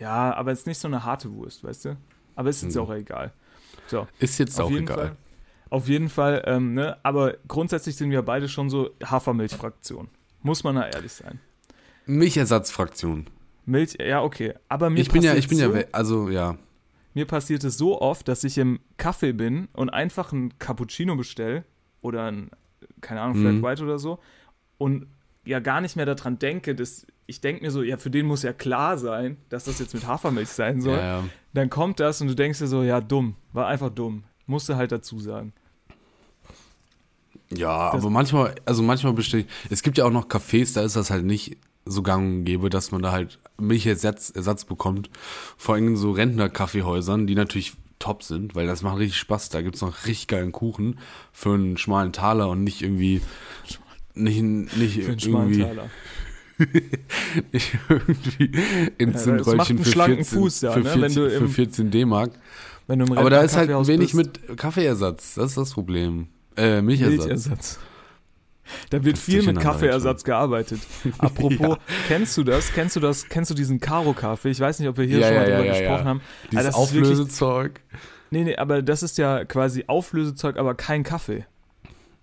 Ja, 0.00 0.34
aber 0.34 0.50
es 0.52 0.60
ist 0.60 0.66
nicht 0.66 0.78
so 0.78 0.88
eine 0.88 1.04
harte 1.04 1.32
Wurst, 1.32 1.62
weißt 1.62 1.84
du? 1.84 1.96
Aber 2.34 2.48
es 2.48 2.56
ist 2.56 2.62
jetzt 2.64 2.74
Hm. 2.76 2.82
auch 2.82 2.92
egal. 2.92 3.32
So, 3.86 4.06
Ist 4.18 4.38
jetzt 4.38 4.58
auf 4.58 4.66
auch 4.66 4.70
jeden 4.70 4.84
egal. 4.84 4.96
Fall. 4.96 5.16
Auf 5.68 5.88
jeden 5.88 6.08
Fall, 6.08 6.42
ähm, 6.46 6.74
ne? 6.74 6.96
Aber 7.04 7.34
grundsätzlich 7.46 7.94
sind 7.96 8.10
wir 8.10 8.22
beide 8.22 8.48
schon 8.48 8.68
so 8.70 8.90
Hafermilchfraktion. 9.04 10.08
Muss 10.42 10.64
man 10.64 10.74
da 10.76 10.88
ehrlich 10.88 11.12
sein. 11.12 11.38
Milchersatzfraktion. 12.06 13.26
Milch, 13.66 13.96
ja, 14.00 14.22
okay. 14.22 14.54
Aber 14.68 14.90
mir 14.90 15.00
Ich 15.00 15.10
bin 15.10 15.22
ja, 15.22 15.30
passiert 15.30 15.44
ich 15.44 15.48
bin 15.48 15.58
so, 15.58 15.74
ja, 15.76 15.84
also 15.92 16.28
ja. 16.28 16.56
Mir 17.14 17.26
passiert 17.26 17.64
es 17.64 17.76
so 17.76 18.00
oft, 18.00 18.26
dass 18.28 18.44
ich 18.44 18.56
im 18.58 18.80
Kaffee 18.96 19.32
bin 19.32 19.68
und 19.72 19.90
einfach 19.90 20.32
ein 20.32 20.58
Cappuccino 20.58 21.16
bestelle 21.16 21.64
oder 22.02 22.24
ein, 22.26 22.50
keine 23.00 23.20
Ahnung, 23.20 23.36
Flat 23.36 23.54
Mhm. 23.54 23.62
White 23.62 23.82
oder 23.84 23.98
so 23.98 24.18
und 24.78 25.06
ja 25.50 25.60
gar 25.60 25.80
nicht 25.80 25.96
mehr 25.96 26.06
daran 26.06 26.38
denke, 26.38 26.74
dass 26.74 27.06
ich 27.26 27.40
denke 27.40 27.62
mir 27.62 27.70
so, 27.70 27.82
ja, 27.82 27.96
für 27.96 28.10
den 28.10 28.26
muss 28.26 28.42
ja 28.42 28.52
klar 28.52 28.98
sein, 28.98 29.36
dass 29.50 29.64
das 29.64 29.78
jetzt 29.78 29.94
mit 29.94 30.06
Hafermilch 30.06 30.48
sein 30.48 30.80
soll. 30.80 30.96
ja, 30.96 31.20
ja. 31.20 31.24
Dann 31.52 31.68
kommt 31.70 32.00
das 32.00 32.20
und 32.20 32.28
du 32.28 32.34
denkst 32.34 32.58
dir 32.58 32.66
so, 32.66 32.82
ja, 32.82 33.00
dumm, 33.00 33.36
war 33.52 33.66
einfach 33.68 33.90
dumm. 33.90 34.24
Musste 34.46 34.76
halt 34.76 34.90
dazu 34.92 35.20
sagen. 35.20 35.52
Ja, 37.52 37.90
Das- 37.92 38.00
aber 38.02 38.10
manchmal, 38.10 38.54
also 38.64 38.82
manchmal 38.82 39.12
besteht, 39.12 39.48
es 39.70 39.82
gibt 39.82 39.98
ja 39.98 40.04
auch 40.04 40.10
noch 40.10 40.28
Cafés, 40.28 40.74
da 40.74 40.82
ist 40.82 40.96
das 40.96 41.10
halt 41.10 41.24
nicht 41.24 41.56
so 41.84 42.02
gang 42.02 42.38
und 42.38 42.44
gäbe, 42.44 42.70
dass 42.70 42.92
man 42.92 43.02
da 43.02 43.10
halt 43.12 43.38
Milchersatz 43.58 44.30
Ersatz 44.30 44.64
bekommt. 44.64 45.10
Vor 45.56 45.74
allem 45.74 45.88
in 45.88 45.96
so 45.96 46.12
Rentner-Kaffeehäusern, 46.12 47.26
die 47.26 47.34
natürlich 47.34 47.74
top 47.98 48.22
sind, 48.22 48.54
weil 48.54 48.66
das 48.66 48.82
macht 48.82 48.98
richtig 48.98 49.18
Spaß. 49.18 49.48
Da 49.48 49.62
gibt's 49.62 49.80
noch 49.82 50.06
richtig 50.06 50.28
geilen 50.28 50.52
Kuchen 50.52 50.98
für 51.32 51.54
einen 51.54 51.76
schmalen 51.76 52.12
Taler 52.12 52.48
und 52.48 52.62
nicht 52.64 52.82
irgendwie 52.82 53.20
nicht, 54.22 54.76
nicht 54.76 54.94
Für 55.02 55.12
irgendwie, 55.12 55.66
nicht 57.52 57.72
irgendwie 57.88 58.50
in 58.98 59.12
Ja, 59.12 59.18
so 59.18 59.30
ein 59.30 59.38
das 59.38 59.46
macht 59.46 59.56
Röllchen 59.58 59.76
einen 59.76 59.84
für 59.84 59.90
schlanken 59.90 60.24
14, 60.24 60.38
Fuß, 60.38 60.60
ja, 60.62 60.72
für 60.72 60.80
ne? 60.80 60.84
14, 60.84 61.02
Wenn 61.02 61.14
du 61.14 61.30
für 61.30 61.36
im- 61.44 61.48
14 61.50 61.90
D-Mark. 61.90 62.30
Aber 62.88 63.30
da 63.30 63.42
ist 63.42 63.56
halt 63.56 63.70
wenig 63.86 64.12
bist, 64.12 64.40
mit 64.48 64.58
Kaffeeersatz. 64.58 65.34
Das 65.34 65.50
ist 65.50 65.56
das 65.58 65.72
Problem. 65.74 66.26
Äh, 66.56 66.82
Milchersatz. 66.82 67.18
Milchersatz. 67.20 67.78
Da 68.90 69.02
wird 69.04 69.16
viel 69.18 69.42
mit 69.42 69.58
Kaffeeersatz 69.60 70.24
gearbeitet. 70.24 70.80
Apropos, 71.18 71.76
kennst 72.08 72.36
du 72.36 72.44
das? 72.44 72.72
Kennst 72.72 72.96
du 72.96 73.00
das? 73.00 73.28
Kennst 73.28 73.50
du 73.50 73.54
diesen 73.54 73.80
Karo-Kaffee? 73.80 74.50
Ich 74.50 74.60
weiß 74.60 74.78
nicht, 74.80 74.88
ob 74.88 74.96
wir 74.98 75.04
hier 75.06 75.18
Ja, 75.18 75.26
schon 75.28 75.34
ja, 75.36 75.40
mal 75.42 75.48
ja, 75.50 75.56
drüber 75.58 75.66
ja, 75.72 75.78
gesprochen 75.78 76.04
ja. 76.04 76.04
haben. 76.04 76.20
Dieses 76.50 76.64
das 76.66 76.74
ist 76.76 76.94
wirklich- 76.94 77.10
Auflösezeug. 77.12 77.80
Nee, 78.32 78.44
nee, 78.44 78.56
aber 78.56 78.82
das 78.82 79.02
ist 79.02 79.18
ja 79.18 79.44
quasi 79.44 79.84
Auflösezeug, 79.88 80.56
aber 80.56 80.74
kein 80.74 81.02
Kaffee. 81.02 81.46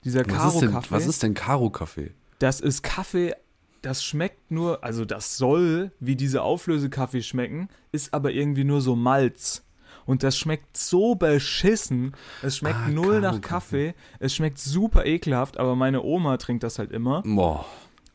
Dieser 0.08 0.26
Was 0.30 0.54
ist, 0.54 0.62
denn, 0.62 0.70
Karo-Kaffee, 0.72 0.91
was 0.96 1.06
ist 1.06 1.24
denn 1.24 1.34
Karo-Kaffee? 1.34 2.12
das 2.39 2.62
ist 2.62 2.82
Kaffee, 2.82 3.34
das 3.82 4.04
schmeckt 4.04 4.52
nur, 4.52 4.84
also 4.84 5.04
das 5.06 5.38
soll 5.38 5.91
wie 6.00 6.15
diese 6.15 6.43
Auflösekaffee 6.43 7.22
schmecken, 7.22 7.67
ist 7.91 8.13
aber 8.13 8.32
irgendwie 8.32 8.63
nur 8.63 8.80
so 8.80 8.96
Malz. 8.96 9.63
Und 10.06 10.24
das 10.24 10.38
schmeckt 10.38 10.78
so 10.78 11.15
beschissen. 11.15 12.13
Es 12.41 12.56
schmeckt 12.58 12.78
Ah, 12.86 12.89
null 12.89 13.20
nach 13.20 13.41
Karo-Kaffee. 13.41 13.88
Kaffee. 13.91 14.00
Es 14.20 14.34
schmeckt 14.34 14.60
super 14.60 15.06
ekelhaft, 15.06 15.60
aber 15.60 15.76
meine 15.76 16.02
Oma 16.02 16.38
trinkt 16.38 16.63
das 16.63 16.80
halt 16.80 16.93
immer. 16.93 17.24
Boah. 17.26 17.65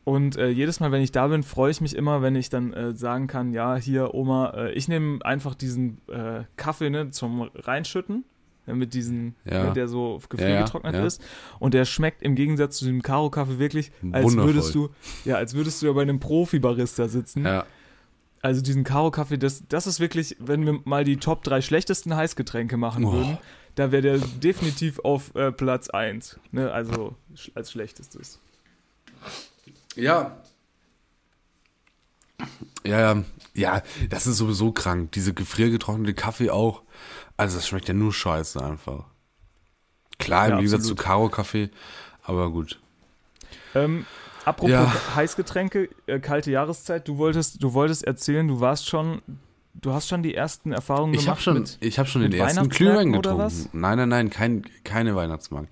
Und 0.03 0.35
äh, 0.35 0.49
jedes 0.49 0.79
Mal, 0.79 0.91
wenn 0.91 1.03
ich 1.03 1.11
da 1.11 1.27
bin, 1.27 1.43
freue 1.43 1.69
ich 1.69 1.79
mich 1.79 1.95
immer, 1.95 2.21
wenn 2.23 2.35
ich 2.35 2.49
dann 2.49 2.73
äh, 2.73 2.95
sagen 2.95 3.27
kann, 3.27 3.53
ja, 3.53 3.75
hier, 3.75 4.15
Oma, 4.15 4.49
äh, 4.55 4.71
ich 4.73 4.87
nehme 4.87 5.23
einfach 5.23 5.53
diesen 5.55 6.01
äh, 6.09 6.43
Kaffee 6.57 6.89
ne, 6.89 7.11
zum 7.11 7.43
Reinschütten, 7.53 8.25
mit 8.65 8.93
diesen, 8.93 9.35
Ja. 9.45 9.65
ne, 9.65 9.73
der 9.73 9.87
so 9.87 10.21
gefriergetrocknet 10.29 10.93
Ja, 10.93 10.99
ja. 11.01 11.05
ist. 11.05 11.21
Und 11.59 11.73
der 11.73 11.85
schmeckt 11.85 12.21
im 12.21 12.35
Gegensatz 12.35 12.77
zu 12.77 12.85
dem 12.85 13.01
Karo-Kaffee 13.01 13.59
wirklich, 13.59 13.91
als 14.11 14.23
Wundervoll. 14.25 14.53
würdest 14.53 14.75
du, 14.75 14.89
ja, 15.25 15.35
als 15.35 15.53
würdest 15.53 15.81
du 15.81 15.87
ja 15.87 15.91
bei 15.93 16.01
einem 16.03 16.19
Profi-Barista 16.19 17.07
sitzen. 17.07 17.45
Also 18.41 18.61
diesen 18.61 18.83
Karo-Kaffee, 18.83 19.37
das, 19.37 19.63
das 19.69 19.87
ist 19.87 19.99
wirklich, 20.01 20.35
wenn 20.39 20.65
wir 20.65 20.79
mal 20.83 21.03
die 21.05 21.17
Top 21.17 21.43
3 21.43 21.61
schlechtesten 21.61 22.15
Heißgetränke 22.15 22.75
machen 22.77 23.05
Oh. 23.05 23.13
würden, 23.13 23.37
da 23.75 23.91
wäre 23.91 24.01
der 24.01 24.17
definitiv 24.19 24.99
auf 24.99 25.33
äh, 25.35 25.51
Platz 25.51 25.89
1. 25.89 26.39
Ne? 26.51 26.71
Also 26.71 27.15
sch- 27.35 27.51
als 27.55 27.71
schlechtestes. 27.71 28.39
Ja. 29.95 30.37
Ja, 32.85 32.99
ja. 33.15 33.23
Ja, 33.55 33.83
das 34.09 34.25
ist 34.27 34.37
sowieso 34.37 34.71
krank. 34.71 35.11
Diese 35.11 35.33
gefriergetrocknete 35.33 36.13
Kaffee 36.15 36.49
auch. 36.49 36.81
Also, 37.37 37.57
das 37.57 37.67
schmeckt 37.67 37.87
ja 37.87 37.93
nur 37.93 38.13
scheiße 38.13 38.63
einfach. 38.63 39.05
Klar, 40.19 40.45
im 40.45 40.51
Ja, 40.51 40.57
Gegensatz 40.57 40.85
zu. 40.85 40.95
Karo-Kaffee. 40.95 41.69
Aber 42.23 42.51
gut. 42.51 42.79
Ähm, 43.75 44.05
apropos 44.45 44.71
Ja. 44.71 44.93
Heißgetränke, 45.15 45.89
äh, 46.05 46.19
kalte 46.19 46.51
Jahreszeit, 46.51 47.07
du 47.07 47.17
wolltest, 47.17 47.61
du 47.63 47.73
wolltest 47.73 48.03
erzählen, 48.05 48.47
du 48.47 48.59
warst 48.59 48.87
schon, 48.87 49.21
du 49.73 49.91
hast 49.93 50.07
schon 50.07 50.23
die 50.23 50.35
ersten 50.35 50.71
Erfahrungen 50.71 51.13
Ich 51.15 51.21
gemacht 51.21 51.29
habe 51.37 51.41
schon, 51.41 51.53
mit. 51.59 51.77
ich 51.81 51.99
hab 51.99 52.07
schon 52.07 52.21
den 52.21 52.31
ersten 52.33 52.69
Glühwein 52.69 53.11
getrunken. 53.11 53.69
Nein, 53.73 53.97
nein, 53.97 54.09
nein, 54.09 54.29
kein, 54.29 54.63
keine 54.83 55.15
Weihnachtsmarkt. 55.15 55.69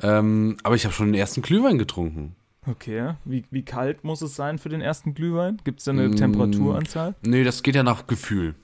Ähm, 0.00 0.56
aber 0.62 0.74
ich 0.74 0.84
habe 0.84 0.94
schon 0.94 1.06
den 1.12 1.14
ersten 1.14 1.42
Glühwein 1.42 1.78
getrunken. 1.78 2.34
Okay, 2.66 3.14
wie, 3.24 3.44
wie 3.50 3.64
kalt 3.64 4.02
muss 4.02 4.22
es 4.22 4.34
sein 4.34 4.58
für 4.58 4.68
den 4.70 4.80
ersten 4.80 5.14
Glühwein? 5.14 5.60
Gibt 5.62 5.78
es 5.78 5.84
da 5.84 5.92
eine 5.92 6.08
Mm. 6.08 6.16
Temperaturanzahl? 6.16 7.14
Nee, 7.22 7.44
das 7.44 7.62
geht 7.62 7.76
ja 7.76 7.82
nach 7.84 8.06
Gefühl. 8.08 8.54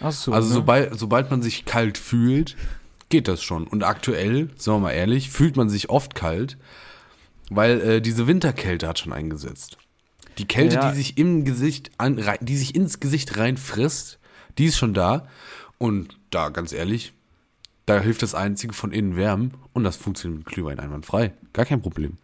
Achso, 0.00 0.32
Also 0.32 0.48
ne? 0.48 0.54
sobald, 0.54 0.98
sobald 0.98 1.30
man 1.30 1.42
sich 1.42 1.64
kalt 1.64 1.98
fühlt, 1.98 2.56
geht 3.08 3.26
das 3.28 3.42
schon. 3.42 3.66
Und 3.66 3.82
aktuell, 3.84 4.50
sagen 4.56 4.78
wir 4.78 4.88
mal 4.88 4.92
ehrlich, 4.92 5.30
fühlt 5.30 5.56
man 5.56 5.68
sich 5.68 5.90
oft 5.90 6.14
kalt, 6.14 6.56
weil 7.50 7.80
äh, 7.80 8.00
diese 8.00 8.26
Winterkälte 8.26 8.86
hat 8.88 8.98
schon 8.98 9.12
eingesetzt. 9.12 9.78
Die 10.38 10.46
Kälte, 10.46 10.76
Ja. 10.76 10.90
die 10.90 10.96
sich 10.96 11.18
im 11.18 11.44
Gesicht 11.44 11.90
an, 11.98 12.18
rein, 12.18 12.38
die 12.40 12.56
sich 12.56 12.74
ins 12.74 13.00
Gesicht 13.00 13.36
reinfrisst, 13.38 14.18
die 14.58 14.66
ist 14.66 14.76
schon 14.78 14.94
da. 14.94 15.26
Und 15.78 16.18
da, 16.30 16.50
ganz 16.50 16.72
ehrlich, 16.72 17.12
da 17.86 17.98
hilft 18.00 18.22
das 18.22 18.34
Einzige 18.34 18.74
von 18.74 18.92
innen 18.92 19.16
wärmen 19.16 19.54
und 19.72 19.84
das 19.84 19.96
funktioniert 19.96 20.40
mit 20.44 20.54
Glühwein 20.54 20.78
einwandfrei. 20.78 21.32
Gar 21.54 21.64
kein 21.64 21.80
Problem. 21.80 22.18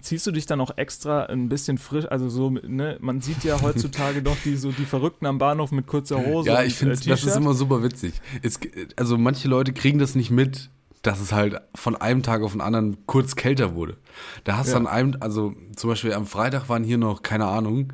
Ziehst 0.00 0.26
du 0.26 0.30
dich 0.30 0.46
dann 0.46 0.60
auch 0.60 0.78
extra 0.78 1.24
ein 1.24 1.48
bisschen 1.50 1.76
frisch, 1.76 2.06
also 2.06 2.30
so, 2.30 2.48
ne, 2.50 2.96
man 3.00 3.20
sieht 3.20 3.44
ja 3.44 3.60
heutzutage 3.60 4.22
doch 4.22 4.36
die, 4.42 4.56
so 4.56 4.72
die 4.72 4.86
Verrückten 4.86 5.26
am 5.26 5.36
Bahnhof 5.38 5.70
mit 5.70 5.86
kurzer 5.86 6.24
Hose 6.24 6.48
Ja, 6.48 6.62
ich 6.62 6.74
finde, 6.74 6.94
äh, 6.94 7.08
das 7.08 7.24
ist 7.24 7.36
immer 7.36 7.52
super 7.52 7.82
witzig. 7.82 8.14
Es, 8.40 8.58
also 8.96 9.18
manche 9.18 9.48
Leute 9.48 9.74
kriegen 9.74 9.98
das 9.98 10.14
nicht 10.14 10.30
mit, 10.30 10.70
dass 11.02 11.20
es 11.20 11.32
halt 11.32 11.60
von 11.74 11.94
einem 11.94 12.22
Tag 12.22 12.42
auf 12.42 12.52
den 12.52 12.62
anderen 12.62 13.06
kurz 13.06 13.36
kälter 13.36 13.74
wurde. 13.74 13.98
Da 14.44 14.56
hast 14.56 14.68
du 14.68 14.72
Ja. 14.72 14.78
an 14.78 14.86
einem, 14.86 15.16
also 15.20 15.52
zum 15.76 15.90
Beispiel 15.90 16.14
am 16.14 16.26
Freitag 16.26 16.70
waren 16.70 16.84
hier 16.84 16.98
noch, 16.98 17.22
keine 17.22 17.46
Ahnung, 17.46 17.92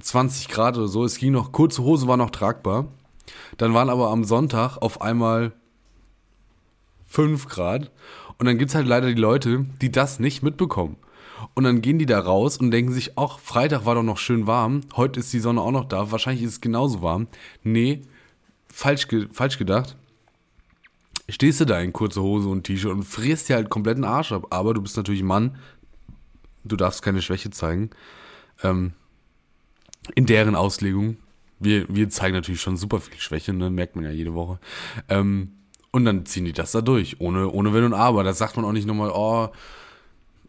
20 0.00 0.48
Grad 0.48 0.76
oder 0.76 0.88
so. 0.88 1.02
Es 1.04 1.16
ging 1.16 1.32
noch, 1.32 1.52
kurze 1.52 1.82
Hose 1.82 2.06
war 2.08 2.16
noch 2.18 2.30
tragbar. 2.30 2.88
Dann 3.56 3.72
waren 3.72 3.88
aber 3.88 4.10
am 4.10 4.24
Sonntag 4.24 4.76
auf 4.78 5.00
einmal 5.00 5.52
5 7.06 7.48
Grad. 7.48 7.90
Und 8.38 8.46
dann 8.46 8.58
gibt's 8.58 8.74
halt 8.74 8.86
leider 8.86 9.08
die 9.08 9.20
Leute, 9.20 9.66
die 9.80 9.92
das 9.92 10.18
nicht 10.18 10.42
mitbekommen. 10.42 10.96
Und 11.54 11.64
dann 11.64 11.82
gehen 11.82 11.98
die 11.98 12.06
da 12.06 12.20
raus 12.20 12.56
und 12.56 12.70
denken 12.70 12.92
sich, 12.92 13.18
ach, 13.18 13.38
Freitag 13.38 13.84
war 13.86 13.94
doch 13.94 14.02
noch 14.02 14.18
schön 14.18 14.46
warm, 14.46 14.80
heute 14.96 15.20
ist 15.20 15.32
die 15.32 15.40
Sonne 15.40 15.60
auch 15.60 15.70
noch 15.70 15.84
da, 15.84 16.10
wahrscheinlich 16.10 16.44
ist 16.44 16.52
es 16.52 16.60
genauso 16.60 17.02
warm. 17.02 17.28
Nee, 17.62 18.02
falsch, 18.68 19.08
ge 19.08 19.28
falsch 19.32 19.58
gedacht. 19.58 19.96
Stehst 21.28 21.60
du 21.60 21.64
da 21.64 21.80
in 21.80 21.92
kurze 21.92 22.20
Hose 22.22 22.48
und 22.48 22.64
T-Shirt 22.64 22.90
und 22.90 23.04
frierst 23.04 23.48
dir 23.48 23.56
halt 23.56 23.70
komplett 23.70 23.96
den 23.96 24.04
Arsch 24.04 24.32
ab. 24.32 24.46
Aber 24.50 24.74
du 24.74 24.82
bist 24.82 24.96
natürlich 24.96 25.22
Mann, 25.22 25.56
du 26.64 26.76
darfst 26.76 27.02
keine 27.02 27.22
Schwäche 27.22 27.50
zeigen. 27.50 27.90
Ähm, 28.62 28.92
in 30.14 30.26
deren 30.26 30.54
Auslegung. 30.54 31.16
Wir, 31.60 31.86
wir 31.88 32.08
zeigen 32.10 32.34
natürlich 32.34 32.60
schon 32.60 32.76
super 32.76 33.00
viel 33.00 33.20
Schwäche, 33.20 33.52
ne? 33.52 33.70
merkt 33.70 33.94
man 33.94 34.04
ja 34.04 34.10
jede 34.10 34.34
Woche. 34.34 34.58
Ähm, 35.08 35.52
und 35.92 36.04
dann 36.04 36.26
ziehen 36.26 36.44
die 36.44 36.52
das 36.52 36.72
da 36.72 36.80
durch, 36.80 37.20
ohne, 37.20 37.48
ohne 37.50 37.72
Wenn 37.72 37.84
und 37.84 37.94
Aber. 37.94 38.24
Da 38.24 38.32
sagt 38.32 38.56
man 38.56 38.64
auch 38.64 38.72
nicht 38.72 38.86
nochmal, 38.86 39.12
oh, 39.14 39.48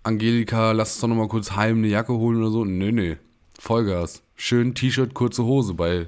Angelika, 0.03 0.73
lass 0.73 0.93
uns 0.93 1.01
doch 1.01 1.07
nochmal 1.07 1.29
kurz 1.29 1.51
heim 1.55 1.77
eine 1.77 1.87
Jacke 1.87 2.13
holen 2.13 2.39
oder 2.39 2.51
so. 2.51 2.65
Nee, 2.65 2.91
nee. 2.91 3.17
Vollgas. 3.57 4.21
Schön 4.35 4.75
T-Shirt, 4.75 5.13
kurze 5.13 5.45
Hose 5.45 5.73
bei 5.73 6.07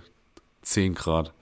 10 0.64 0.96
Grad. 0.96 1.34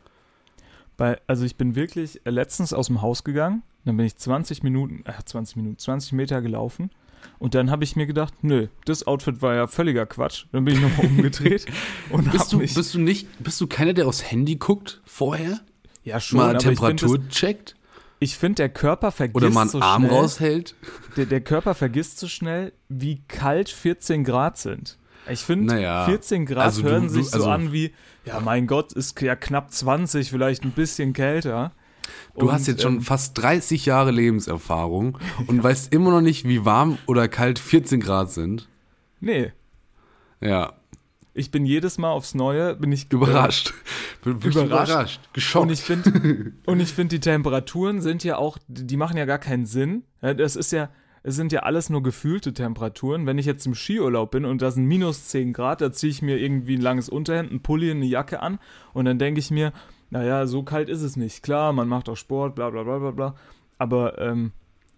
Bei, 0.95 1.19
also 1.25 1.45
ich 1.45 1.55
bin 1.55 1.75
wirklich 1.75 2.21
äh, 2.25 2.29
letztens 2.29 2.71
aus 2.71 2.87
dem 2.87 3.01
Haus 3.01 3.23
gegangen, 3.23 3.63
dann 3.85 3.97
bin 3.97 4.05
ich 4.05 4.15
20 4.15 4.61
Minuten, 4.61 5.03
äh, 5.05 5.13
20 5.25 5.55
Minuten, 5.55 5.79
20 5.79 6.13
Meter 6.13 6.43
gelaufen 6.43 6.91
und 7.39 7.55
dann 7.55 7.71
habe 7.71 7.83
ich 7.83 7.95
mir 7.95 8.05
gedacht, 8.05 8.35
nö, 8.43 8.67
das 8.85 9.07
Outfit 9.07 9.41
war 9.41 9.55
ja 9.55 9.65
völliger 9.65 10.05
Quatsch. 10.05 10.45
Dann 10.51 10.65
bin 10.65 10.75
ich 10.75 10.81
nochmal 10.81 11.07
umgedreht 11.07 11.65
und 12.11 12.31
Bist 12.31 12.53
du, 12.53 12.59
mich, 12.59 12.75
bist 12.75 12.93
du 12.93 12.99
nicht, 12.99 13.27
bist 13.43 13.59
du 13.59 13.65
keiner, 13.65 13.93
der 13.93 14.07
aufs 14.07 14.29
Handy 14.29 14.57
guckt 14.57 15.01
vorher? 15.05 15.61
ja 16.03 16.19
schon, 16.19 16.37
mal 16.37 16.57
Temperatur 16.57 17.27
checkt? 17.29 17.75
Ich 18.23 18.37
find, 18.37 18.59
der 18.59 18.69
Körper 18.69 19.11
vergisst 19.11 19.35
Oder 19.35 19.59
einen 19.61 19.69
so 19.69 19.79
Arm 19.81 20.03
schnell, 20.05 20.13
raushält? 20.17 20.75
der, 21.17 21.25
der 21.25 21.41
Körper 21.41 21.75
vergisst 21.75 22.19
so 22.19 22.27
schnell, 22.27 22.73
wie 22.89 23.21
kalt 23.27 23.69
14 23.69 24.23
Grad 24.23 24.57
sind. 24.57 24.97
Ich 25.29 25.39
finde, 25.39 25.73
Naja, 25.75 26.05
14 26.05 26.45
Grad 26.45 26.65
also 26.65 26.81
du- 26.81 26.89
hören 26.89 27.03
du- 27.03 27.09
sich 27.13 27.27
so 27.27 27.37
also- 27.37 27.49
an 27.49 27.71
wie, 27.71 27.93
ja 28.25 28.39
mein 28.39 28.67
Gott, 28.67 28.91
ist 28.93 29.19
ja 29.21 29.35
knapp 29.35 29.71
20, 29.71 30.29
vielleicht 30.31 30.63
ein 30.63 30.71
bisschen 30.71 31.13
kälter. 31.13 31.71
Du 32.37 32.47
Und, 32.47 32.51
hast 32.51 32.67
jetzt 32.67 32.81
schon 32.81 32.95
ähm, 32.95 33.01
fast 33.01 33.37
30 33.37 33.85
Jahre 33.85 34.11
Lebenserfahrung 34.11 35.17
und 35.47 35.63
weißt 35.63 35.93
immer 35.93 36.11
noch 36.11 36.21
nicht, 36.21 36.45
wie 36.47 36.65
warm 36.65 36.97
oder 37.05 37.27
kalt 37.29 37.59
14 37.59 38.01
Grad 38.01 38.31
sind. 38.31 38.67
Nee, 39.21 39.53
Ja, 40.41 40.73
ich 41.33 41.51
bin 41.51 41.65
jedes 41.65 41.97
Mal 41.97 42.11
aufs 42.11 42.35
Neue, 42.35 42.75
bin 42.75 42.91
ich 42.91 43.11
überrascht. 43.11 43.73
Bin 44.23 44.37
Überrascht. 44.37 44.89
überrascht. 44.91 45.19
Geschockt. 45.33 45.63
Und 45.65 45.71
ich 45.71 45.81
finde, 45.81 46.53
und 46.65 46.79
ich 46.79 46.93
finde, 46.93 47.15
die 47.15 47.19
Temperaturen 47.19 48.01
sind 48.01 48.23
ja 48.23 48.37
auch, 48.37 48.57
die 48.67 48.97
machen 48.97 49.17
ja 49.17 49.25
gar 49.25 49.39
keinen 49.39 49.65
Sinn. 49.65 50.03
Das 50.21 50.55
ist 50.55 50.71
ja, 50.71 50.89
es 51.23 51.35
sind 51.35 51.51
ja 51.51 51.61
alles 51.61 51.89
nur 51.89 52.03
gefühlte 52.03 52.53
Temperaturen. 52.53 53.25
Wenn 53.25 53.37
ich 53.37 53.45
jetzt 53.45 53.65
im 53.65 53.73
Skiurlaub 53.73 54.31
bin 54.31 54.45
und 54.45 54.61
da 54.61 54.71
sind 54.71 54.85
minus 54.85 55.27
10 55.29 55.53
Grad, 55.53 55.81
da 55.81 55.91
ziehe 55.91 56.11
ich 56.11 56.21
mir 56.21 56.37
irgendwie 56.37 56.75
ein 56.75 56.81
langes 56.81 57.09
Unterhemd, 57.09 57.51
ein 57.51 57.61
Pulli, 57.61 57.89
eine 57.91 58.05
Jacke 58.05 58.41
an 58.41 58.59
und 58.93 59.05
dann 59.05 59.19
denke 59.19 59.39
ich 59.39 59.49
mir, 59.49 59.73
naja, 60.09 60.45
so 60.45 60.61
kalt 60.63 60.89
ist 60.89 61.01
es 61.01 61.15
nicht. 61.15 61.41
Klar, 61.41 61.73
man 61.73 61.87
macht 61.87 62.07
auch 62.07 62.17
Sport, 62.17 62.55
bla 62.55 62.69
bla 62.69 62.83
bla 62.83 62.99
bla 62.99 63.11
bla. 63.11 63.35
Aber 63.79 64.19
ähm, 64.19 64.51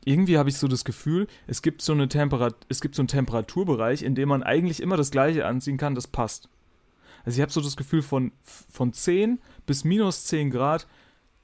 irgendwie 0.06 0.38
habe 0.38 0.50
ich 0.50 0.58
so 0.58 0.68
das 0.68 0.86
Gefühl, 0.86 1.28
es 1.48 1.62
gibt 1.62 1.82
so 1.82 1.92
eine 1.94 2.08
Temperat 2.08 2.56
es 2.70 2.80
gibt 2.80 2.96
so 2.96 3.02
einen 3.02 3.08
Temperaturbereich, 3.08 4.02
in 4.04 4.16
dem 4.16 4.30
man 4.30 4.44
eigentlich 4.44 4.82
immer 4.82 4.98
das 4.98 5.12
Gleiche 5.12 5.46
anziehen 5.46 5.78
kann, 5.78 5.96
das 5.96 6.08
passt. 6.08 6.48
Also 7.26 7.38
ich 7.38 7.42
habe 7.42 7.52
so 7.52 7.60
das 7.60 7.76
Gefühl 7.76 8.02
von, 8.04 8.32
von 8.44 8.94
10 8.94 9.40
bis 9.66 9.84
minus 9.84 10.26
10 10.26 10.52
Grad, 10.52 10.88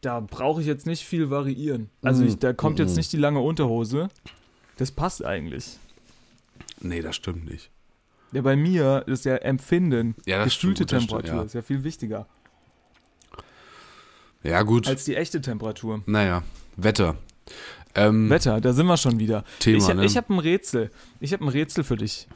da 0.01 0.19
brauche 0.19 0.61
ich 0.61 0.67
jetzt 0.67 0.85
nicht 0.85 1.03
viel 1.05 1.29
variieren. 1.29 1.89
Also 2.03 2.23
ich, 2.23 2.37
da 2.37 2.53
kommt 2.53 2.79
jetzt 2.79 2.95
nicht 2.95 3.11
die 3.11 3.17
lange 3.17 3.39
Unterhose. 3.39 4.09
Das 4.77 4.91
passt 4.91 5.25
eigentlich. 5.25 5.77
nee, 6.79 7.01
das 7.01 7.15
stimmt 7.15 7.45
nicht. 7.49 7.71
Ja, 8.31 8.41
bei 8.41 8.55
mir 8.55 9.03
ist 9.07 9.25
ja 9.25 9.35
Empfinden, 9.37 10.15
Ja, 10.25 10.43
das 10.43 10.53
gefühlte 10.53 10.83
stimmt, 10.83 10.91
das 10.91 11.03
stimmt, 11.03 11.09
Temperatur, 11.09 11.41
ja. 11.41 11.45
ist 11.45 11.53
ja 11.53 11.61
viel 11.61 11.83
wichtiger 11.83 12.27
Ja, 14.43 14.61
gut. 14.63 14.87
als 14.87 15.03
die 15.05 15.15
echte 15.15 15.41
Temperatur. 15.41 16.01
naja, 16.05 16.43
Wetter. 16.77 17.17
Ähm, 17.95 18.29
Wetter, 18.29 18.61
da 18.61 18.73
sind 18.73 18.85
wir 18.87 18.97
schon 18.97 19.19
wieder. 19.19 19.43
Thema, 19.59 19.77
ich 19.89 19.93
ne? 19.95 20.05
ich 20.05 20.17
habe 20.17 20.33
ein 20.33 20.39
Rätsel. 20.39 20.91
Ich 21.19 21.33
habe 21.33 21.43
ein 21.45 21.49
Rätsel 21.49 21.83
für 21.83 21.97
dich. 21.97 22.27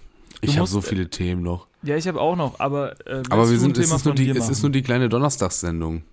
ich 0.41 0.57
habe 0.57 0.67
so 0.67 0.81
viele 0.81 1.09
Themen 1.09 1.41
noch. 1.43 1.67
Ja, 1.83 1.95
ich 1.97 2.07
habe 2.07 2.19
auch 2.19 2.35
noch, 2.35 2.59
aber 2.59 2.99
äh, 3.07 3.21
Aber 3.29 3.47
wir 3.49 3.53
du 3.55 3.59
sind, 3.59 3.77
es 3.77 3.91
ist, 3.91 4.05
nur 4.05 4.15
die, 4.15 4.29
es 4.29 4.49
ist 4.49 4.61
nur 4.63 4.71
die 4.71 4.81
kleine 4.81 5.07
Donnerstagssendung. 5.09 6.03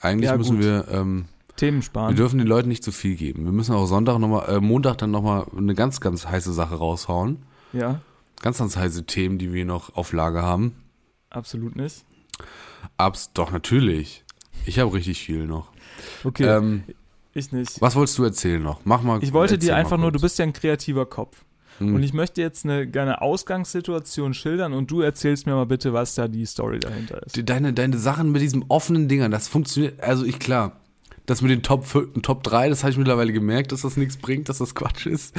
Eigentlich 0.00 0.30
Ja, 0.30 0.36
müssen 0.36 0.56
gut. 0.56 0.64
wir, 0.64 0.86
ähm, 0.90 1.24
Themen 1.56 1.78
wir 1.78 1.82
sparen. 1.82 2.16
dürfen 2.16 2.38
den 2.38 2.46
Leuten 2.46 2.68
nicht 2.68 2.84
zu 2.84 2.92
viel 2.92 3.14
geben. 3.16 3.44
Wir 3.44 3.52
müssen 3.52 3.74
auch 3.74 3.86
Sonntag 3.86 4.18
noch 4.18 4.28
mal, 4.28 4.44
äh, 4.46 4.60
Montag 4.60 4.98
dann 4.98 5.10
nochmal 5.10 5.46
eine 5.56 5.74
ganz, 5.74 6.00
ganz 6.00 6.26
heiße 6.26 6.52
Sache 6.52 6.74
raushauen. 6.76 7.38
Ja, 7.72 8.00
Ganz, 8.42 8.58
ganz 8.58 8.76
heiße 8.76 9.04
Themen, 9.06 9.38
die 9.38 9.52
wir 9.52 9.64
noch 9.64 9.94
auf 9.94 10.12
Lager 10.12 10.42
haben. 10.42 10.74
absolut 11.30 11.76
nicht. 11.76 12.04
Abs, 12.96 13.30
doch, 13.34 13.52
natürlich. 13.52 14.24
Ich 14.66 14.78
habe 14.80 14.92
richtig 14.92 15.22
viel 15.24 15.46
noch. 15.46 15.68
Okay, 16.24 16.44
Ähm, 16.44 16.82
ich 17.34 17.52
nicht. 17.52 17.80
was 17.80 17.96
wolltest 17.96 18.18
du 18.18 18.24
erzählen 18.24 18.62
noch? 18.62 18.80
Mach 18.84 19.02
mal. 19.02 19.22
Ich 19.22 19.32
wollte 19.32 19.58
dir 19.58 19.76
einfach 19.76 19.98
nur, 19.98 20.12
du 20.12 20.20
bist 20.20 20.38
ja 20.38 20.44
ein 20.44 20.52
kreativer 20.52 21.06
Kopf. 21.06 21.44
Hm. 21.78 21.94
Und 21.94 22.02
ich 22.02 22.12
möchte 22.12 22.40
jetzt 22.40 22.64
eine, 22.64 22.88
eine 22.94 23.22
Ausgangssituation 23.22 24.34
schildern 24.34 24.72
und 24.72 24.90
du 24.90 25.00
erzählst 25.00 25.46
mir 25.46 25.54
mal 25.54 25.66
bitte, 25.66 25.92
was 25.92 26.14
da 26.14 26.28
die 26.28 26.46
Story 26.46 26.78
dahinter 26.78 27.22
ist. 27.22 27.48
Deine, 27.48 27.72
deine 27.72 27.98
Sachen 27.98 28.32
mit 28.32 28.42
diesen 28.42 28.64
offenen 28.68 29.08
Dingern, 29.08 29.30
das 29.30 29.48
funktioniert, 29.48 30.00
also 30.00 30.24
ich 30.24 30.38
klar. 30.38 30.78
Das 31.24 31.40
mit 31.40 31.52
den 31.52 31.62
Top, 31.62 31.86
5, 31.86 32.20
Top 32.22 32.42
3, 32.42 32.68
das 32.68 32.82
habe 32.82 32.90
ich 32.90 32.98
mittlerweile 32.98 33.32
gemerkt, 33.32 33.70
dass 33.70 33.82
das 33.82 33.96
nichts 33.96 34.16
bringt, 34.16 34.48
dass 34.48 34.58
das 34.58 34.74
Quatsch 34.74 35.06
ist. 35.06 35.34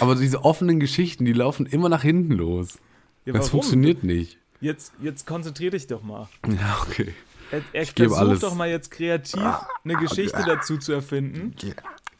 Aber 0.00 0.16
diese 0.16 0.44
offenen 0.44 0.80
Geschichten, 0.80 1.24
die 1.24 1.32
laufen 1.32 1.64
immer 1.64 1.88
nach 1.88 2.02
hinten 2.02 2.32
los. 2.32 2.78
Ja, 3.24 3.32
das 3.32 3.50
funktioniert 3.50 4.02
nicht. 4.02 4.38
Jetzt, 4.60 4.92
jetzt 5.00 5.26
konzentrier 5.26 5.70
dich 5.70 5.86
doch 5.86 6.02
mal. 6.02 6.28
Ja, 6.48 6.76
okay. 6.86 7.14
Er, 7.52 7.62
er 7.72 7.86
versucht 7.86 8.42
doch 8.42 8.54
mal 8.54 8.68
jetzt 8.68 8.90
kreativ 8.90 9.40
eine 9.84 9.94
Geschichte 9.96 10.42
dazu 10.46 10.78
zu 10.78 10.92
erfinden, 10.92 11.54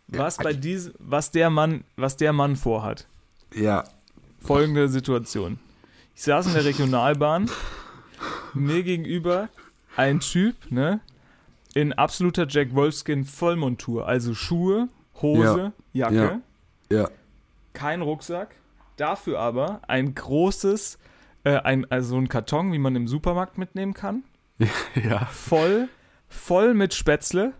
was 0.09 0.37
bei 0.37 0.53
diesem, 0.53 0.93
was 0.99 1.31
der 1.31 1.49
Mann, 1.51 1.85
was 1.97 2.17
der 2.17 2.33
Mann 2.33 2.55
vorhat. 2.57 3.07
Ja. 3.55 3.85
Folgende 4.41 4.89
Situation. 4.89 5.59
Ich 6.15 6.23
saß 6.25 6.49
in 6.49 6.53
der 6.53 6.65
Regionalbahn, 6.67 7.51
mir 8.55 8.83
gegenüber 8.83 9.49
ein 9.97 10.21
Typ, 10.21 10.55
ne, 10.71 11.01
in 11.75 11.93
absoluter 11.95 12.47
Jack 12.49 12.75
Wolfskin 12.75 13.25
Vollmontur, 13.25 14.07
also 14.07 14.35
Schuhe, 14.35 14.89
Hose, 15.23 15.73
Jacke, 15.93 16.43
Ja. 16.91 16.99
Ja. 16.99 17.09
kein 17.73 18.03
Rucksack, 18.03 18.55
dafür 18.99 19.39
aber 19.39 19.81
ein 19.89 20.15
großes, 20.15 20.99
äh, 21.45 21.57
ein, 21.57 21.91
also 21.91 22.17
ein 22.19 22.29
Karton, 22.29 22.73
wie 22.73 22.79
man 22.79 22.95
im 22.97 23.09
Supermarkt 23.09 23.57
mitnehmen 23.57 23.95
kann, 23.95 24.25
Ja. 25.09 25.27
voll, 25.27 25.89
voll 26.29 26.75
mit 26.75 26.95
Spätzle, 26.95 27.53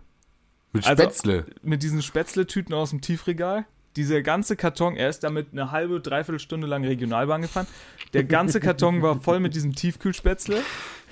Mit 0.71 0.85
Also- 0.87 1.03
Spätzle. 1.03 1.45
mit 1.61 1.83
diesen 1.83 2.01
Spätzle-Tüten 2.01 2.73
aus 2.73 2.89
dem 2.91 3.01
Tiefregal. 3.01 3.65
Dieser 3.95 4.23
ganze 4.23 4.55
Karton, 4.55 4.95
er 4.95 5.07
ist 5.09 5.19
damit 5.23 5.49
eine 5.51 5.69
halbe, 5.69 6.01
dreiviertel 6.01 6.39
Stunde 6.39 6.65
lang 6.65 6.83
Regionalbahn 6.83 7.43
gefahren. 7.43 7.67
Der 8.13 8.23
ganze 8.23 8.59
Karton 8.59 9.03
war 9.03 9.21
voll 9.21 9.39
mit 9.39 9.53
diesem 9.53 9.75
Tiefkühlspätzle 9.75 10.61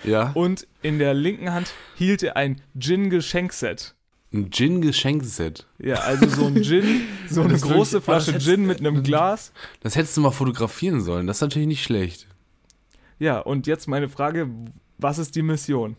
ja. 0.04 0.32
und 0.34 0.66
in 0.82 0.98
der 0.98 1.14
linken 1.14 1.54
Hand 1.54 1.72
hielt 1.96 2.24
er 2.24 2.38
ein 2.38 2.60
Gin-Geschenkset. 2.80 3.94
Ein 4.34 4.50
Gin-Geschenkset. 4.50 5.68
Ja, 5.78 5.96
also 5.98 6.28
so 6.28 6.48
ein 6.48 6.64
Gin, 6.64 7.02
so 7.30 7.42
eine 7.42 7.54
Das 7.54 7.62
große 7.62 7.94
wirklich- 7.94 8.06
Flasche 8.06 8.40
Gin 8.40 8.66
mit 8.66 8.80
einem 8.80 9.04
Glas. 9.04 9.52
Das 9.82 9.96
hättest 9.96 10.18
du 10.18 10.22
mal 10.22 10.32
fotografieren 10.32 11.02
sollen. 11.02 11.28
Das 11.28 11.38
ist 11.38 11.42
natürlich 11.42 11.68
nicht 11.68 11.84
schlecht. 11.84 12.28
Ja, 13.20 13.38
und 13.40 13.68
jetzt 13.68 13.88
meine 13.88 14.10
Frage, 14.10 14.50
was 15.02 15.18
ist 15.18 15.36
die 15.36 15.42
Mission? 15.42 15.98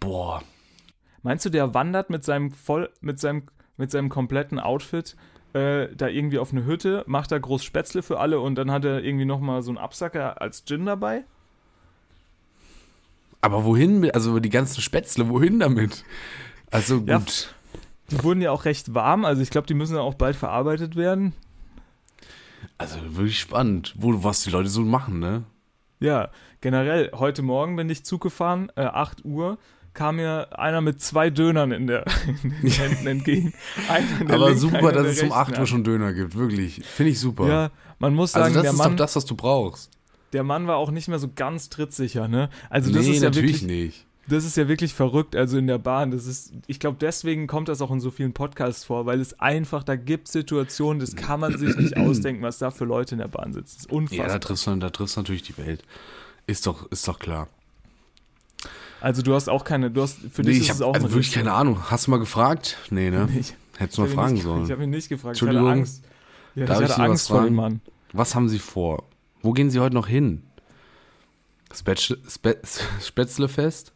Boah. 0.00 0.42
Meinst 1.22 1.44
du, 1.44 1.50
der 1.50 1.74
wandert 1.74 2.10
mit 2.10 2.24
seinem 2.24 2.50
voll, 2.50 2.90
mit 3.00 3.20
seinem, 3.20 3.44
mit 3.76 3.90
seinem 3.90 4.08
kompletten 4.08 4.58
Outfit 4.58 5.16
äh, 5.52 5.94
da 5.94 6.08
irgendwie 6.08 6.38
auf 6.38 6.52
eine 6.52 6.64
Hütte, 6.64 7.04
macht 7.06 7.30
da 7.30 7.38
groß 7.38 7.62
Spätzle 7.62 8.02
für 8.02 8.18
alle 8.18 8.40
und 8.40 8.56
dann 8.56 8.70
hat 8.70 8.84
er 8.84 9.04
irgendwie 9.04 9.24
nochmal 9.24 9.62
so 9.62 9.70
einen 9.70 9.78
Absacker 9.78 10.40
als 10.40 10.64
Gin 10.64 10.86
dabei? 10.86 11.24
Aber 13.40 13.64
wohin 13.64 14.10
also 14.12 14.38
die 14.40 14.50
ganzen 14.50 14.80
Spätzle, 14.80 15.28
wohin 15.28 15.58
damit? 15.60 16.04
Also 16.70 17.00
gut. 17.00 17.08
Ja, 17.08 17.22
Die 18.10 18.22
wurden 18.24 18.40
ja 18.40 18.50
auch 18.50 18.64
recht 18.64 18.94
warm, 18.94 19.24
also 19.24 19.42
ich 19.42 19.50
glaube, 19.50 19.66
die 19.66 19.74
müssen 19.74 19.94
ja 19.94 20.00
auch 20.00 20.14
bald 20.14 20.36
verarbeitet 20.36 20.96
werden. 20.96 21.34
Also 22.78 22.98
wirklich 23.16 23.38
spannend, 23.38 23.94
wo, 23.98 24.24
was 24.24 24.42
die 24.42 24.50
Leute 24.50 24.68
so 24.68 24.82
machen, 24.82 25.18
ne? 25.18 25.44
Ja, 26.02 26.30
generell, 26.60 27.12
heute 27.14 27.42
Morgen 27.42 27.76
bin 27.76 27.88
ich 27.88 28.04
Zug 28.04 28.22
gefahren, 28.22 28.72
äh, 28.74 28.82
8 28.82 29.24
Uhr, 29.24 29.56
kam 29.94 30.16
mir 30.16 30.58
einer 30.58 30.80
mit 30.80 31.00
zwei 31.00 31.30
Dönern 31.30 31.70
in, 31.70 31.86
der, 31.86 32.04
in 32.42 32.50
den 32.60 32.70
Händen 32.70 33.06
entgegen. 33.06 33.54
Aber 34.28 34.46
linken, 34.46 34.58
super, 34.58 34.90
dass 34.90 35.06
es 35.06 35.22
um 35.22 35.30
rechten 35.30 35.52
8 35.52 35.58
Uhr 35.60 35.66
schon 35.66 35.84
Döner 35.84 36.12
gibt, 36.12 36.34
wirklich. 36.36 36.84
Finde 36.84 37.12
ich 37.12 37.20
super. 37.20 37.46
Ja, 37.46 37.70
man 38.00 38.14
muss 38.14 38.32
sagen, 38.32 38.46
also 38.46 38.56
das 38.56 38.62
der, 38.62 38.72
ist 38.72 38.78
Mann, 38.78 38.90
doch 38.90 38.96
das, 38.96 39.14
was 39.14 39.24
du 39.26 39.36
brauchst. 39.36 39.90
der 40.32 40.42
Mann 40.42 40.66
war 40.66 40.76
auch 40.76 40.90
nicht 40.90 41.06
mehr 41.06 41.20
so 41.20 41.28
ganz 41.32 41.68
trittsicher, 41.68 42.26
ne? 42.26 42.50
Also 42.68 42.92
das 42.92 43.06
nee, 43.06 43.12
ist 43.12 43.22
ja 43.22 43.28
natürlich 43.28 43.62
wirklich, 43.62 43.84
nicht. 43.84 44.06
Das 44.28 44.44
ist 44.44 44.56
ja 44.56 44.68
wirklich 44.68 44.94
verrückt, 44.94 45.34
also 45.34 45.58
in 45.58 45.66
der 45.66 45.78
Bahn. 45.78 46.10
Das 46.12 46.26
ist, 46.26 46.52
ich 46.66 46.78
glaube, 46.80 46.96
deswegen 47.00 47.46
kommt 47.46 47.68
das 47.68 47.80
auch 47.80 47.90
in 47.90 48.00
so 48.00 48.10
vielen 48.10 48.32
Podcasts 48.32 48.84
vor, 48.84 49.04
weil 49.06 49.20
es 49.20 49.38
einfach, 49.40 49.82
da 49.82 49.96
gibt 49.96 50.28
Situationen, 50.28 51.00
das 51.00 51.16
kann 51.16 51.40
man 51.40 51.58
sich 51.58 51.76
nicht 51.76 51.96
ausdenken, 51.96 52.42
was 52.42 52.58
da 52.58 52.70
für 52.70 52.84
Leute 52.84 53.14
in 53.16 53.18
der 53.18 53.28
Bahn 53.28 53.52
sitzen. 53.52 53.74
Das 53.76 53.84
ist 53.84 53.90
Ja, 53.90 53.96
unfassbar. 53.96 54.28
da 54.28 54.38
triffst 54.38 54.66
du, 54.66 54.76
da 54.76 54.90
triffst 54.90 55.16
du 55.16 55.20
natürlich 55.20 55.42
die 55.42 55.56
Welt. 55.58 55.82
Ist 56.46 56.66
doch, 56.66 56.90
ist 56.90 57.06
doch 57.08 57.18
klar. 57.18 57.48
also 59.00 59.22
du 59.22 59.34
hast 59.34 59.48
auch 59.48 59.64
keine, 59.64 59.90
du 59.90 60.02
hast, 60.02 60.18
für 60.32 60.42
Nee, 60.42 60.48
dich 60.50 60.56
ich 60.58 60.62
ist 60.64 60.68
habe 60.70 60.76
es 60.76 60.82
auch 60.82 60.94
also 60.94 61.06
wirklich 61.08 61.26
Mission. 61.28 61.44
keine 61.44 61.54
Ahnung. 61.56 61.90
Hast 61.90 62.06
du 62.06 62.10
mal 62.12 62.18
gefragt? 62.18 62.78
Nee, 62.90 63.10
ne? 63.10 63.28
Ich, 63.38 63.54
Hättest 63.78 63.98
du 63.98 64.02
mal 64.02 64.08
hab 64.08 64.14
fragen 64.14 64.34
nicht, 64.34 64.42
sollen. 64.44 64.64
Ich 64.64 64.70
habe 64.70 64.84
ihn 64.84 64.90
nicht 64.90 65.08
gefragt, 65.08 65.36
ich 65.40 65.48
hatte. 65.48 65.58
Angst. 65.58 66.04
Ja, 66.54 66.66
Darf 66.66 66.80
ich 66.82 66.88
hatte 66.90 67.02
Angst 67.02 67.28
vor 67.28 67.42
dem? 67.44 67.54
Mann. 67.54 67.80
Was 68.12 68.34
haben 68.34 68.48
Sie 68.48 68.58
vor? 68.58 69.04
Wo 69.40 69.52
gehen 69.52 69.70
Sie 69.70 69.80
heute 69.80 69.94
noch 69.94 70.06
hin? 70.06 70.42
Spätzle, 71.74 72.18
Spä, 72.28 72.56
Spätzlefest? 73.00 73.92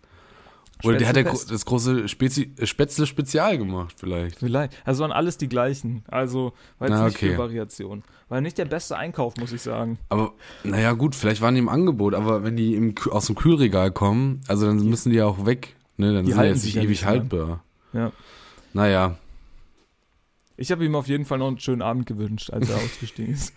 Oder 0.84 0.98
der 0.98 1.08
hat 1.08 1.16
Spätzlefest? 1.16 1.50
das 1.50 1.64
große 1.64 2.08
Spezi 2.08 2.52
Spätzle-Spezial 2.62 3.56
gemacht, 3.58 3.94
vielleicht. 3.98 4.38
Vielleicht. 4.40 4.74
Also 4.84 5.02
waren 5.02 5.12
alles 5.12 5.38
die 5.38 5.48
gleichen. 5.48 6.04
Also 6.08 6.52
war 6.78 6.88
jetzt 6.88 6.98
Na, 6.98 7.06
nicht 7.06 7.18
viel 7.18 7.30
okay. 7.30 7.38
Variation. 7.38 8.02
War 8.28 8.40
nicht 8.40 8.58
der 8.58 8.66
beste 8.66 8.96
Einkauf, 8.96 9.36
muss 9.38 9.52
ich 9.52 9.62
sagen. 9.62 9.98
Aber, 10.10 10.34
naja, 10.64 10.92
gut, 10.92 11.14
vielleicht 11.14 11.40
waren 11.40 11.54
die 11.54 11.60
im 11.60 11.68
Angebot, 11.70 12.12
aber 12.14 12.42
wenn 12.44 12.56
die 12.56 12.74
im, 12.74 12.94
aus 13.10 13.26
dem 13.26 13.36
Kühlregal 13.36 13.90
kommen, 13.90 14.40
also 14.48 14.66
dann 14.66 14.84
müssen 14.88 15.10
die 15.10 15.16
ja 15.16 15.26
auch 15.26 15.46
weg. 15.46 15.76
Ne, 15.96 16.12
dann 16.12 16.26
Die 16.26 16.32
sind 16.32 16.42
die 16.42 16.48
jetzt 16.48 16.64
nicht 16.64 16.76
ewig 16.76 17.00
lang. 17.00 17.10
haltbar. 17.10 17.64
Ja. 17.94 18.12
Naja, 18.74 19.16
Ich 20.58 20.70
habe 20.72 20.84
ihm 20.84 20.94
auf 20.94 21.06
jeden 21.06 21.24
Fall 21.24 21.38
noch 21.38 21.48
einen 21.48 21.58
schönen 21.58 21.80
Abend 21.82 22.06
gewünscht, 22.06 22.50
als 22.50 22.68
er 22.68 22.76
ausgestiegen 22.84 23.32
ist. 23.32 23.54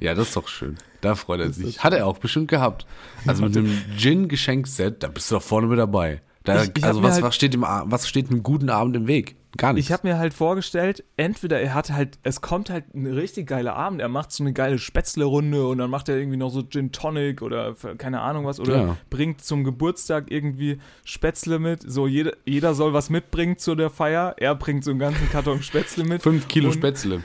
ja, 0.00 0.14
das 0.14 0.28
ist 0.28 0.36
doch 0.36 0.48
schön. 0.48 0.76
Da 1.00 1.14
freut 1.14 1.40
er 1.40 1.52
sich. 1.52 1.82
Hat 1.82 1.94
er 1.94 2.06
auch 2.06 2.18
bestimmt 2.18 2.48
gehabt. 2.48 2.86
Also 3.26 3.42
mit 3.44 3.56
einem 3.56 3.70
Gin-Geschenkset, 3.96 5.02
da 5.02 5.08
bist 5.08 5.30
du 5.30 5.36
doch 5.36 5.42
vorne 5.42 5.66
mit 5.68 5.78
dabei. 5.78 6.20
Da, 6.48 6.62
Ich- 6.64 6.70
ich 6.76 6.84
also 6.84 7.02
was, 7.02 7.14
halt- 7.14 7.24
was, 7.24 7.34
steht 7.34 7.54
im, 7.54 7.62
was 7.62 8.08
steht 8.08 8.30
einem 8.30 8.42
guten 8.42 8.70
Abend 8.70 8.96
im 8.96 9.06
Weg? 9.06 9.36
Gar 9.56 9.72
nichts. 9.72 9.88
Ich 9.88 9.92
habe 9.92 10.06
mir 10.06 10.18
halt 10.18 10.34
vorgestellt, 10.34 11.04
entweder 11.16 11.58
er 11.58 11.72
hat 11.72 11.90
halt, 11.90 12.18
es 12.22 12.42
kommt 12.42 12.68
halt 12.68 12.94
ein 12.94 13.06
richtig 13.06 13.46
geiler 13.46 13.74
Abend, 13.74 14.00
er 14.02 14.08
macht 14.08 14.30
so 14.30 14.44
eine 14.44 14.52
geile 14.52 14.78
Spätzle-Runde 14.78 15.66
und 15.66 15.78
dann 15.78 15.88
macht 15.88 16.10
er 16.10 16.18
irgendwie 16.18 16.36
noch 16.36 16.50
so 16.50 16.62
Gin 16.62 16.92
Tonic 16.92 17.40
oder 17.40 17.74
keine 17.96 18.20
Ahnung 18.20 18.44
was 18.44 18.60
oder 18.60 18.76
Ja. 18.76 18.96
bringt 19.08 19.42
zum 19.42 19.64
Geburtstag 19.64 20.30
irgendwie 20.30 20.78
Spätzle 21.02 21.58
mit. 21.58 21.82
So 21.90 22.06
jeder, 22.06 22.32
jeder 22.44 22.74
soll 22.74 22.92
was 22.92 23.08
mitbringen 23.08 23.56
zu 23.56 23.74
der 23.74 23.88
Feier. 23.88 24.34
Er 24.36 24.54
bringt 24.54 24.84
so 24.84 24.90
einen 24.90 25.00
ganzen 25.00 25.28
Karton 25.30 25.62
Spätzle 25.62 26.04
mit 26.04 26.22
Fünf 26.22 26.46
Kilo 26.48 26.68
Und- 26.68 26.74
Spätzle. 26.74 27.22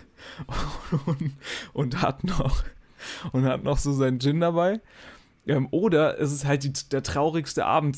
und, 1.05 1.33
und 1.73 2.01
hat 2.01 2.23
noch 2.23 2.63
und 3.33 3.43
hat 3.45 3.63
noch 3.65 3.77
so 3.77 3.91
seinen 3.91 4.19
Gin 4.19 4.39
dabei. 4.39 4.79
Ähm, 5.45 5.67
oder 5.71 6.19
es 6.19 6.31
ist 6.31 6.45
halt 6.45 6.63
die, 6.63 6.71
der 6.91 7.03
traurigste 7.03 7.65
Abend, 7.65 7.97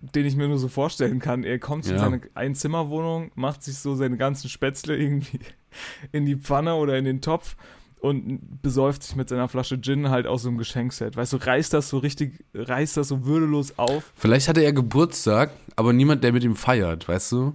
den 0.00 0.26
ich 0.26 0.36
mir 0.36 0.48
nur 0.48 0.58
so 0.58 0.68
vorstellen 0.68 1.20
kann. 1.20 1.42
Er 1.44 1.58
kommt 1.58 1.86
in 1.86 1.92
Ja. 1.94 2.00
seine 2.00 2.20
Einzimmerwohnung, 2.34 3.30
macht 3.34 3.62
sich 3.62 3.78
so 3.78 3.94
seine 3.94 4.16
ganzen 4.18 4.48
Spätzle 4.50 4.96
irgendwie 4.96 5.40
in 6.12 6.26
die 6.26 6.36
Pfanne 6.36 6.74
oder 6.74 6.98
in 6.98 7.04
den 7.04 7.20
Topf 7.22 7.56
und 8.00 8.60
besäuft 8.62 9.04
sich 9.04 9.16
mit 9.16 9.28
seiner 9.28 9.48
Flasche 9.48 9.80
Gin 9.80 10.10
halt 10.10 10.26
aus 10.26 10.42
so 10.42 10.48
einem 10.48 10.58
Geschenkset. 10.58 11.16
Weißt 11.16 11.32
du, 11.32 11.36
reißt 11.38 11.72
das 11.72 11.88
so 11.88 11.98
richtig, 11.98 12.44
reißt 12.52 12.96
das 12.96 13.08
so 13.08 13.24
würdelos 13.24 13.78
auf. 13.78 14.12
Vielleicht 14.16 14.48
hatte 14.48 14.60
er 14.60 14.72
Geburtstag, 14.72 15.52
aber 15.76 15.92
niemand, 15.92 16.24
der 16.24 16.32
mit 16.32 16.42
ihm 16.44 16.56
feiert, 16.56 17.08
weißt 17.08 17.32
du? 17.32 17.54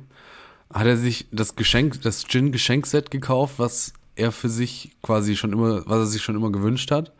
Hat 0.74 0.86
er 0.88 0.98
sich 0.98 1.28
das 1.32 1.56
Geschenk, 1.56 2.02
das 2.02 2.26
Gin-Geschenkset 2.26 3.12
gekauft, 3.12 3.56
was 3.60 3.94
er 4.16 4.32
für 4.32 4.50
sich 4.50 4.96
quasi 5.04 5.36
schon 5.36 5.54
immer, 5.54 5.84
was 5.86 5.98
er 6.00 6.06
sich 6.08 6.22
schon 6.24 6.36
immer 6.36 6.52
gewünscht 6.52 6.92
hat. 6.92 7.12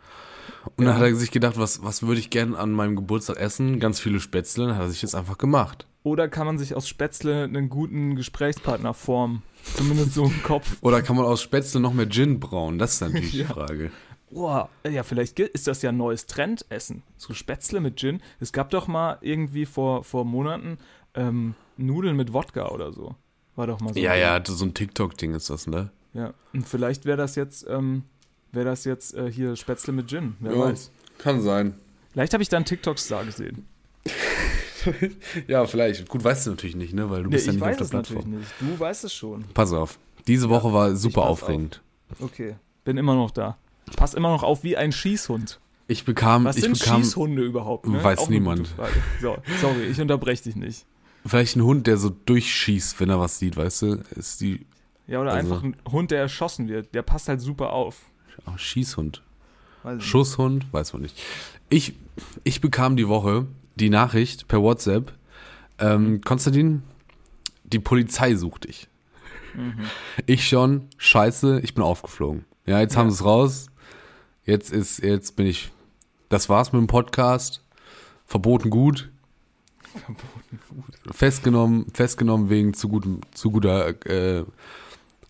Und 0.76 0.84
Ja. 0.84 0.92
dann 0.92 1.00
hat 1.00 1.06
er 1.08 1.16
sich 1.16 1.30
gedacht, 1.30 1.58
was, 1.58 1.82
was 1.82 2.02
würde 2.02 2.20
ich 2.20 2.30
gern 2.30 2.54
an 2.54 2.72
meinem 2.72 2.96
Geburtstag 2.96 3.36
essen? 3.38 3.80
Ganz 3.80 4.00
viele 4.00 4.20
Spätzle, 4.20 4.66
dann 4.66 4.76
hat 4.76 4.82
er 4.82 4.90
sich 4.90 5.02
jetzt 5.02 5.14
einfach 5.14 5.38
gemacht. 5.38 5.86
Oder 6.04 6.28
kann 6.28 6.46
man 6.46 6.58
sich 6.58 6.74
aus 6.74 6.88
Spätzle 6.88 7.44
einen 7.44 7.68
guten 7.68 8.16
Gesprächspartner 8.16 8.94
formen? 8.94 9.42
Zumindest 9.76 10.14
so 10.14 10.24
im 10.24 10.42
Kopf. 10.42 10.76
Oder 10.80 11.02
kann 11.02 11.16
man 11.16 11.24
aus 11.26 11.42
Spätzle 11.42 11.80
noch 11.80 11.92
mehr 11.92 12.08
Gin 12.08 12.40
brauen? 12.40 12.78
Das 12.78 12.94
ist 12.94 13.00
natürlich 13.02 13.32
Ja. 13.34 13.46
die 13.46 13.52
Frage. 13.52 13.90
Boah, 14.30 14.68
ja, 14.88 15.02
vielleicht 15.04 15.38
ist 15.40 15.66
das 15.66 15.80
ja 15.82 15.88
ein 15.90 15.96
neues 15.96 16.26
Trendessen. 16.26 17.02
So 17.16 17.32
Spätzle 17.32 17.80
mit 17.80 17.96
Gin. 17.98 18.20
Es 18.40 18.52
gab 18.52 18.70
doch 18.70 18.86
mal 18.86 19.16
irgendwie 19.22 19.64
vor, 19.66 20.04
vor 20.04 20.24
Monaten 20.26 20.78
ähm, 21.14 21.54
Nudeln 21.78 22.14
mit 22.16 22.32
Wodka 22.34 22.68
oder 22.68 22.92
so. 22.92 23.14
War 23.56 23.66
doch 23.66 23.80
mal 23.80 23.92
so. 23.94 23.98
Ja, 24.00 24.14
ja, 24.14 24.40
so 24.46 24.64
ein 24.64 24.74
TikTok-Ding 24.74 25.34
ist 25.34 25.48
das, 25.50 25.66
ne? 25.66 25.90
Ja. 26.12 26.32
Und 26.52 26.68
vielleicht 26.68 27.06
wäre 27.06 27.16
das 27.16 27.36
jetzt, 27.36 27.66
ähm, 27.68 28.04
wäre 28.52 28.64
das 28.66 28.84
jetzt 28.84 29.14
äh, 29.14 29.30
hier 29.30 29.56
Spätzle 29.56 29.92
mit 29.92 30.08
Gin. 30.08 30.36
Wer 30.40 30.58
weiß. 30.58 30.90
Kann 31.18 31.40
sein. 31.42 31.74
Vielleicht 32.12 32.32
habe 32.32 32.42
ich 32.42 32.48
da 32.48 32.56
einen 32.56 32.66
TikTok-Star 32.66 33.24
gesehen. 33.24 33.66
Ja, 35.48 35.66
vielleicht. 35.66 36.08
Gut, 36.08 36.22
weißt 36.24 36.46
du 36.46 36.50
natürlich 36.50 36.76
nicht, 36.76 36.94
ne? 36.94 37.10
Weil 37.10 37.24
du 37.24 37.28
Nee, 37.28 37.34
bist 37.36 37.46
ja 37.46 37.52
ich 37.52 37.58
nicht 37.60 37.68
auf 37.68 37.76
der 37.76 37.84
es 37.86 37.92
natürlich 37.92 38.22
Plattform. 38.24 38.38
nicht. 38.40 38.54
Du 38.60 38.78
weißt 38.80 39.04
es 39.04 39.12
schon. 39.12 39.44
Pass 39.52 39.72
auf. 39.72 39.98
Diese 40.26 40.48
Woche 40.48 40.72
war 40.72 40.94
super 40.96 41.22
aufregend. 41.22 41.82
Okay. 42.20 42.56
Bin 42.84 42.96
immer 42.96 43.14
noch 43.14 43.30
da. 43.32 43.58
Pass 43.96 44.14
immer 44.14 44.30
noch 44.30 44.42
auf 44.44 44.62
wie 44.62 44.76
ein 44.76 44.92
Schießhund. 44.92 45.60
Ich 45.88 46.04
bekam, 46.04 46.44
Was 46.44 46.56
ich 46.56 46.62
sind 46.62 46.78
bekam 46.78 47.02
Schießhunde 47.02 47.42
überhaupt? 47.42 47.86
Ne? 47.86 48.02
Weiß 48.02 48.18
Auch 48.20 48.28
niemand. 48.28 48.74
So, 49.20 49.36
sorry, 49.60 49.84
ich 49.86 50.00
unterbreche 50.00 50.44
dich 50.44 50.56
nicht. 50.56 50.86
vielleicht 51.26 51.56
einen 51.56 51.64
Hund, 51.64 51.86
der 51.86 51.96
so 51.96 52.10
durchschießt, 52.10 53.00
wenn 53.00 53.10
er 53.10 53.18
was 53.18 53.38
sieht, 53.38 53.56
weißt 53.56 53.82
du? 53.82 53.86
Ist 54.14 54.40
die 54.40 54.64
Ja, 55.06 55.20
oder 55.20 55.32
Also- 55.32 55.54
einfach 55.54 55.64
ein 55.64 55.76
Hund, 55.90 56.10
der 56.12 56.20
erschossen 56.20 56.68
wird. 56.68 56.94
Der 56.94 57.02
passt 57.02 57.28
halt 57.28 57.40
super 57.40 57.72
auf. 57.72 57.96
Oh, 58.46 58.56
Schießhund. 58.56 59.22
Weiß 59.82 59.92
ich 59.92 59.98
nicht. 59.98 60.08
Schusshund, 60.08 60.72
weiß 60.72 60.92
man 60.92 61.02
nicht. 61.02 61.16
Ich, 61.68 61.94
ich 62.44 62.60
bekam 62.60 62.96
die 62.96 63.08
Woche 63.08 63.46
die 63.76 63.90
Nachricht 63.90 64.48
per 64.48 64.60
WhatsApp, 64.60 65.12
ähm, 65.78 66.20
Konstantin, 66.22 66.82
die 67.64 67.78
Polizei 67.78 68.34
sucht 68.34 68.64
dich. 68.64 68.88
Ich 70.26 70.48
schon, 70.48 70.88
scheiße, 70.98 71.60
ich 71.62 71.74
bin 71.74 71.84
aufgeflogen. 71.84 72.44
Ja, 72.66 72.80
jetzt 72.80 72.96
haben 72.96 73.10
sie 73.10 73.16
es 73.16 73.24
raus. 73.24 73.66
Jetzt 74.44 74.72
ist, 74.72 75.02
jetzt 75.02 75.36
bin 75.36 75.46
ich, 75.46 75.70
das 76.28 76.48
war's 76.48 76.72
mit 76.72 76.80
dem 76.80 76.86
Podcast. 76.86 77.62
Verboten 78.26 78.70
gut. 78.70 79.10
Festgenommen, 81.10 81.86
festgenommen 81.92 82.50
wegen 82.50 82.74
zu 82.74 82.88
gutem, 82.88 83.20
zu 83.32 83.50
guter 83.50 83.88
äh, 84.06 84.44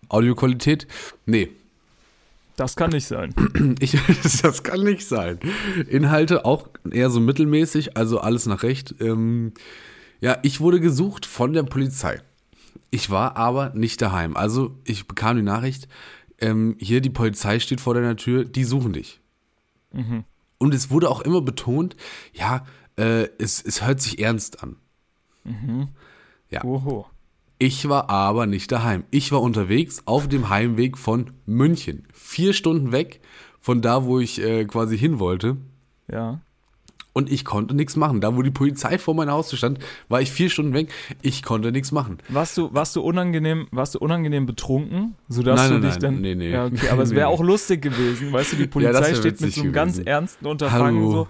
Audioqualität. 0.09 0.87
Nee, 1.25 1.49
Das 2.59 2.75
kann 2.75 2.89
nicht 2.89 3.07
sein. 3.07 3.33
ich, 3.79 3.97
das 4.41 4.63
kann 4.63 4.83
nicht 4.83 5.07
sein. 5.07 5.39
Inhalte 5.87 6.43
auch 6.43 6.67
eher 6.91 7.09
so 7.09 7.21
mittelmäßig, 7.21 7.95
also 7.95 8.19
alles 8.19 8.47
nach 8.47 8.63
Recht. 8.63 8.95
Ähm, 8.99 9.53
ja, 10.19 10.37
ich 10.43 10.59
wurde 10.59 10.81
gesucht 10.81 11.25
von 11.25 11.53
der 11.53 11.63
Polizei. 11.63 12.21
Ich 12.91 13.09
war 13.09 13.37
aber 13.37 13.69
nicht 13.75 14.01
daheim. 14.01 14.35
Also 14.35 14.75
ich 14.83 15.07
bekam 15.07 15.37
die 15.37 15.41
Nachricht, 15.41 15.87
ähm, 16.39 16.75
hier 16.81 16.99
die 16.99 17.09
Polizei 17.09 17.61
steht 17.61 17.79
vor 17.79 17.93
deiner 17.93 18.17
Tür, 18.17 18.43
die 18.43 18.65
suchen 18.65 18.91
dich. 18.91 19.21
Und 20.57 20.73
es 20.73 20.91
wurde 20.91 21.09
auch 21.09 21.21
immer 21.21 21.41
betont, 21.41 21.95
ja, 22.33 22.65
äh, 22.97 23.29
es, 23.37 23.61
es 23.61 23.85
hört 23.85 24.01
sich 24.01 24.19
ernst 24.19 24.61
an. 24.61 24.75
Ja. 26.49 26.65
Oho. 26.65 27.07
Ich 27.61 27.89
war 27.89 28.09
aber 28.09 28.45
nicht 28.45 28.71
daheim. 28.71 29.03
Ich 29.11 29.31
war 29.33 29.41
unterwegs 29.41 30.01
auf 30.05 30.27
dem 30.29 30.49
Heimweg 30.49 30.97
von 30.97 31.31
München. 31.45 32.07
Vier 32.13 32.53
Stunden 32.53 32.91
weg 32.93 33.19
von 33.59 33.81
da, 33.81 34.05
wo 34.05 34.19
ich 34.19 34.41
äh, 34.41 34.63
quasi 34.65 34.97
hin 34.97 35.19
wollte. 35.19 35.57
Ja. 36.09 36.39
Und 37.11 37.29
ich 37.29 37.43
konnte 37.43 37.73
nichts 37.75 37.97
machen. 37.97 38.21
Da, 38.21 38.37
wo 38.37 38.43
die 38.43 38.51
Polizei 38.51 38.97
vor 38.97 39.13
meinem 39.13 39.31
Haus 39.31 39.53
stand, 39.57 39.79
war 40.07 40.21
ich 40.21 40.31
vier 40.31 40.49
Stunden 40.49 40.73
weg. 40.73 40.89
Ich 41.21 41.43
konnte 41.43 41.73
nichts 41.73 41.91
machen. 41.91 42.19
Warst 42.29 42.57
du, 42.57 42.73
warst 42.73 42.95
du 42.95 43.01
unangenehm, 43.01 43.67
warst 43.71 43.95
du 43.95 43.99
unangenehm 43.99 44.45
betrunken, 44.45 45.15
sodass 45.27 45.59
Nein, 45.59 45.69
du 45.69 45.73
nein, 45.79 45.81
dich 45.81 45.91
nein. 45.91 46.13
dann. 46.13 46.21
Nee, 46.21 46.35
nee. 46.35 46.51
Ja, 46.51 46.65
okay, 46.65 46.87
aber 46.89 47.03
es 47.03 47.09
wäre 47.13 47.27
Nee. 47.27 47.35
auch 47.35 47.43
lustig 47.43 47.81
gewesen, 47.81 48.31
weißt 48.31 48.53
du, 48.53 48.55
die 48.55 48.61
Ja, 48.63 48.67
Polizei 48.69 49.01
wär 49.01 49.15
steht 49.15 49.41
mit 49.41 49.53
so 49.53 49.61
einem 49.61 49.73
ganz 49.73 49.93
gewesen. 49.95 50.07
ernsten 50.07 50.45
Unterfangen 50.45 50.95
Hallo. 51.01 51.11
so. 51.11 51.27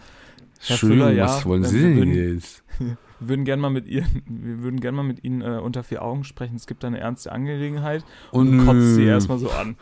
Herr 0.61 0.71
Entschuldigung, 0.71 1.07
Füller, 1.07 1.17
ja, 1.17 1.23
was 1.25 1.45
wollen 1.45 1.63
Sie 1.63 1.81
denn 1.81 2.13
jetzt? 2.13 2.63
Wir 3.29 3.29
würden 3.29 3.45
gerne 3.45 3.61
mal 3.61 3.69
mit 3.69 3.87
Ihnen, 3.87 4.23
wir 4.27 4.63
würden 4.63 4.79
gerne 4.79 4.97
mal 4.97 5.03
mit 5.03 5.23
Ihnen 5.23 5.41
äh, 5.41 5.59
unter 5.59 5.83
vier 5.83 6.01
Augen 6.01 6.23
sprechen. 6.23 6.55
Es 6.55 6.67
gibt 6.67 6.83
da 6.83 6.87
eine 6.87 6.99
ernste 6.99 7.31
Angelegenheit 7.31 8.03
und 8.31 8.59
Und, 8.59 8.65
kotzt 8.65 8.95
sie 8.95 9.03
erstmal 9.03 9.39
so 9.39 9.49
an. 9.49 9.75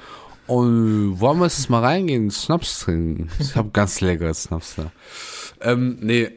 Und 0.48 1.20
wollen 1.20 1.40
wir 1.40 1.46
jetzt 1.46 1.70
mal 1.70 1.84
reingehen, 1.84 2.32
Schnaps 2.32 2.80
trinken? 2.80 3.30
Ich 3.40 3.56
habe 3.56 3.70
ganz 3.72 4.02
leckeres 4.02 4.44
Schnaps 4.44 4.76
da. 4.76 4.92
Ähm, 5.62 5.98
nee. 6.02 6.32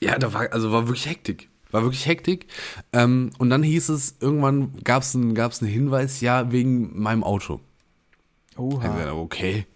Ja, 0.00 0.18
da 0.18 0.34
war, 0.34 0.52
also 0.52 0.72
war 0.72 0.88
wirklich 0.88 1.06
Hektik. 1.06 1.48
War 1.70 1.82
wirklich 1.82 2.06
Hektik. 2.06 2.46
Ähm, 2.92 3.30
und 3.38 3.48
dann 3.50 3.62
hieß 3.62 3.88
es, 3.90 4.16
irgendwann 4.20 4.74
gab 4.82 5.02
es 5.02 5.14
einen, 5.14 5.34
gab's 5.34 5.62
einen 5.62 5.70
Hinweis, 5.70 6.20
ja, 6.20 6.50
wegen 6.52 7.00
meinem 7.00 7.24
Auto. 7.24 7.60
Oha. 8.56 8.88
gesagt, 8.88 9.12
okay. 9.12 9.66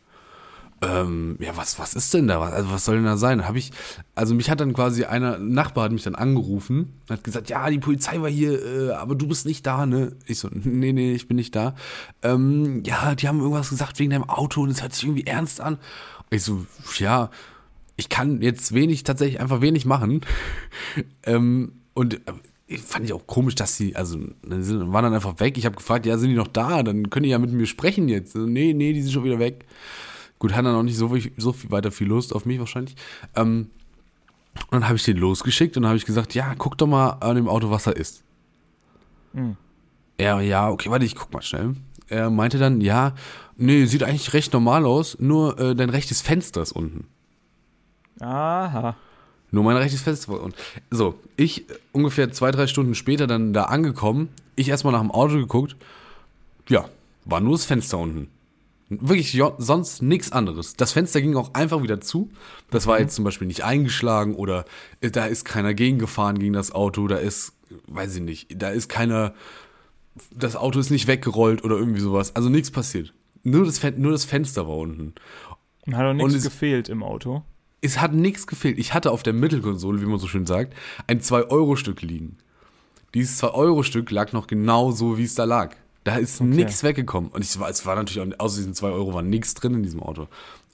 Ähm, 0.82 1.38
ja, 1.40 1.56
was, 1.56 1.78
was 1.78 1.94
ist 1.94 2.12
denn 2.12 2.28
da? 2.28 2.38
Was, 2.40 2.52
also, 2.52 2.70
was 2.70 2.84
soll 2.84 2.96
denn 2.96 3.04
da 3.06 3.16
sein? 3.16 3.46
Habe 3.46 3.58
ich, 3.58 3.70
also 4.14 4.34
mich 4.34 4.50
hat 4.50 4.60
dann 4.60 4.74
quasi 4.74 5.04
einer, 5.04 5.36
ein 5.36 5.48
Nachbar 5.48 5.84
hat 5.84 5.92
mich 5.92 6.02
dann 6.02 6.14
angerufen, 6.14 7.00
hat 7.08 7.24
gesagt, 7.24 7.48
ja, 7.48 7.70
die 7.70 7.78
Polizei 7.78 8.20
war 8.20 8.28
hier, 8.28 8.62
äh, 8.62 8.92
aber 8.92 9.14
du 9.14 9.26
bist 9.26 9.46
nicht 9.46 9.66
da, 9.66 9.86
ne? 9.86 10.16
Ich 10.26 10.38
so, 10.38 10.48
nee, 10.52 10.92
nee, 10.92 11.12
ich 11.12 11.28
bin 11.28 11.36
nicht 11.36 11.56
da. 11.56 11.74
Ähm, 12.22 12.82
ja, 12.84 13.14
die 13.14 13.26
haben 13.26 13.40
irgendwas 13.40 13.70
gesagt 13.70 13.98
wegen 13.98 14.10
deinem 14.10 14.28
Auto 14.28 14.62
und 14.62 14.70
es 14.70 14.82
hört 14.82 14.94
sich 14.94 15.04
irgendwie 15.04 15.26
ernst 15.26 15.62
an. 15.62 15.78
Ich 16.30 16.42
so, 16.42 16.66
ja, 16.98 17.30
ich 17.96 18.10
kann 18.10 18.42
jetzt 18.42 18.74
wenig, 18.74 19.04
tatsächlich 19.04 19.40
einfach 19.40 19.62
wenig 19.62 19.86
machen. 19.86 20.20
ähm, 21.22 21.72
und 21.94 22.14
äh, 22.14 22.76
fand 22.76 23.06
ich 23.06 23.14
auch 23.14 23.26
komisch, 23.26 23.54
dass 23.54 23.78
sie, 23.78 23.96
also, 23.96 24.18
sind, 24.46 24.92
waren 24.92 25.04
dann 25.04 25.14
einfach 25.14 25.40
weg. 25.40 25.56
Ich 25.56 25.64
habe 25.64 25.76
gefragt, 25.76 26.04
ja, 26.04 26.18
sind 26.18 26.28
die 26.28 26.36
noch 26.36 26.48
da? 26.48 26.82
Dann 26.82 27.08
können 27.08 27.22
die 27.24 27.30
ja 27.30 27.38
mit 27.38 27.52
mir 27.52 27.66
sprechen 27.66 28.08
jetzt. 28.08 28.32
So, 28.32 28.40
nee, 28.40 28.74
nee, 28.74 28.92
die 28.92 29.00
sind 29.00 29.12
schon 29.12 29.24
wieder 29.24 29.38
weg. 29.38 29.64
Gut, 30.38 30.54
hat 30.54 30.64
dann 30.64 30.74
auch 30.74 30.82
nicht 30.82 30.96
so, 30.96 31.08
viel- 31.08 31.32
so 31.36 31.52
viel 31.52 31.70
weiter 31.70 31.90
viel 31.90 32.08
Lust 32.08 32.34
auf 32.34 32.44
mich 32.44 32.58
wahrscheinlich. 32.58 32.96
Ähm, 33.34 33.70
und 34.70 34.72
dann 34.72 34.84
habe 34.86 34.96
ich 34.96 35.04
den 35.04 35.16
losgeschickt 35.16 35.76
und 35.76 35.82
dann 35.82 35.88
habe 35.90 35.98
ich 35.98 36.04
gesagt, 36.06 36.34
ja, 36.34 36.54
guck 36.56 36.78
doch 36.78 36.86
mal 36.86 37.10
an 37.20 37.36
dem 37.36 37.48
Auto, 37.48 37.70
was 37.70 37.84
da 37.84 37.90
ist. 37.90 38.22
Hm. 39.34 39.56
Er, 40.18 40.40
ja, 40.40 40.70
okay, 40.70 40.90
warte, 40.90 41.04
ich 41.04 41.14
guck 41.14 41.32
mal 41.32 41.42
schnell. 41.42 41.74
Er 42.08 42.30
meinte 42.30 42.58
dann, 42.58 42.80
ja, 42.80 43.14
nee, 43.56 43.84
sieht 43.86 44.02
eigentlich 44.02 44.32
recht 44.32 44.52
normal 44.52 44.86
aus, 44.86 45.18
nur 45.20 45.58
äh, 45.58 45.74
dein 45.74 45.90
rechtes 45.90 46.22
Fenster 46.22 46.62
ist 46.62 46.72
unten. 46.72 47.06
Aha. 48.20 48.96
Nur 49.50 49.64
mein 49.64 49.76
rechtes 49.76 50.00
Fenster 50.02 50.32
war 50.32 50.40
unten. 50.42 50.56
So, 50.90 51.18
ich 51.36 51.68
äh, 51.68 51.74
ungefähr 51.92 52.32
zwei, 52.32 52.50
drei 52.50 52.66
Stunden 52.66 52.94
später 52.94 53.26
dann 53.26 53.52
da 53.52 53.64
angekommen, 53.64 54.28
ich 54.54 54.68
erstmal 54.68 54.92
nach 54.92 55.00
dem 55.00 55.10
Auto 55.10 55.34
geguckt, 55.34 55.76
ja, 56.68 56.88
war 57.24 57.40
nur 57.40 57.52
das 57.52 57.64
Fenster 57.66 57.98
unten. 57.98 58.28
Wirklich 58.88 59.42
sonst 59.58 60.00
nichts 60.02 60.30
anderes. 60.30 60.76
Das 60.76 60.92
Fenster 60.92 61.20
ging 61.20 61.34
auch 61.36 61.54
einfach 61.54 61.82
wieder 61.82 62.00
zu. 62.00 62.30
Das 62.70 62.86
war 62.86 63.00
jetzt 63.00 63.16
zum 63.16 63.24
Beispiel 63.24 63.48
nicht 63.48 63.64
eingeschlagen 63.64 64.36
oder 64.36 64.64
äh, 65.00 65.10
da 65.10 65.26
ist 65.26 65.44
keiner 65.44 65.74
gegengefahren 65.74 66.38
gegen 66.38 66.52
das 66.52 66.70
Auto, 66.70 67.08
da 67.08 67.16
ist, 67.16 67.54
weiß 67.88 68.16
ich 68.16 68.22
nicht, 68.22 68.62
da 68.62 68.68
ist 68.68 68.88
keiner, 68.88 69.34
das 70.30 70.54
Auto 70.54 70.78
ist 70.78 70.90
nicht 70.90 71.08
weggerollt 71.08 71.64
oder 71.64 71.76
irgendwie 71.76 72.00
sowas. 72.00 72.36
Also 72.36 72.48
nichts 72.48 72.70
passiert. 72.70 73.12
Nur 73.42 73.64
das, 73.64 73.78
Fen 73.78 74.00
nur 74.00 74.12
das 74.12 74.24
Fenster 74.24 74.68
war 74.68 74.76
unten. 74.76 75.14
Hat 75.92 76.04
auch 76.04 76.12
nichts 76.12 76.44
gefehlt 76.44 76.88
im 76.88 77.02
Auto. 77.02 77.42
Es 77.80 78.00
hat 78.00 78.12
nichts 78.12 78.46
gefehlt. 78.46 78.78
Ich 78.78 78.94
hatte 78.94 79.10
auf 79.10 79.22
der 79.22 79.32
Mittelkonsole, 79.32 80.00
wie 80.00 80.06
man 80.06 80.18
so 80.18 80.28
schön 80.28 80.46
sagt, 80.46 80.74
ein 81.06 81.20
2-Euro-Stück 81.20 82.02
liegen. 82.02 82.38
Dieses 83.14 83.42
2-Euro-Stück 83.42 84.10
lag 84.10 84.32
noch 84.32 84.46
genau 84.46 84.92
so, 84.92 85.18
wie 85.18 85.24
es 85.24 85.34
da 85.34 85.44
lag. 85.44 85.76
Da 86.06 86.16
ist 86.18 86.40
nichts 86.40 86.84
weggekommen. 86.84 87.30
Und 87.30 87.42
ich, 87.42 87.58
war- 87.58 87.68
es 87.68 87.84
war 87.84 87.96
natürlich, 87.96 88.20
auch, 88.20 88.38
außer 88.38 88.58
diesen 88.58 88.74
2 88.74 88.90
Euro 88.90 89.12
war 89.12 89.22
nichts 89.22 89.54
drin 89.54 89.74
in 89.74 89.82
diesem 89.82 90.00
Auto. 90.02 90.28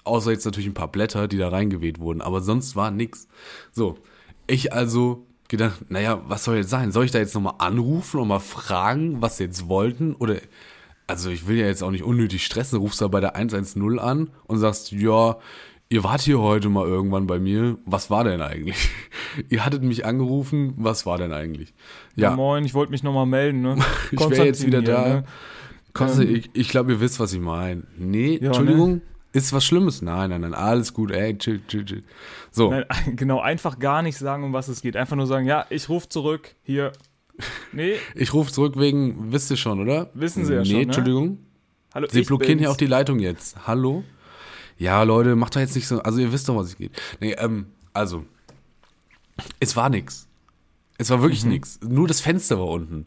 Außer 0.05 0.31
jetzt 0.31 0.45
natürlich 0.45 0.66
ein 0.68 0.75
paar 0.75 0.92
Blätter, 0.92 1.27
die 1.27 1.38
da 1.38 1.49
reingeweht 1.49 2.01
wurden. 2.01 2.21
Aber 2.21 2.42
sonst 2.42 2.77
war 2.77 2.90
nichts. 2.90 3.29
So, 3.73 3.97
ich 4.47 4.75
also 4.75 5.27
gedacht, 5.49 5.90
naja, 5.90 6.21
was 6.29 6.45
soll 6.45 6.57
jetzt 6.57 6.68
sein? 6.71 6.92
Soll 6.92 7.07
ich 7.07 7.12
da 7.12 7.18
jetzt 7.18 7.35
nochmal 7.35 7.55
anrufen 7.59 8.21
und 8.21 8.29
mal 8.29 8.40
fragen, 8.40 9.23
was 9.23 9.38
sie 9.38 9.45
jetzt 9.45 9.68
wollten? 9.68 10.14
Oder, 10.14 10.37
also 11.07 11.31
ich 11.31 11.47
will 11.47 11.57
ja 11.57 11.66
jetzt 11.66 11.83
auch 11.83 11.90
nicht 11.92 12.05
unnötig 12.05 12.45
stressen. 12.45 12.79
Rufst 12.79 13.01
da 13.01 13.09
bei 13.09 13.21
der 13.21 13.35
110 13.35 13.99
an 13.99 14.29
und 14.47 14.59
sagst, 14.59 14.92
ja, 14.92 15.38
ihr 15.92 16.02
wart 16.02 16.22
hier 16.22 16.40
heute 16.40 16.70
mal 16.70 16.87
irgendwann 16.87 17.26
bei 17.26 17.38
mir. 17.38 17.76
Was 17.85 18.11
war 18.11 18.24
denn 18.24 18.40
eigentlich? 18.40 18.88
ihr 19.50 19.64
hattet 19.64 19.83
mich 19.83 20.07
angerufen. 20.07 20.72
Was 20.76 21.05
war 21.05 21.18
denn 21.18 21.33
eigentlich? 21.33 21.74
Ja. 22.16 22.31
Ja, 22.31 22.37
moin, 22.37 22.64
ich 22.64 22.72
wollte 22.72 22.90
mich 22.93 23.03
nochmal 23.03 23.26
melden, 23.26 23.61
ne? 23.61 23.76
ich 24.11 24.18
wäre 24.18 24.47
jetzt 24.47 24.66
wieder 24.66 24.80
hier, 24.80 24.93
da. 24.93 25.09
ne? 25.09 25.24
Konsti, 25.93 26.24
Ähm, 26.24 26.34
ich, 26.34 26.51
ich 26.55 26.68
glaube, 26.70 26.93
ihr 26.93 27.01
wisst, 27.01 27.20
was 27.20 27.34
ich 27.34 27.40
meine. 27.40 27.82
Nee, 27.97 28.38
Ja, 28.40 28.47
Entschuldigung. 28.47 29.03
Ist 29.34 29.53
was 29.53 29.64
Schlimmes? 29.64 30.03
Nein, 30.03 30.30
nein, 30.30 30.43
nein, 30.43 30.55
alles 30.55 30.93
gut. 30.93 31.11
Ey, 31.11 31.36
chill, 31.36 31.61
chill, 31.66 31.84
chill. 31.84 32.03
So, 32.51 32.70
Nein, 32.70 32.84
genau, 33.16 33.40
einfach 33.40 33.78
gar 33.78 34.03
nicht 34.03 34.16
sagen, 34.16 34.45
um 34.45 34.53
was 34.53 34.68
es 34.68 34.82
geht. 34.82 34.97
Einfach 34.97 35.16
nur 35.16 35.26
sagen, 35.26 35.47
ja, 35.47 35.66
ich 35.70 35.88
rufe 35.88 36.09
zurück, 36.09 36.55
hier. 36.62 36.93
Nee, 37.72 37.95
ich 38.14 38.34
rufe 38.34 38.53
zurück 38.53 38.78
wegen, 38.78 39.32
wisst 39.32 39.51
ihr 39.51 39.57
schon, 39.57 39.80
oder? 39.80 40.11
Wissen 40.14 40.45
Sie 40.45 40.53
ja 40.53 40.61
nee, 40.61 40.66
schon, 40.66 40.76
ne? 40.76 40.82
Entschuldigung. 40.82 41.38
hallo, 41.95 42.09
Sie 42.11 42.22
blockieren 42.22 42.59
bin's. 42.59 42.61
hier 42.61 42.70
auch 42.70 42.76
die 42.76 42.86
Leitung 42.86 43.20
jetzt. 43.20 43.66
Hallo? 43.66 44.05
Ja, 44.83 45.03
Leute, 45.05 45.37
macht 45.37 45.55
doch 45.55 45.61
jetzt 45.61 45.76
nicht 45.76 45.87
so. 45.87 46.03
Also, 46.03 46.18
ihr 46.18 46.33
wisst 46.33 46.49
doch, 46.49 46.57
was 46.57 46.70
ich 46.70 46.76
geht. 46.78 46.91
Nee, 47.20 47.33
ähm, 47.39 47.66
also. 47.93 48.24
Es 49.61 49.76
war 49.76 49.89
nix. 49.89 50.26
Es 50.99 51.11
war 51.11 51.18
Mhm. 51.18 51.22
wirklich 51.22 51.45
nix. 51.45 51.78
Nur 51.87 52.09
das 52.09 52.20
Fenster 52.20 52.59
war 52.59 52.66
unten. 52.66 53.07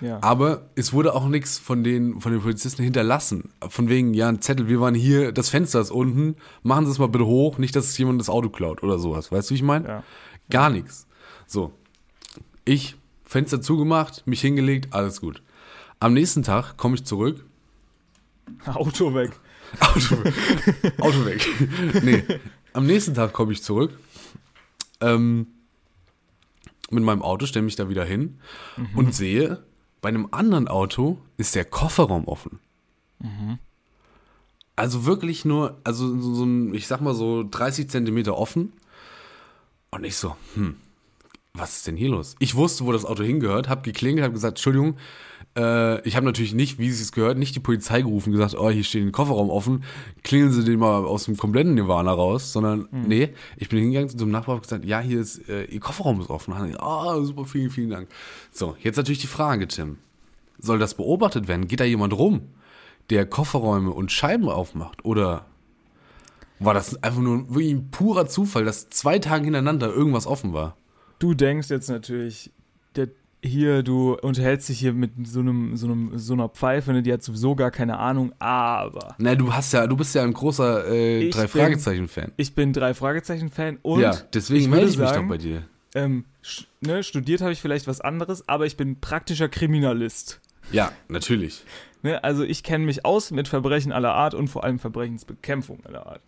Ja. 0.00 0.18
Aber 0.20 0.68
es 0.74 0.92
wurde 0.92 1.14
auch 1.14 1.28
nichts 1.28 1.58
von 1.58 1.84
den, 1.84 2.20
von 2.20 2.32
den 2.32 2.40
Polizisten 2.40 2.82
hinterlassen. 2.82 3.50
Von 3.68 3.88
wegen, 3.88 4.14
ja, 4.14 4.28
ein 4.28 4.40
Zettel, 4.42 4.68
wir 4.68 4.80
waren 4.80 4.96
hier, 4.96 5.30
das 5.30 5.48
Fenster 5.48 5.80
ist 5.80 5.92
unten, 5.92 6.34
machen 6.64 6.86
Sie 6.86 6.90
es 6.92 6.98
mal 6.98 7.06
bitte 7.08 7.26
hoch, 7.26 7.56
nicht, 7.58 7.76
dass 7.76 7.86
es 7.86 7.98
jemand 7.98 8.20
das 8.20 8.28
Auto 8.28 8.48
klaut 8.48 8.82
oder 8.82 8.98
sowas. 8.98 9.30
Weißt 9.30 9.48
du, 9.48 9.52
wie 9.52 9.56
ich 9.56 9.62
meine? 9.62 9.86
Ja. 9.88 10.04
Gar 10.50 10.70
nichts. 10.70 11.06
So. 11.46 11.72
Ich, 12.64 12.96
Fenster 13.24 13.60
zugemacht, 13.60 14.26
mich 14.26 14.40
hingelegt, 14.40 14.92
alles 14.92 15.20
gut. 15.20 15.40
Am 16.00 16.14
nächsten 16.14 16.42
Tag 16.42 16.76
komme 16.76 16.96
ich 16.96 17.04
zurück. 17.04 17.44
Auto 18.66 19.14
weg. 19.14 19.30
Auto, 19.80 20.16
Auto 20.98 21.24
weg. 21.24 21.46
nee, 22.02 22.24
am 22.72 22.86
nächsten 22.86 23.14
Tag 23.14 23.32
komme 23.32 23.52
ich 23.52 23.62
zurück. 23.62 23.98
Ähm, 25.00 25.46
mit 26.90 27.02
meinem 27.04 27.22
Auto, 27.22 27.46
stelle 27.46 27.64
mich 27.64 27.76
da 27.76 27.88
wieder 27.88 28.04
hin 28.04 28.38
und 28.94 29.14
sehe, 29.14 29.64
bei 30.00 30.08
einem 30.10 30.28
anderen 30.30 30.68
Auto 30.68 31.18
ist 31.36 31.54
der 31.54 31.64
Kofferraum 31.64 32.28
offen. 32.28 32.60
Also 34.76 35.06
wirklich 35.06 35.44
nur, 35.44 35.80
also 35.84 36.08
so, 36.20 36.34
so 36.34 36.44
ein, 36.44 36.74
ich 36.74 36.86
sag 36.86 37.00
mal 37.00 37.14
so 37.14 37.44
30 37.48 37.88
Zentimeter 37.88 38.36
offen. 38.36 38.72
Und 39.90 40.04
ich 40.04 40.16
so, 40.16 40.36
hm, 40.54 40.76
was 41.54 41.76
ist 41.76 41.86
denn 41.86 41.96
hier 41.96 42.08
los? 42.08 42.34
Ich 42.38 42.54
wusste, 42.54 42.84
wo 42.84 42.92
das 42.92 43.04
Auto 43.04 43.22
hingehört, 43.22 43.68
habe 43.68 43.82
geklingelt, 43.82 44.24
habe 44.24 44.34
gesagt, 44.34 44.58
Entschuldigung, 44.58 44.96
äh, 45.56 46.00
ich 46.06 46.16
habe 46.16 46.26
natürlich 46.26 46.54
nicht, 46.54 46.78
wie 46.78 46.88
es 46.88 47.12
gehört, 47.12 47.38
nicht 47.38 47.54
die 47.54 47.60
Polizei 47.60 48.02
gerufen, 48.02 48.32
gesagt, 48.32 48.54
oh, 48.54 48.70
hier 48.70 48.84
steht 48.84 49.02
ein 49.02 49.12
Kofferraum 49.12 49.50
offen, 49.50 49.84
klingeln 50.22 50.52
Sie 50.52 50.64
den 50.64 50.78
mal 50.78 51.04
aus 51.04 51.24
dem 51.24 51.36
kompletten 51.36 51.74
Nirvana 51.74 52.12
raus, 52.12 52.52
sondern 52.52 52.88
nee, 52.90 53.30
ich 53.56 53.68
bin 53.68 53.78
hingegangen 53.80 54.08
zu 54.08 54.16
dem 54.16 54.30
Nachbar 54.30 54.56
und 54.56 54.62
gesagt, 54.62 54.84
ja, 54.84 55.00
hier 55.00 55.20
ist, 55.20 55.48
äh, 55.48 55.64
Ihr 55.64 55.80
Kofferraum 55.80 56.20
ist 56.20 56.30
offen. 56.30 56.54
Ah, 56.78 57.14
oh, 57.14 57.22
super, 57.22 57.44
vielen, 57.44 57.70
vielen 57.70 57.90
Dank. 57.90 58.08
So, 58.50 58.76
jetzt 58.80 58.96
natürlich 58.96 59.20
die 59.20 59.26
Frage, 59.26 59.68
Tim. 59.68 59.98
Soll 60.58 60.78
das 60.78 60.94
beobachtet 60.94 61.48
werden? 61.48 61.66
Geht 61.66 61.80
da 61.80 61.84
jemand 61.84 62.16
rum, 62.16 62.42
der 63.10 63.26
Kofferräume 63.26 63.90
und 63.90 64.12
Scheiben 64.12 64.48
aufmacht? 64.48 65.04
Oder 65.04 65.46
war 66.60 66.74
das 66.74 67.02
einfach 67.02 67.20
nur 67.20 67.48
wirklich 67.48 67.72
ein 67.72 67.90
purer 67.90 68.26
Zufall, 68.26 68.64
dass 68.64 68.88
zwei 68.88 69.18
Tage 69.18 69.44
hintereinander 69.44 69.92
irgendwas 69.92 70.26
offen 70.26 70.52
war? 70.52 70.76
Du 71.18 71.34
denkst 71.34 71.68
jetzt 71.70 71.88
natürlich, 71.88 72.52
der, 72.94 73.08
hier, 73.44 73.82
du 73.82 74.14
unterhältst 74.14 74.68
dich 74.68 74.78
hier 74.78 74.92
mit 74.92 75.10
so 75.26 75.40
einem, 75.40 75.76
so 75.76 75.86
einem, 75.86 76.16
so 76.18 76.32
einer 76.34 76.48
Pfeife, 76.48 76.92
ne, 76.92 77.02
die 77.02 77.12
hat 77.12 77.22
sowieso 77.22 77.54
gar 77.56 77.70
keine 77.72 77.98
Ahnung, 77.98 78.32
aber 78.38 79.14
Na, 79.18 79.34
du 79.34 79.52
hast 79.52 79.72
ja, 79.72 79.86
du 79.86 79.96
bist 79.96 80.14
ja 80.14 80.22
ein 80.22 80.32
großer 80.32 80.86
äh, 80.88 81.24
Ich 81.24 81.34
drei 81.34 81.42
bin- 81.42 81.48
Fragezeichen-Fan. 81.48 82.32
ich 82.36 82.54
bin 82.54 82.72
drei 82.72 82.94
Fragezeichen-Fan 82.94 83.78
und 83.82 84.00
Ja, 84.00 84.16
deswegen 84.32 84.70
melde 84.70 84.90
ich 84.90 84.96
mich 84.98 85.08
sagen, 85.08 85.22
doch 85.22 85.28
bei 85.34 85.38
dir. 85.38 85.64
Ähm, 85.94 86.24
ne, 86.80 87.02
studiert 87.02 87.40
habe 87.40 87.52
ich 87.52 87.60
vielleicht 87.60 87.86
was 87.88 88.00
anderes, 88.00 88.48
aber 88.48 88.64
ich 88.66 88.76
bin 88.76 89.00
praktischer 89.00 89.48
Kriminalist. 89.48 90.40
Ja, 90.70 90.92
natürlich. 91.08 91.64
Ne, 92.02 92.22
also 92.22 92.44
ich 92.44 92.62
kenne 92.62 92.84
mich 92.86 93.04
aus 93.04 93.30
mit 93.32 93.48
Verbrechen 93.48 93.90
aller 93.92 94.14
Art 94.14 94.34
und 94.34 94.48
vor 94.48 94.62
allem 94.64 94.78
Verbrechensbekämpfung 94.78 95.80
aller 95.84 96.06
Art. 96.06 96.20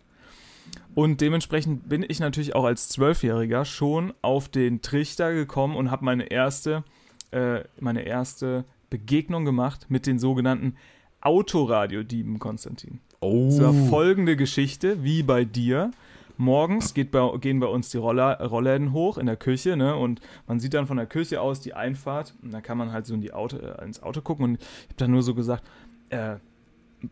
Und 0.93 1.21
dementsprechend 1.21 1.87
bin 1.89 2.05
ich 2.07 2.19
natürlich 2.19 2.55
auch 2.55 2.63
als 2.65 2.89
Zwölfjähriger 2.89 3.65
schon 3.65 4.13
auf 4.21 4.49
den 4.49 4.81
Trichter 4.81 5.33
gekommen 5.33 5.75
und 5.75 5.91
habe 5.91 6.05
meine 6.05 6.25
erste, 6.31 6.83
äh, 7.31 7.63
meine 7.79 8.03
erste 8.03 8.65
Begegnung 8.89 9.45
gemacht 9.45 9.87
mit 9.89 10.05
den 10.07 10.19
sogenannten 10.19 10.75
Autoradiodieben, 11.21 12.39
Konstantin. 12.39 12.99
Oh. 13.19 13.47
Es 13.49 13.59
war 13.59 13.73
folgende 13.73 14.35
Geschichte, 14.35 15.03
wie 15.03 15.23
bei 15.23 15.43
dir. 15.43 15.91
Morgens 16.37 16.93
geht 16.93 17.11
bei, 17.11 17.37
gehen 17.39 17.59
bei 17.59 17.67
uns 17.67 17.89
die 17.89 17.97
Roller, 17.97 18.39
Rollläden 18.41 18.91
hoch 18.91 19.17
in 19.17 19.25
der 19.25 19.37
Küche, 19.37 19.77
ne? 19.77 19.95
Und 19.95 20.19
man 20.47 20.59
sieht 20.59 20.73
dann 20.73 20.85
von 20.85 20.97
der 20.97 21.05
Küche 21.05 21.41
aus 21.41 21.61
die 21.61 21.73
Einfahrt. 21.73 22.35
Und 22.43 22.53
da 22.53 22.61
kann 22.61 22.77
man 22.77 22.91
halt 22.91 23.05
so 23.05 23.13
in 23.13 23.21
die 23.21 23.33
Auto, 23.33 23.57
äh, 23.57 23.83
ins 23.83 24.03
Auto 24.03 24.21
gucken. 24.21 24.43
Und 24.43 24.61
ich 24.61 24.85
habe 24.85 24.95
dann 24.97 25.11
nur 25.11 25.23
so 25.23 25.33
gesagt, 25.33 25.63
äh, 26.09 26.35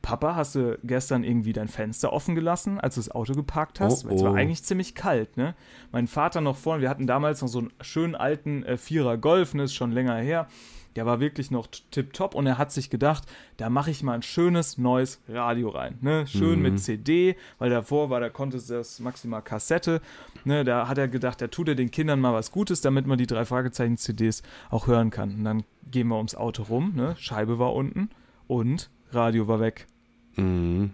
Papa, 0.02 0.36
hast 0.36 0.56
du 0.56 0.78
gestern 0.84 1.24
irgendwie 1.24 1.54
dein 1.54 1.68
Fenster 1.68 2.14
offen 2.14 2.36
gelassen, 2.36 2.80
als 2.80 2.96
du 2.96 3.02
das 3.02 3.12
Auto 3.12 3.34
geparkt 3.34 3.80
hast? 3.80 4.06
Oh, 4.06 4.10
Weil 4.10 4.16
es 4.16 4.24
war 4.24 4.32
oh. 4.32 4.36
eigentlich 4.36 4.64
ziemlich 4.64 4.96
kalt, 4.96 5.38
ne? 5.38 5.56
Mein 5.92 6.08
Vater 6.08 6.42
noch 6.42 6.58
vorne, 6.58 6.82
wir 6.82 6.90
hatten 6.90 7.08
damals 7.08 7.42
noch 7.42 7.48
so 7.48 7.60
einen 7.60 7.74
schönen 7.82 8.16
alten 8.16 8.64
äh, 8.64 8.78
Vierer 8.78 9.18
Golf, 9.18 9.54
ne? 9.54 9.64
Ist 9.64 9.74
schon 9.74 9.92
länger 9.92 10.16
her. 10.16 10.48
Der 10.96 11.06
war 11.06 11.20
wirklich 11.20 11.50
noch 11.50 11.68
tipptopp 11.92 12.36
und 12.36 12.46
er 12.46 12.58
hat 12.58 12.72
sich 12.72 12.90
gedacht, 12.90 13.24
da 13.58 13.70
mache 13.70 13.90
ich 13.90 14.04
mal 14.04 14.14
ein 14.14 14.22
schönes 14.22 14.78
neues 14.78 15.22
Radio 15.28 15.70
rein. 15.70 15.98
Ne? 16.02 16.28
Schön 16.28 16.62
mit 16.62 16.80
CD, 16.80 17.36
weil 17.58 17.72
davor 17.72 18.10
war, 18.12 18.20
da 18.20 18.30
konnte 18.30 18.58
es 18.58 18.68
das 18.68 19.00
maximal 19.00 19.42
Kassette. 19.42 20.02
Ne? 20.46 20.64
Da 20.64 20.88
hat 20.88 21.00
er 21.00 21.08
gedacht, 21.08 21.42
da 21.42 21.48
tut 21.48 21.70
er 21.70 21.76
den 21.76 21.90
Kindern 21.90 22.20
mal 22.20 22.34
was 22.34 22.52
Gutes, 22.52 22.82
damit 22.82 23.08
man 23.08 23.18
die 23.18 23.26
drei 23.26 23.44
Fragezeichen-CDs 23.44 24.44
auch 24.70 24.86
hören 24.86 25.10
kann. 25.10 25.34
Und 25.34 25.44
dann 25.46 25.64
gehen 25.90 26.08
wir 26.10 26.18
ums 26.18 26.36
Auto 26.36 26.64
rum, 26.64 26.94
ne? 26.96 27.16
Scheibe 27.18 27.58
war 27.58 27.74
unten 27.74 28.10
und 28.48 28.90
Radio 29.14 29.48
war 29.48 29.60
weg. 29.60 29.88
Mhm. 30.36 30.92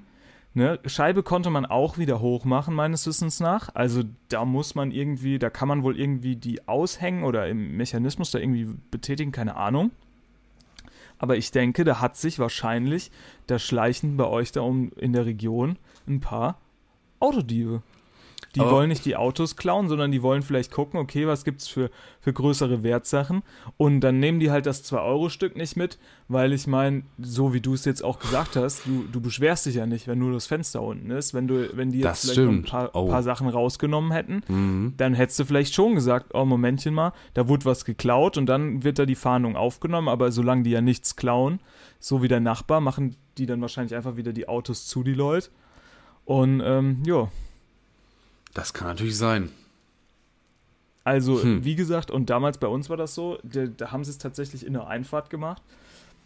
Ne, 0.55 0.79
Scheibe 0.85 1.21
konnte 1.21 1.51
man 1.51 1.65
auch 1.65 1.97
wieder 1.97 2.21
hochmachen, 2.21 2.73
meines 2.73 3.05
Wissens 3.05 3.39
nach. 3.39 3.69
Also 3.75 4.03
da 4.29 4.45
muss 4.45 4.73
man 4.73 4.91
irgendwie, 4.91 5.37
da 5.37 5.49
kann 5.49 5.67
man 5.67 5.83
wohl 5.83 5.97
irgendwie 5.97 6.35
die 6.35 6.67
aushängen 6.67 7.23
oder 7.23 7.47
im 7.47 7.77
Mechanismus 7.77 8.31
da 8.31 8.39
irgendwie 8.39 8.67
betätigen, 8.89 9.31
keine 9.31 9.55
Ahnung. 9.55 9.91
Aber 11.19 11.37
ich 11.37 11.51
denke, 11.51 11.83
da 11.83 12.01
hat 12.01 12.17
sich 12.17 12.39
wahrscheinlich, 12.39 13.11
da 13.45 13.59
schleichen 13.59 14.17
bei 14.17 14.25
euch 14.25 14.51
da 14.51 14.61
um 14.61 14.91
in 14.93 15.13
der 15.13 15.25
Region 15.25 15.77
ein 16.07 16.19
paar 16.19 16.59
Autodiebe. 17.19 17.83
Die 18.55 18.61
Aber- 18.61 18.71
wollen 18.71 18.89
nicht 18.89 19.05
die 19.05 19.15
Autos 19.15 19.57
klauen, 19.57 19.87
sondern 19.89 20.11
die 20.11 20.23
wollen 20.23 20.41
vielleicht 20.41 20.71
gucken, 20.71 20.99
okay, 20.99 21.27
was 21.27 21.45
gibt's 21.45 21.67
für, 21.67 21.91
für 22.19 22.33
größere 22.33 22.81
Wertsachen. 22.81 23.43
Und 23.77 23.99
dann 24.01 24.19
nehmen 24.19 24.39
die 24.39 24.49
halt 24.49 24.65
das 24.65 24.83
2-Euro-Stück 24.91 25.55
nicht 25.55 25.77
mit, 25.77 25.99
weil 26.27 26.51
ich 26.51 26.65
meine, 26.65 27.03
so 27.19 27.53
wie 27.53 27.61
du 27.61 27.75
es 27.75 27.85
jetzt 27.85 28.03
auch 28.03 28.17
gesagt 28.17 28.55
hast, 28.55 28.87
du, 28.87 29.05
du 29.11 29.21
beschwerst 29.21 29.67
dich 29.67 29.75
ja 29.75 29.85
nicht, 29.85 30.07
wenn 30.07 30.17
nur 30.17 30.31
das 30.33 30.47
Fenster 30.47 30.81
unten 30.81 31.11
ist. 31.11 31.35
Wenn 31.35 31.47
du, 31.47 31.69
wenn 31.77 31.91
die 31.91 31.99
jetzt 31.99 32.23
Das 32.25 32.31
vielleicht 32.31 32.39
ein 32.49 32.63
paar, 32.63 32.89
Oh. 32.95 33.07
paar 33.07 33.21
Sachen 33.21 33.47
rausgenommen 33.49 34.11
hätten, 34.11 34.41
Mhm. 34.47 34.93
dann 34.97 35.13
hättest 35.13 35.39
du 35.39 35.45
vielleicht 35.45 35.75
schon 35.75 35.93
gesagt, 35.93 36.31
oh, 36.33 36.43
Momentchen 36.45 36.95
mal, 36.95 37.13
da 37.35 37.47
wurde 37.47 37.65
was 37.65 37.85
geklaut 37.85 38.35
und 38.37 38.47
dann 38.47 38.83
wird 38.83 38.97
da 38.97 39.05
die 39.05 39.13
Fahndung 39.15 39.55
aufgenommen, 39.57 40.07
aber 40.07 40.31
solange 40.31 40.63
die 40.63 40.71
ja 40.71 40.81
nichts 40.81 41.15
klauen, 41.15 41.59
so 41.99 42.23
wie 42.23 42.27
der 42.27 42.39
Nachbar, 42.39 42.81
machen 42.81 43.15
die 43.37 43.45
dann 43.45 43.61
wahrscheinlich 43.61 43.95
einfach 43.95 44.15
wieder 44.15 44.33
die 44.33 44.47
Autos 44.47 44.87
zu, 44.87 45.03
die 45.03 45.13
Leute. 45.13 45.49
Und 46.25 46.61
ähm, 46.65 47.03
ja, 47.05 47.29
Das 48.53 48.73
kann 48.73 48.87
natürlich 48.87 49.17
sein. 49.17 49.49
also 51.03 51.41
Hm. 51.41 51.63
wie 51.63 51.75
gesagt, 51.75 52.11
und 52.11 52.29
damals 52.29 52.57
bei 52.57 52.67
uns 52.67 52.89
war 52.89 52.97
das 52.97 53.15
so, 53.15 53.39
da, 53.43 53.65
da 53.65 53.91
haben 53.91 54.03
sie 54.03 54.11
es 54.11 54.17
tatsächlich 54.17 54.65
in 54.65 54.73
der 54.73 54.87
Einfahrt 54.87 55.29
gemacht, 55.29 55.61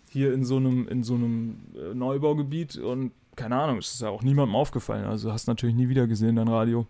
hier 0.09 0.33
in 0.33 0.43
so 0.43 0.57
einem, 0.57 0.87
in 0.87 1.03
so 1.03 1.15
einem 1.15 1.57
äh, 1.75 1.93
Neubaugebiet 1.93 2.77
und 2.77 3.11
keine 3.35 3.55
Ahnung, 3.55 3.77
es 3.79 3.93
ist 3.93 4.01
ja 4.01 4.09
auch 4.09 4.21
niemandem 4.21 4.55
aufgefallen, 4.55 5.05
also 5.05 5.31
hast 5.31 5.47
natürlich 5.47 5.75
nie 5.75 5.89
wieder 5.89 6.05
gesehen, 6.07 6.35
dein 6.35 6.47
Radio. 6.47 6.85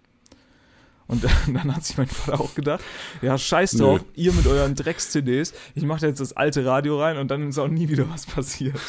Und 1.07 1.23
dann, 1.23 1.31
dann 1.53 1.75
hat 1.75 1.83
sich 1.85 1.97
mein 1.97 2.07
Vater 2.07 2.41
auch 2.41 2.55
gedacht, 2.55 2.83
ja, 3.21 3.37
scheiß 3.37 3.73
drauf, 3.73 4.01
Nö. 4.01 4.05
ihr 4.15 4.33
mit 4.33 4.47
euren 4.47 4.75
Drecks-CDs, 4.75 5.53
ich 5.75 5.83
mache 5.83 6.01
da 6.01 6.07
jetzt 6.07 6.19
das 6.19 6.33
alte 6.33 6.65
Radio 6.65 6.99
rein 6.99 7.17
und 7.17 7.29
dann 7.29 7.47
ist 7.49 7.59
auch 7.59 7.67
nie 7.67 7.89
wieder 7.89 8.09
was 8.09 8.25
passiert. 8.25 8.79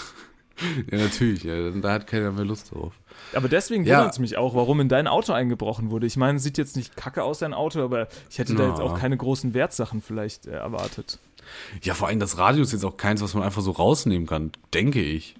Ja, 0.90 0.98
natürlich. 0.98 1.42
Ja, 1.44 1.70
da 1.70 1.92
hat 1.92 2.06
keiner 2.06 2.30
mehr 2.32 2.44
Lust 2.44 2.72
drauf. 2.72 2.92
Aber 3.34 3.48
deswegen 3.48 3.84
Ja. 3.84 3.98
wundert 3.98 4.12
es 4.14 4.18
mich 4.18 4.36
auch, 4.36 4.54
warum 4.54 4.80
in 4.80 4.88
dein 4.88 5.06
Auto 5.06 5.32
eingebrochen 5.32 5.90
wurde. 5.90 6.06
Ich 6.06 6.16
meine, 6.16 6.38
sieht 6.38 6.58
jetzt 6.58 6.76
nicht 6.76 6.96
kacke 6.96 7.22
aus, 7.24 7.40
dein 7.40 7.54
Auto, 7.54 7.82
aber 7.82 8.08
ich 8.30 8.38
hätte 8.38 8.54
da 8.54 8.64
Na. 8.64 8.68
jetzt 8.70 8.80
auch 8.80 8.98
keine 8.98 9.16
großen 9.16 9.54
Wertsachen 9.54 10.00
vielleicht 10.02 10.46
äh, 10.46 10.52
erwartet. 10.52 11.18
Ja, 11.82 11.94
vor 11.94 12.08
allem 12.08 12.20
das 12.20 12.38
Radio 12.38 12.62
ist 12.62 12.72
jetzt 12.72 12.84
auch 12.84 12.96
keins, 12.96 13.20
was 13.20 13.34
man 13.34 13.42
einfach 13.42 13.62
so 13.62 13.72
rausnehmen 13.72 14.26
kann, 14.26 14.52
denke 14.72 15.02
ich. 15.02 15.34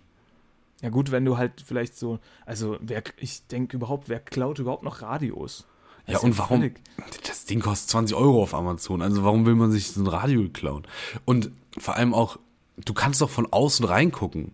Ja 0.82 0.90
gut, 0.90 1.10
wenn 1.12 1.24
du 1.24 1.38
halt 1.38 1.62
vielleicht 1.64 1.96
so, 1.96 2.18
also 2.44 2.76
wer, 2.80 3.02
ich 3.16 3.46
denke 3.46 3.76
überhaupt, 3.76 4.08
wer 4.08 4.20
klaut 4.20 4.58
überhaupt 4.58 4.82
noch 4.82 5.00
Radios? 5.00 5.64
Das 6.06 6.14
Ja, 6.14 6.18
und 6.20 6.36
warum? 6.36 6.58
völlig- 6.60 6.80
Das 7.26 7.46
Ding 7.46 7.60
kostet 7.60 7.88
20 7.90 8.14
Euro 8.16 8.42
auf 8.42 8.52
Amazon. 8.54 9.00
Also 9.00 9.24
warum 9.24 9.46
will 9.46 9.54
man 9.54 9.70
sich 9.70 9.92
so 9.92 10.02
ein 10.02 10.06
Radio 10.06 10.46
klauen? 10.52 10.86
Und 11.24 11.50
vor 11.78 11.96
allem 11.96 12.12
auch, 12.12 12.38
du 12.84 12.92
kannst 12.92 13.22
doch 13.22 13.30
von 13.30 13.50
außen 13.50 13.86
reingucken. 13.86 14.52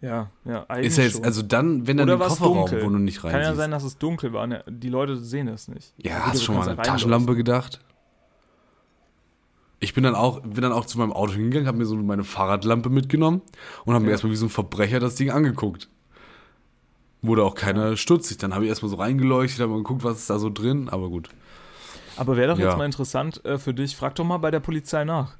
Ja, 0.00 0.30
ja, 0.44 0.64
eigentlich 0.68 0.86
Ist 0.88 0.98
ja 0.98 1.04
jetzt, 1.04 1.24
also 1.24 1.42
dann, 1.42 1.86
wenn 1.88 1.96
dann 1.96 2.08
Oder 2.08 2.22
im 2.24 2.28
Kofferraum, 2.28 2.54
dunkel. 2.70 2.84
wo 2.84 2.88
du 2.90 2.98
nicht 2.98 3.24
rein 3.24 3.32
Kann 3.32 3.40
ja 3.42 3.54
sein, 3.56 3.72
dass 3.72 3.82
es 3.82 3.98
dunkel 3.98 4.32
war. 4.32 4.46
Ne? 4.46 4.62
Die 4.68 4.88
Leute 4.90 5.16
sehen 5.16 5.48
es 5.48 5.66
nicht. 5.66 5.92
Ja, 5.96 6.18
Gut, 6.18 6.26
hast 6.28 6.40
du 6.40 6.44
schon 6.44 6.54
mal 6.56 6.68
an 6.68 6.78
eine. 6.78 6.82
Taschenlampe 6.82 7.34
gedacht? 7.34 7.80
Ich 9.80 9.94
bin 9.94 10.02
dann 10.04 10.14
auch, 10.14 10.40
bin 10.40 10.62
dann 10.62 10.72
auch 10.72 10.86
zu 10.86 10.98
meinem 10.98 11.12
Auto 11.12 11.32
hingegangen, 11.34 11.66
habe 11.66 11.78
mir 11.78 11.84
so 11.86 11.96
meine 11.96 12.24
Fahrradlampe 12.24 12.90
mitgenommen 12.90 13.42
und 13.84 13.94
habe 13.94 14.04
mir 14.04 14.10
Ja. 14.10 14.14
erstmal 14.14 14.32
wie 14.32 14.36
so 14.36 14.46
ein 14.46 14.50
Verbrecher 14.50 15.00
das 15.00 15.14
Ding 15.16 15.30
angeguckt. 15.30 15.88
Wurde 17.22 17.42
auch 17.44 17.54
keiner 17.56 17.96
stutzig. 17.96 18.38
Dann 18.38 18.54
habe 18.54 18.64
ich 18.64 18.68
erstmal 18.68 18.90
so 18.90 18.96
reingeleuchtet, 18.96 19.60
habe 19.60 19.72
mal 19.72 19.78
geguckt, 19.78 20.04
was 20.04 20.18
ist 20.18 20.30
da 20.30 20.38
so 20.38 20.50
drin, 20.50 20.88
aber 20.88 21.08
gut. 21.08 21.28
Aber 22.16 22.36
wäre 22.36 22.52
doch 22.52 22.58
Ja. 22.58 22.68
jetzt 22.68 22.78
mal 22.78 22.84
interessant 22.86 23.44
äh, 23.44 23.58
für 23.58 23.74
dich, 23.74 23.96
frag 23.96 24.14
doch 24.16 24.24
mal 24.24 24.38
bei 24.38 24.50
der 24.52 24.60
Polizei 24.60 25.04
nach. 25.04 25.36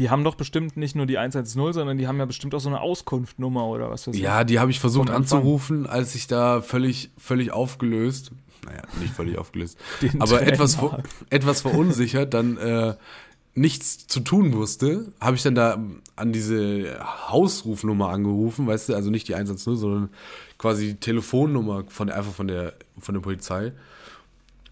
Die 0.00 0.08
haben 0.08 0.24
doch 0.24 0.34
bestimmt 0.34 0.78
nicht 0.78 0.96
nur 0.96 1.04
die 1.04 1.18
110, 1.18 1.74
sondern 1.74 1.98
die 1.98 2.08
haben 2.08 2.18
ja 2.18 2.24
bestimmt 2.24 2.54
auch 2.54 2.60
so 2.60 2.70
eine 2.70 2.80
Auskunftnummer 2.80 3.66
oder 3.66 3.90
was 3.90 4.06
weiß 4.06 4.14
ich. 4.14 4.22
Ja, 4.22 4.44
die 4.44 4.58
habe 4.58 4.70
ich 4.70 4.80
versucht 4.80 5.10
anzurufen, 5.10 5.86
als 5.86 6.14
ich 6.14 6.26
da 6.26 6.62
völlig, 6.62 7.10
völlig 7.18 7.52
aufgelöst, 7.52 8.32
naja, 8.64 8.80
nicht 8.98 9.12
völlig 9.12 9.36
aufgelöst, 9.36 9.78
Den 10.00 10.22
aber 10.22 10.40
etwas, 10.40 10.76
ver 10.76 11.02
etwas 11.28 11.60
verunsichert, 11.60 12.32
dann 12.32 12.56
äh, 12.56 12.94
nichts 13.54 14.06
zu 14.06 14.20
tun 14.20 14.54
wusste, 14.54 15.12
habe 15.20 15.36
ich 15.36 15.42
dann 15.42 15.54
da 15.54 15.78
an 16.16 16.32
diese 16.32 16.98
Hausrufnummer 17.28 18.08
angerufen, 18.08 18.66
weißt 18.66 18.88
du, 18.88 18.94
also 18.94 19.10
nicht 19.10 19.28
die 19.28 19.34
110, 19.34 19.76
sondern 19.76 20.08
quasi 20.56 20.86
die 20.86 20.94
Telefonnummer 20.94 21.84
von 21.88 22.06
der, 22.06 22.16
einfach 22.16 22.32
von 22.32 22.48
der, 22.48 22.72
von 22.98 23.14
der 23.14 23.20
Polizei. 23.20 23.72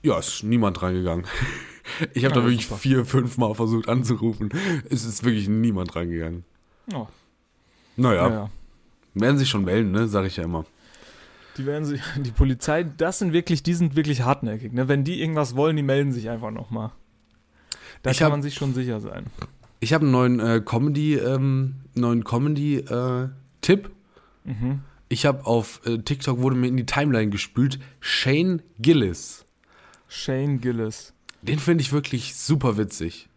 Ja, 0.02 0.18
ist 0.18 0.42
niemand 0.42 0.80
reingegangen. 0.80 1.26
Ich 2.14 2.24
habe 2.24 2.34
Ja, 2.34 2.40
da 2.40 2.46
wirklich 2.46 2.66
super. 2.66 2.78
vier, 2.78 3.04
fünf 3.04 3.38
Mal 3.38 3.54
versucht 3.54 3.88
anzurufen. 3.88 4.50
Es 4.90 5.04
ist 5.04 5.24
wirklich 5.24 5.48
niemand 5.48 5.94
reingegangen. 5.96 6.44
Ja. 6.92 7.06
Naja, 7.96 8.28
Ja. 8.28 8.50
werden 9.14 9.38
sich 9.38 9.48
schon 9.48 9.64
melden, 9.64 9.90
ne? 9.92 10.06
Sag 10.08 10.26
ich 10.26 10.36
ja 10.36 10.44
immer. 10.44 10.64
Die 11.56 11.66
werden 11.66 11.84
sich, 11.84 12.00
die 12.16 12.30
Polizei, 12.30 12.84
das 12.84 13.18
sind 13.18 13.32
wirklich, 13.32 13.62
die 13.62 13.74
sind 13.74 13.96
wirklich 13.96 14.22
hartnäckig. 14.22 14.72
Ne? 14.72 14.86
Wenn 14.88 15.04
die 15.04 15.20
irgendwas 15.20 15.56
wollen, 15.56 15.76
die 15.76 15.82
melden 15.82 16.12
sich 16.12 16.30
einfach 16.30 16.50
nochmal. 16.50 16.92
Da 18.02 18.10
Ich 18.12 18.18
kann 18.18 18.26
hab- 18.26 18.32
man 18.32 18.42
sich 18.42 18.54
schon 18.54 18.74
sicher 18.74 19.00
sein. 19.00 19.26
Ich 19.80 19.92
habe 19.92 20.02
einen 20.04 20.12
neuen 20.12 20.40
äh, 20.40 20.60
Comedy, 20.64 21.14
ähm, 21.14 21.76
neuen 21.94 22.24
Comedy-Tipp. 22.24 23.90
Mhm. 24.44 24.80
Ich 25.08 25.24
habe 25.26 25.46
auf 25.46 25.80
äh, 25.86 25.98
TikTok 25.98 26.38
wurde 26.40 26.56
mir 26.56 26.66
in 26.68 26.76
die 26.76 26.86
Timeline 26.86 27.30
gespült 27.30 27.78
Shane 28.00 28.62
Gillis. 28.78 29.44
Shane 30.08 30.60
Gillis. 30.60 31.12
Den 31.42 31.58
finde 31.58 31.82
ich 31.82 31.92
wirklich 31.92 32.34
super 32.36 32.76
witzig. 32.76 33.28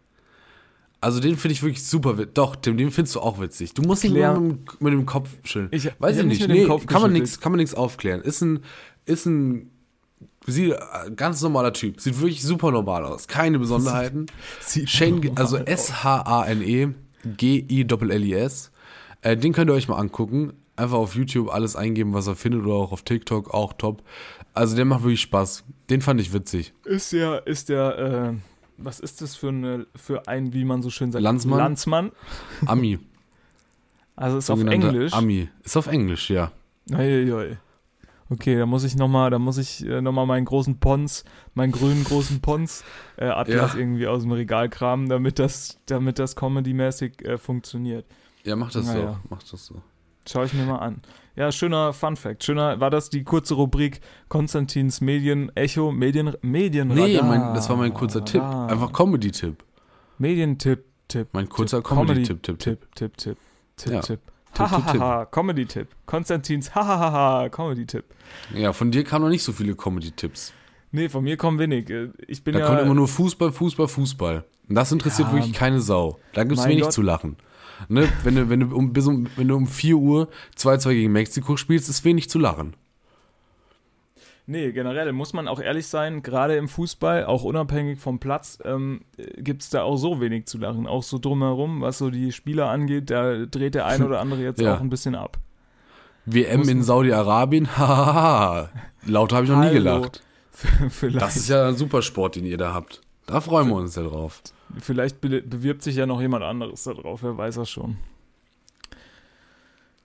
Also 1.00 1.18
den 1.20 1.36
finde 1.36 1.52
ich 1.54 1.62
wirklich 1.62 1.84
super 1.84 2.16
witzig. 2.18 2.34
Doch, 2.34 2.54
Tim, 2.56 2.76
den 2.76 2.90
findest 2.90 3.16
du 3.16 3.20
auch 3.20 3.40
witzig. 3.40 3.74
Du 3.74 3.82
musst 3.82 4.04
ihn 4.04 4.12
nur 4.12 4.32
mit, 4.40 4.50
dem- 4.52 4.76
mit 4.80 4.92
dem 4.92 5.06
Kopf 5.06 5.30
schütteln. 5.44 5.68
Ich- 5.72 5.90
Weiß 5.98 6.16
ich 6.16 6.22
ich, 6.22 6.28
nicht. 6.40 6.48
Nee, 6.48 6.64
Kopf 6.66 6.86
kann 6.86 7.02
man 7.02 7.12
nichts, 7.12 7.40
kann 7.40 7.52
man 7.52 7.58
nichts 7.58 7.74
aufklären. 7.74 8.20
Ist 8.22 8.40
ein, 8.40 8.60
ist 9.04 9.26
ein 9.26 9.70
sieht, 10.46 10.72
äh, 10.72 10.78
ganz 11.16 11.40
normaler 11.42 11.72
Typ. 11.72 12.00
Sieht 12.00 12.18
wirklich 12.20 12.42
super 12.42 12.70
normal 12.70 13.04
aus. 13.04 13.26
Keine 13.26 13.58
Besonderheiten. 13.58 14.26
Sieht 14.60 14.88
Shane, 14.90 15.32
also. 15.36 15.56
S-H-A-N-E 15.56 16.88
G-I-L-L-I-S. 17.36 18.70
Äh, 19.22 19.36
den 19.36 19.52
könnt 19.52 19.70
ihr 19.70 19.74
euch 19.74 19.88
mal 19.88 19.96
angucken. 19.98 20.52
Einfach 20.74 20.96
auf 20.98 21.14
YouTube 21.14 21.50
alles 21.52 21.76
eingeben, 21.76 22.14
was 22.14 22.26
er 22.26 22.34
findet 22.34 22.62
oder 22.64 22.74
auch 22.74 22.92
auf 22.92 23.02
TikTok, 23.02 23.52
auch 23.52 23.72
top. 23.74 24.02
Also 24.54 24.76
der 24.76 24.84
macht 24.84 25.02
wirklich 25.02 25.20
Spaß. 25.22 25.64
Den 25.90 26.00
fand 26.02 26.20
ich 26.20 26.32
witzig. 26.32 26.74
Ist 26.84 27.12
der, 27.12 27.46
ist 27.46 27.68
der, 27.68 27.98
äh, 27.98 28.34
was 28.76 29.00
ist 29.00 29.20
das 29.22 29.34
für, 29.36 29.48
eine, 29.48 29.86
für 29.96 30.28
ein, 30.28 30.52
wie 30.52 30.64
man 30.64 30.82
so 30.82 30.90
schön 30.90 31.10
sagt? 31.12 31.22
Landsmann? 31.22 31.58
Landsmann. 31.58 32.12
Ami. 32.66 32.98
Also 34.14 34.36
ist 34.36 34.50
auf 34.50 34.62
Englisch. 34.62 35.14
Ami. 35.14 35.48
Ist 35.64 35.74
auf 35.76 35.86
Englisch, 35.86 36.28
ja. 36.28 36.52
Uiuiui. 36.90 37.56
Okay, 38.28 38.56
da 38.58 38.66
muss 38.66 38.84
ich 38.84 38.94
nochmal, 38.94 39.30
da 39.30 39.38
muss 39.38 39.56
ich 39.56 39.84
äh, 39.86 40.02
nochmal 40.02 40.26
meinen 40.26 40.44
großen 40.44 40.78
Pons, 40.78 41.24
meinen 41.54 41.72
grünen 41.72 42.04
großen 42.04 42.40
Pons 42.40 42.84
äh, 43.16 43.24
Atlas 43.24 43.72
Ja. 43.72 43.78
irgendwie 43.78 44.06
aus 44.06 44.22
dem 44.22 44.32
Regal 44.32 44.68
kramen, 44.68 45.08
damit 45.08 45.38
das, 45.38 45.78
damit 45.86 46.18
das 46.18 46.36
Comedy-mäßig 46.36 47.22
äh, 47.26 47.38
funktioniert. 47.38 48.04
Ja, 48.44 48.54
mach 48.54 48.70
das 48.70 48.86
Na 48.86 48.92
so. 48.92 48.98
ja. 48.98 49.20
Mach 49.30 49.42
das 49.42 49.64
so. 49.66 49.82
Schau 50.28 50.44
ich 50.44 50.52
mir 50.52 50.64
mal 50.66 50.78
an. 50.78 51.00
Ja, 51.34 51.50
schöner 51.50 51.92
Fun 51.92 52.16
Fact. 52.16 52.44
Schöner, 52.44 52.78
war 52.80 52.90
das 52.90 53.08
die 53.08 53.24
kurze 53.24 53.54
Rubrik 53.54 54.00
Konstantins 54.28 55.00
Medien 55.00 55.50
Echo, 55.54 55.90
Medien, 55.90 56.34
Medien 56.42 56.88
Nee, 56.88 57.20
mein, 57.22 57.54
das 57.54 57.68
war 57.70 57.76
mein 57.76 57.94
kurzer 57.94 58.24
Tipp. 58.24 58.42
Einfach 58.42 58.92
Comedy-Tipp. 58.92 59.64
Medientipp, 60.18 60.84
Tipp. 61.08 61.28
Mein 61.32 61.48
kurzer 61.48 61.78
Tipp, 61.78 61.86
Comedy-Tipp, 61.86 62.42
Tipp, 62.42 62.58
Tipp, 62.58 62.78
Tipp, 62.94 63.16
Tipp, 63.16 63.16
Tipp. 63.16 63.16
Tipp. 63.16 63.38
Tipp, 63.76 63.92
Tipp, 63.92 64.02
Tipp. 64.02 64.20
Hahaha, 64.58 65.24
Comedy-Tipp. 65.26 65.88
Konstantins 66.04 66.74
Hahaha, 66.74 67.48
Comedy-Tipp. 67.48 68.04
Ja, 68.54 68.72
von 68.74 68.90
dir 68.90 69.02
kamen 69.02 69.24
noch 69.24 69.30
nicht 69.30 69.42
so 69.42 69.52
viele 69.52 69.74
Comedy-Tipps. 69.74 70.52
Nee, 70.90 71.08
von 71.08 71.24
mir 71.24 71.38
kommen 71.38 71.58
wenig. 71.58 71.88
Äh, 71.88 72.10
Ich 72.28 72.44
bin 72.44 72.52
Da 72.52 72.60
ja. 72.60 72.66
kommt 72.66 72.80
immer 72.82 72.94
nur 72.94 73.08
Fußball, 73.08 73.50
Fußball, 73.50 73.88
Fußball. 73.88 74.44
Und 74.68 74.74
das 74.74 74.92
interessiert 74.92 75.28
Ja. 75.28 75.34
wirklich 75.34 75.54
keine 75.54 75.80
Sau. 75.80 76.18
Da 76.34 76.44
gibt 76.44 76.58
es 76.60 76.66
wenig 76.66 76.82
Gott. 76.82 76.92
zu 76.92 77.00
lachen. 77.00 77.36
Ne? 77.88 78.08
Wenn, 78.24 78.34
du, 78.34 78.48
wenn, 78.48 78.60
du 78.60 78.74
um, 78.76 78.92
bis 78.92 79.06
um, 79.06 79.26
wenn 79.36 79.48
du 79.48 79.56
um 79.56 79.66
4 79.66 79.96
Uhr 79.96 80.28
2-2 80.56 80.92
gegen 80.94 81.12
Mexiko 81.12 81.56
spielst, 81.56 81.88
ist 81.88 82.04
wenig 82.04 82.28
zu 82.30 82.38
lachen. 82.38 82.74
Nee, 84.46 84.72
generell 84.72 85.12
muss 85.12 85.32
man 85.32 85.46
auch 85.46 85.60
ehrlich 85.60 85.86
sein, 85.86 86.22
gerade 86.22 86.56
im 86.56 86.68
Fußball, 86.68 87.24
auch 87.26 87.44
unabhängig 87.44 88.00
vom 88.00 88.18
Platz, 88.18 88.58
ähm, 88.64 89.02
gibt 89.36 89.62
es 89.62 89.70
da 89.70 89.82
auch 89.82 89.96
so 89.96 90.20
wenig 90.20 90.46
zu 90.46 90.58
lachen. 90.58 90.86
Auch 90.88 91.04
so 91.04 91.18
drumherum, 91.18 91.80
was 91.80 91.98
so 91.98 92.10
die 92.10 92.32
Spieler 92.32 92.68
angeht, 92.68 93.10
da 93.10 93.46
dreht 93.46 93.74
der 93.76 93.86
eine 93.86 94.04
oder 94.04 94.20
andere 94.20 94.42
jetzt 94.42 94.60
Ja. 94.60 94.74
auch 94.74 94.80
ein 94.80 94.90
bisschen 94.90 95.14
ab. 95.14 95.38
WM 96.26 96.60
Muss 96.60 96.68
in 96.68 96.82
Saudi-Arabien, 96.82 97.76
hahaha. 97.78 98.70
Lauter 99.06 99.36
habe 99.36 99.46
ich 99.46 99.52
noch 99.52 99.60
nie 99.60 99.70
gelacht. 99.70 100.22
vielleicht 100.90 101.22
Das 101.22 101.36
ist 101.36 101.48
ja 101.48 101.68
ein 101.68 101.76
Supersport, 101.76 102.36
den 102.36 102.44
ihr 102.44 102.58
da 102.58 102.74
habt. 102.74 103.00
Da 103.26 103.40
freuen 103.40 103.68
wir 103.68 103.76
uns 103.76 103.94
ja 103.96 104.02
drauf. 104.02 104.42
vielleicht 104.78 105.20
be 105.20 105.42
bewirbt 105.42 105.82
sich 105.82 105.96
ja 105.96 106.06
noch 106.06 106.20
jemand 106.20 106.44
anderes 106.44 106.84
da 106.84 106.92
drauf, 106.94 107.22
wer 107.22 107.36
weiß 107.36 107.54
das 107.56 107.70
schon. 107.70 107.96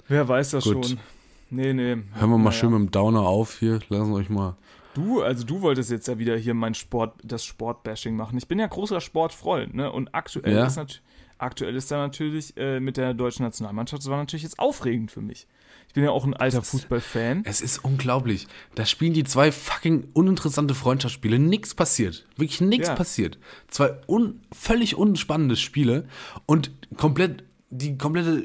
Wer 0.08 0.28
weiß 0.28 0.52
das 0.52 0.64
Gut. 0.64 0.86
schon. 0.88 1.00
Nee, 1.50 1.74
nee. 1.74 1.96
Hören 1.96 2.04
wir 2.14 2.28
mal 2.28 2.38
Naja. 2.38 2.52
schön 2.52 2.72
mit 2.72 2.80
dem 2.80 2.92
Downer 2.92 3.22
auf 3.22 3.60
hier. 3.60 3.80
Lassen 3.90 4.10
wir 4.12 4.16
euch 4.18 4.30
mal. 4.30 4.56
Du, 4.94 5.22
also 5.22 5.46
du 5.46 5.62
wolltest 5.62 5.92
jetzt 5.92 6.08
ja 6.08 6.18
wieder 6.18 6.36
hier 6.38 6.54
mein 6.54 6.74
Sport, 6.74 7.14
das 7.24 7.44
Sportbashing 7.46 8.16
machen. 8.16 8.38
Ich 8.38 8.48
bin 8.48 8.60
ja 8.60 8.68
großer 8.68 9.00
Sportfreund, 9.00 9.74
ne? 9.76 9.92
Und 9.92 10.14
aktuell 10.14 10.56
Ja. 10.56 10.66
ist 10.66 10.76
natürlich, 10.76 11.02
aktuell 11.38 11.76
ist 11.76 11.92
da 11.92 11.98
natürlich 11.98 12.56
äh, 12.58 12.80
mit 12.80 12.98
der 12.98 13.14
deutschen 13.14 13.44
Nationalmannschaft, 13.44 14.02
das 14.02 14.10
war 14.10 14.18
natürlich 14.18 14.44
jetzt 14.44 14.60
aufregend 14.60 15.12
für 15.12 15.22
mich. 15.22 15.48
Ich 15.88 15.94
bin 15.94 16.04
ja 16.04 16.12
auch 16.12 16.26
ein 16.26 16.36
alter 16.36 16.62
Fußballfan. 16.62 17.42
Es 17.46 17.60
ist 17.62 17.84
unglaublich. 17.84 18.48
Da 18.76 18.86
spielen 18.86 19.14
die 19.14 19.24
zwei 19.24 19.52
fucking 19.52 20.10
uninteressante 20.14 20.76
Freundschaftsspiele. 20.76 21.40
Nix 21.40 21.74
passiert. 21.74 22.26
Wirklich 22.36 22.62
nichts 22.62 22.88
Ja. 22.90 22.96
passiert. 22.96 23.40
Zwei 23.70 23.94
un 24.08 24.42
völlig 24.52 24.96
unspannende 24.96 25.56
Spiele 25.56 26.08
und 26.46 26.72
komplett 26.98 27.44
die 27.70 27.98
komplette 27.98 28.44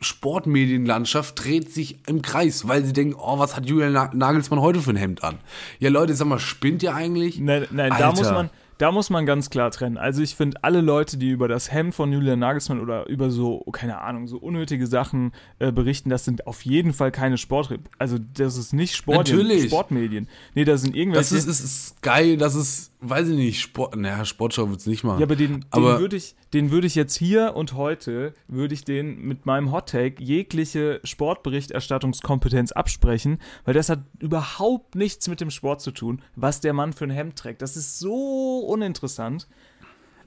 Sportmedienlandschaft 0.00 1.44
dreht 1.44 1.72
sich 1.72 1.98
im 2.08 2.22
Kreis, 2.22 2.66
weil 2.68 2.84
sie 2.84 2.92
denken, 2.92 3.14
oh, 3.18 3.38
was 3.38 3.56
hat 3.56 3.66
Julian 3.68 3.92
Na- 3.92 4.10
Nagelsmann 4.12 4.60
heute 4.60 4.80
für 4.80 4.90
ein 4.90 4.96
Hemd 4.96 5.24
an? 5.24 5.38
Ja, 5.78 5.90
Leute, 5.90 6.14
sag 6.14 6.26
mal, 6.26 6.38
spinnt 6.38 6.82
ihr 6.82 6.94
eigentlich? 6.94 7.38
Nein, 7.38 7.66
nein 7.70 7.90
da, 7.90 8.08
Alter. 8.10 8.20
muss 8.20 8.30
man, 8.30 8.50
da 8.82 8.90
muss 8.90 9.10
man 9.10 9.26
ganz 9.26 9.48
klar 9.48 9.70
trennen. 9.70 9.96
Also 9.96 10.22
ich 10.22 10.34
finde, 10.34 10.64
alle 10.64 10.80
Leute, 10.80 11.16
die 11.16 11.30
über 11.30 11.46
das 11.46 11.70
Hemd 11.70 11.94
von 11.94 12.12
Julian 12.12 12.40
Nagelsmann 12.40 12.80
oder 12.80 13.08
über 13.08 13.30
so, 13.30 13.60
keine 13.70 14.00
Ahnung, 14.00 14.26
so 14.26 14.38
unnötige 14.38 14.88
Sachen 14.88 15.30
äh, 15.60 15.70
berichten, 15.70 16.10
das 16.10 16.24
sind 16.24 16.48
auf 16.48 16.62
jeden 16.62 16.92
Fall 16.92 17.12
keine 17.12 17.38
Sport... 17.38 17.78
Also 17.98 18.18
das 18.18 18.56
ist 18.56 18.72
nicht 18.72 18.96
Sport 18.96 19.18
Natürlich. 19.18 19.66
Sportmedien. 19.66 20.26
Nee, 20.56 20.64
das 20.64 20.82
sind 20.82 20.96
irgendwelche... 20.96 21.36
Das 21.36 21.44
ist, 21.44 21.46
ist, 21.46 21.64
ist 21.64 22.02
geil, 22.02 22.36
das 22.36 22.56
ist, 22.56 22.90
weiß 22.98 23.28
ich 23.28 23.36
nicht, 23.36 23.60
Sport, 23.60 23.94
naja, 23.94 24.24
Sportschau 24.24 24.68
wird's 24.68 24.86
nicht 24.86 25.04
machen. 25.04 25.20
Ja, 25.20 25.26
aber 25.26 25.36
den, 25.36 25.64
den 25.72 25.82
würde 25.82 26.16
ich, 26.16 26.34
den 26.52 26.70
würde 26.70 26.86
ich 26.86 26.94
jetzt 26.94 27.16
hier 27.16 27.54
und 27.56 27.72
heute, 27.74 28.34
würde 28.46 28.74
ich 28.74 28.84
den 28.84 29.18
mit 29.20 29.46
meinem 29.46 29.72
Hottake 29.72 30.22
jegliche 30.22 31.00
Sportberichterstattungskompetenz 31.02 32.72
absprechen, 32.72 33.38
weil 33.64 33.74
das 33.74 33.88
hat 33.88 34.00
überhaupt 34.18 34.94
nichts 34.94 35.28
mit 35.28 35.40
dem 35.40 35.50
Sport 35.50 35.80
zu 35.80 35.90
tun, 35.92 36.22
was 36.36 36.60
der 36.60 36.72
Mann 36.72 36.92
für 36.92 37.04
ein 37.04 37.10
Hemd 37.10 37.36
trägt. 37.36 37.62
Das 37.62 37.76
ist 37.76 37.98
so 37.98 38.58
uninteressant. 38.60 39.48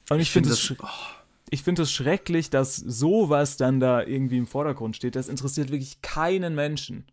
Und 0.10 0.20
ich, 0.20 0.32
finde 0.32 0.50
find 0.50 0.60
es 0.60 0.78
das- 0.80 0.88
ich 1.52 1.64
finde 1.64 1.84
es 1.84 1.92
schrecklich, 1.92 2.50
dass 2.50 2.76
sowas 2.76 3.58
dann 3.58 3.80
da 3.80 4.02
irgendwie 4.02 4.38
im 4.38 4.48
Vordergrund 4.48 4.96
steht. 4.96 5.16
Das 5.16 5.30
interessiert 5.30 5.70
wirklich 5.70 6.02
keinen 6.02 6.56
Menschen. 6.56 7.06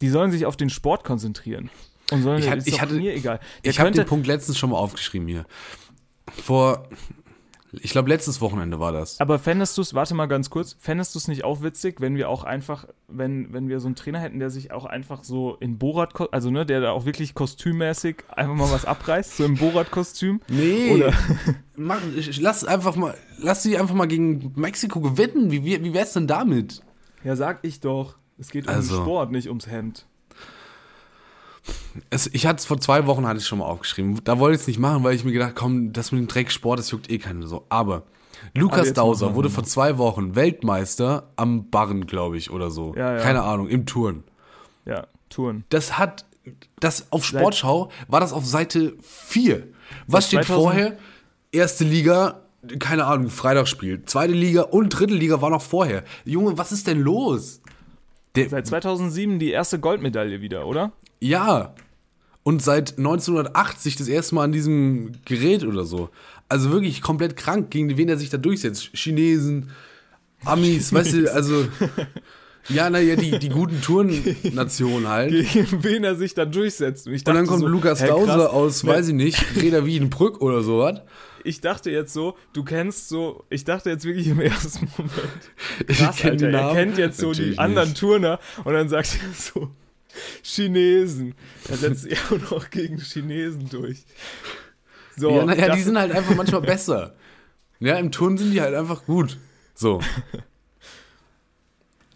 Die 0.00 0.08
sollen 0.08 0.32
sich 0.32 0.46
auf 0.46 0.56
den 0.56 0.70
Sport 0.70 1.04
konzentrieren. 1.04 1.70
Und 2.10 2.22
sollen, 2.22 2.40
Ich 2.40 2.46
ist 2.50 2.66
ich 2.66 2.80
hatte- 2.80 2.94
mir 2.94 3.14
egal. 3.14 3.40
Der 3.64 3.70
ich 3.70 3.78
habe 3.80 3.90
den 3.92 4.04
Punkt 4.04 4.26
letztens 4.26 4.58
schon 4.58 4.70
mal 4.70 4.76
aufgeschrieben 4.76 5.26
hier. 5.28 5.46
Vor, 6.42 6.88
ich 7.82 7.90
glaube, 7.90 8.08
letztes 8.08 8.40
Wochenende 8.40 8.80
war 8.80 8.92
das. 8.92 9.20
Aber 9.20 9.38
fändest 9.38 9.76
du 9.78 9.82
es, 9.82 9.94
warte 9.94 10.14
mal 10.14 10.26
ganz 10.26 10.50
kurz, 10.50 10.76
fändest 10.78 11.14
du 11.14 11.18
es 11.18 11.28
nicht 11.28 11.44
auch 11.44 11.62
witzig, 11.62 12.00
wenn 12.00 12.16
wir 12.16 12.28
auch 12.28 12.44
einfach, 12.44 12.86
wenn, 13.08 13.52
wenn 13.52 13.68
wir 13.68 13.80
so 13.80 13.86
einen 13.86 13.94
Trainer 13.96 14.18
hätten, 14.20 14.38
der 14.38 14.50
sich 14.50 14.72
auch 14.72 14.84
einfach 14.84 15.24
so 15.24 15.56
in 15.60 15.78
Borat, 15.78 16.12
also 16.32 16.50
ne, 16.50 16.64
der 16.66 16.80
da 16.80 16.90
auch 16.92 17.04
wirklich 17.06 17.34
kostümmäßig 17.34 18.24
einfach 18.28 18.54
mal 18.54 18.70
was 18.70 18.84
abreißt, 18.84 19.36
so 19.36 19.44
im 19.44 19.56
Borat-Kostüm? 19.56 20.40
Nee. 20.48 20.92
Oder- 20.94 21.12
Mach, 21.76 22.00
lass 22.38 22.64
einfach 22.64 22.94
mal, 22.96 23.14
lass 23.38 23.62
sie 23.62 23.76
einfach 23.76 23.94
mal 23.94 24.06
gegen 24.06 24.52
Mexiko 24.56 25.00
gewinnen. 25.00 25.50
Wie, 25.50 25.64
wie, 25.64 25.82
wie 25.82 25.92
wär's 25.94 26.12
denn 26.12 26.26
damit? 26.26 26.82
Ja, 27.24 27.34
sag 27.36 27.60
ich 27.62 27.80
doch. 27.80 28.16
Es 28.38 28.50
geht 28.50 28.66
um 28.68 28.74
Also. 28.74 28.96
den 28.96 29.02
Sport, 29.02 29.32
nicht 29.32 29.48
ums 29.48 29.66
Hemd. 29.66 30.06
Es, 32.10 32.26
ich 32.32 32.46
hatte 32.46 32.58
es 32.58 32.64
vor 32.64 32.80
zwei 32.80 33.06
Wochen 33.06 33.26
hatte 33.26 33.38
ich 33.38 33.46
schon 33.46 33.58
mal 33.58 33.66
aufgeschrieben. 33.66 34.20
Da 34.24 34.38
wollte 34.38 34.56
ich 34.56 34.62
es 34.62 34.66
nicht 34.66 34.78
machen, 34.78 35.04
weil 35.04 35.14
ich 35.14 35.24
mir 35.24 35.32
gedacht, 35.32 35.54
komm, 35.54 35.92
das 35.92 36.12
mit 36.12 36.20
dem 36.20 36.26
Drecksport, 36.28 36.78
das 36.78 36.90
juckt 36.90 37.10
eh 37.10 37.18
keine 37.18 37.46
so. 37.46 37.66
Aber 37.68 37.94
Aber 37.94 38.02
Lukas 38.54 38.86
jetzt 38.86 38.98
Dauser 38.98 39.26
machen 39.26 39.32
wir 39.32 39.36
wurde 39.36 39.50
vor 39.50 39.64
zwei 39.64 39.98
Wochen 39.98 40.34
Weltmeister 40.34 41.30
am 41.36 41.70
Barren, 41.70 42.06
glaube 42.06 42.36
ich, 42.36 42.50
oder 42.50 42.70
so. 42.70 42.94
Ja, 42.96 43.16
ja. 43.16 43.22
Keine 43.22 43.42
Ahnung, 43.42 43.68
im 43.68 43.86
Touren. 43.86 44.24
Ja, 44.84 45.06
Touren. 45.30 45.64
Das 45.68 45.98
hat, 45.98 46.24
das 46.80 47.10
auf 47.12 47.24
Sportschau 47.24 47.90
war 48.08 48.20
das 48.20 48.32
auf 48.32 48.44
Seite 48.44 48.94
4. 49.00 49.66
Was 50.06 50.26
steht 50.26 50.44
2000 50.44 50.62
vorher? 50.62 50.98
Erste 51.52 51.84
Liga, 51.84 52.40
keine 52.80 53.06
Ahnung, 53.06 53.28
Freitagsspiel. 53.28 54.04
Zweite 54.04 54.32
Liga 54.32 54.62
und 54.62 54.88
dritte 54.90 55.14
Liga 55.14 55.40
war 55.40 55.50
noch 55.50 55.62
vorher. 55.62 56.02
Junge, 56.24 56.58
was 56.58 56.72
ist 56.72 56.86
denn 56.86 57.00
los? 57.00 57.60
Der, 58.34 58.48
Seit 58.48 58.66
2007 58.66 59.38
die 59.38 59.50
erste 59.52 59.78
Goldmedaille 59.78 60.40
wieder, 60.40 60.66
oder? 60.66 60.92
ja. 61.20 61.74
Und 62.44 62.62
seit 62.62 62.98
1980 62.98 63.96
das 63.96 64.06
erste 64.06 64.34
Mal 64.36 64.44
an 64.44 64.52
diesem 64.52 65.12
Gerät 65.24 65.64
oder 65.64 65.84
so. 65.84 66.10
Also 66.48 66.70
wirklich 66.70 67.00
komplett 67.02 67.36
krank, 67.36 67.70
gegen 67.70 67.96
wen 67.96 68.08
er 68.08 68.18
sich 68.18 68.30
da 68.30 68.36
durchsetzt. 68.36 68.90
Chinesen, 68.94 69.70
Amis, 70.44 70.92
weißt 70.92 71.14
du, 71.14 71.32
also 71.34 71.66
Ja, 72.68 72.88
naja, 72.90 73.16
die, 73.16 73.38
die 73.38 73.48
guten 73.50 73.80
Tourennationen 73.82 75.08
halt. 75.08 75.30
gegen 75.32 75.82
wen 75.82 76.04
er 76.04 76.14
sich 76.16 76.34
dann 76.34 76.50
durchsetzt. 76.52 77.06
Und, 77.06 77.14
ich 77.14 77.24
dann 77.24 77.46
kommt 77.46 77.60
so, 77.60 77.66
Lukas 77.66 78.02
hä, 78.02 78.08
Dause 78.08 78.50
aus, 78.50 78.82
Ne, 78.84 78.90
weiß 78.90 79.08
ich 79.08 79.14
nicht, 79.14 79.44
Reda 79.56 79.84
Wiedenbrück 79.84 80.40
oder 80.40 80.62
sowas. 80.62 81.00
Ich 81.44 81.60
dachte 81.60 81.90
jetzt 81.90 82.14
so, 82.14 82.36
du 82.54 82.64
kennst 82.64 83.08
so, 83.10 83.44
ich 83.50 83.64
dachte 83.64 83.90
jetzt 83.90 84.04
wirklich 84.06 84.28
im 84.28 84.40
ersten 84.40 84.88
Moment, 84.96 85.14
Ich 85.88 85.98
krass, 85.98 86.16
kenn 86.16 86.38
die 86.38 86.44
Alter, 86.46 86.58
er 86.58 86.62
Namen. 86.64 86.74
kennt 86.76 86.98
jetzt 86.98 87.18
so 87.18 87.28
Natürlich 87.28 87.52
die 87.52 87.58
anderen 87.58 87.88
nicht. 87.90 88.00
Turner 88.00 88.38
und 88.64 88.72
dann 88.72 88.88
sagt 88.88 89.18
er 89.22 89.34
so, 89.34 89.68
Chinesen. 90.42 91.34
Er 91.68 91.76
setzt 91.76 92.02
sich 92.04 92.18
auch 92.30 92.50
noch 92.50 92.70
gegen 92.70 92.98
Chinesen 92.98 93.68
durch. 93.68 94.04
So, 95.16 95.30
Ja, 95.30 95.44
naja, 95.44 95.74
die 95.74 95.82
sind 95.82 95.98
halt 95.98 96.12
einfach 96.12 96.34
manchmal 96.34 96.60
besser. 96.62 97.14
Ja, 97.80 97.96
im 97.96 98.10
Turn 98.12 98.36
sind 98.38 98.52
die 98.52 98.60
halt 98.60 98.74
einfach 98.74 99.04
gut. 99.04 99.38
So. 99.74 100.00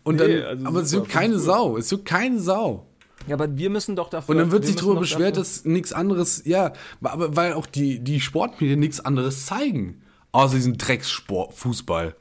Und 0.04 0.16
Nee, 0.16 0.40
dann, 0.40 0.46
also 0.46 0.66
aber 0.66 0.80
es 0.80 0.92
juckt 0.92 1.08
keine 1.10 1.34
cool. 1.34 1.40
Sau. 1.40 1.76
Es 1.76 1.90
juckt 1.90 2.04
keine 2.06 2.40
Sau. 2.40 2.86
Ja, 3.26 3.34
aber 3.34 3.56
wir 3.56 3.68
müssen 3.68 3.94
doch 3.96 4.08
dafür. 4.08 4.30
Und 4.34 4.38
dann 4.38 4.50
wird 4.52 4.62
wir 4.62 4.68
sich 4.68 4.76
darüber 4.76 5.00
beschwert, 5.00 5.36
dafür- 5.36 5.42
dass 5.42 5.64
nichts 5.64 5.92
anderes, 5.92 6.42
ja, 6.46 6.72
aber 7.02 7.36
weil 7.36 7.52
auch 7.52 7.66
die, 7.66 7.98
die 8.00 8.20
Sportmedien 8.20 8.80
nichts 8.80 9.00
anderes 9.00 9.44
zeigen. 9.46 10.02
Außer 10.32 10.54
diesen 10.54 10.78
Dreckssport, 10.78 11.52
Fußball. 11.54 12.14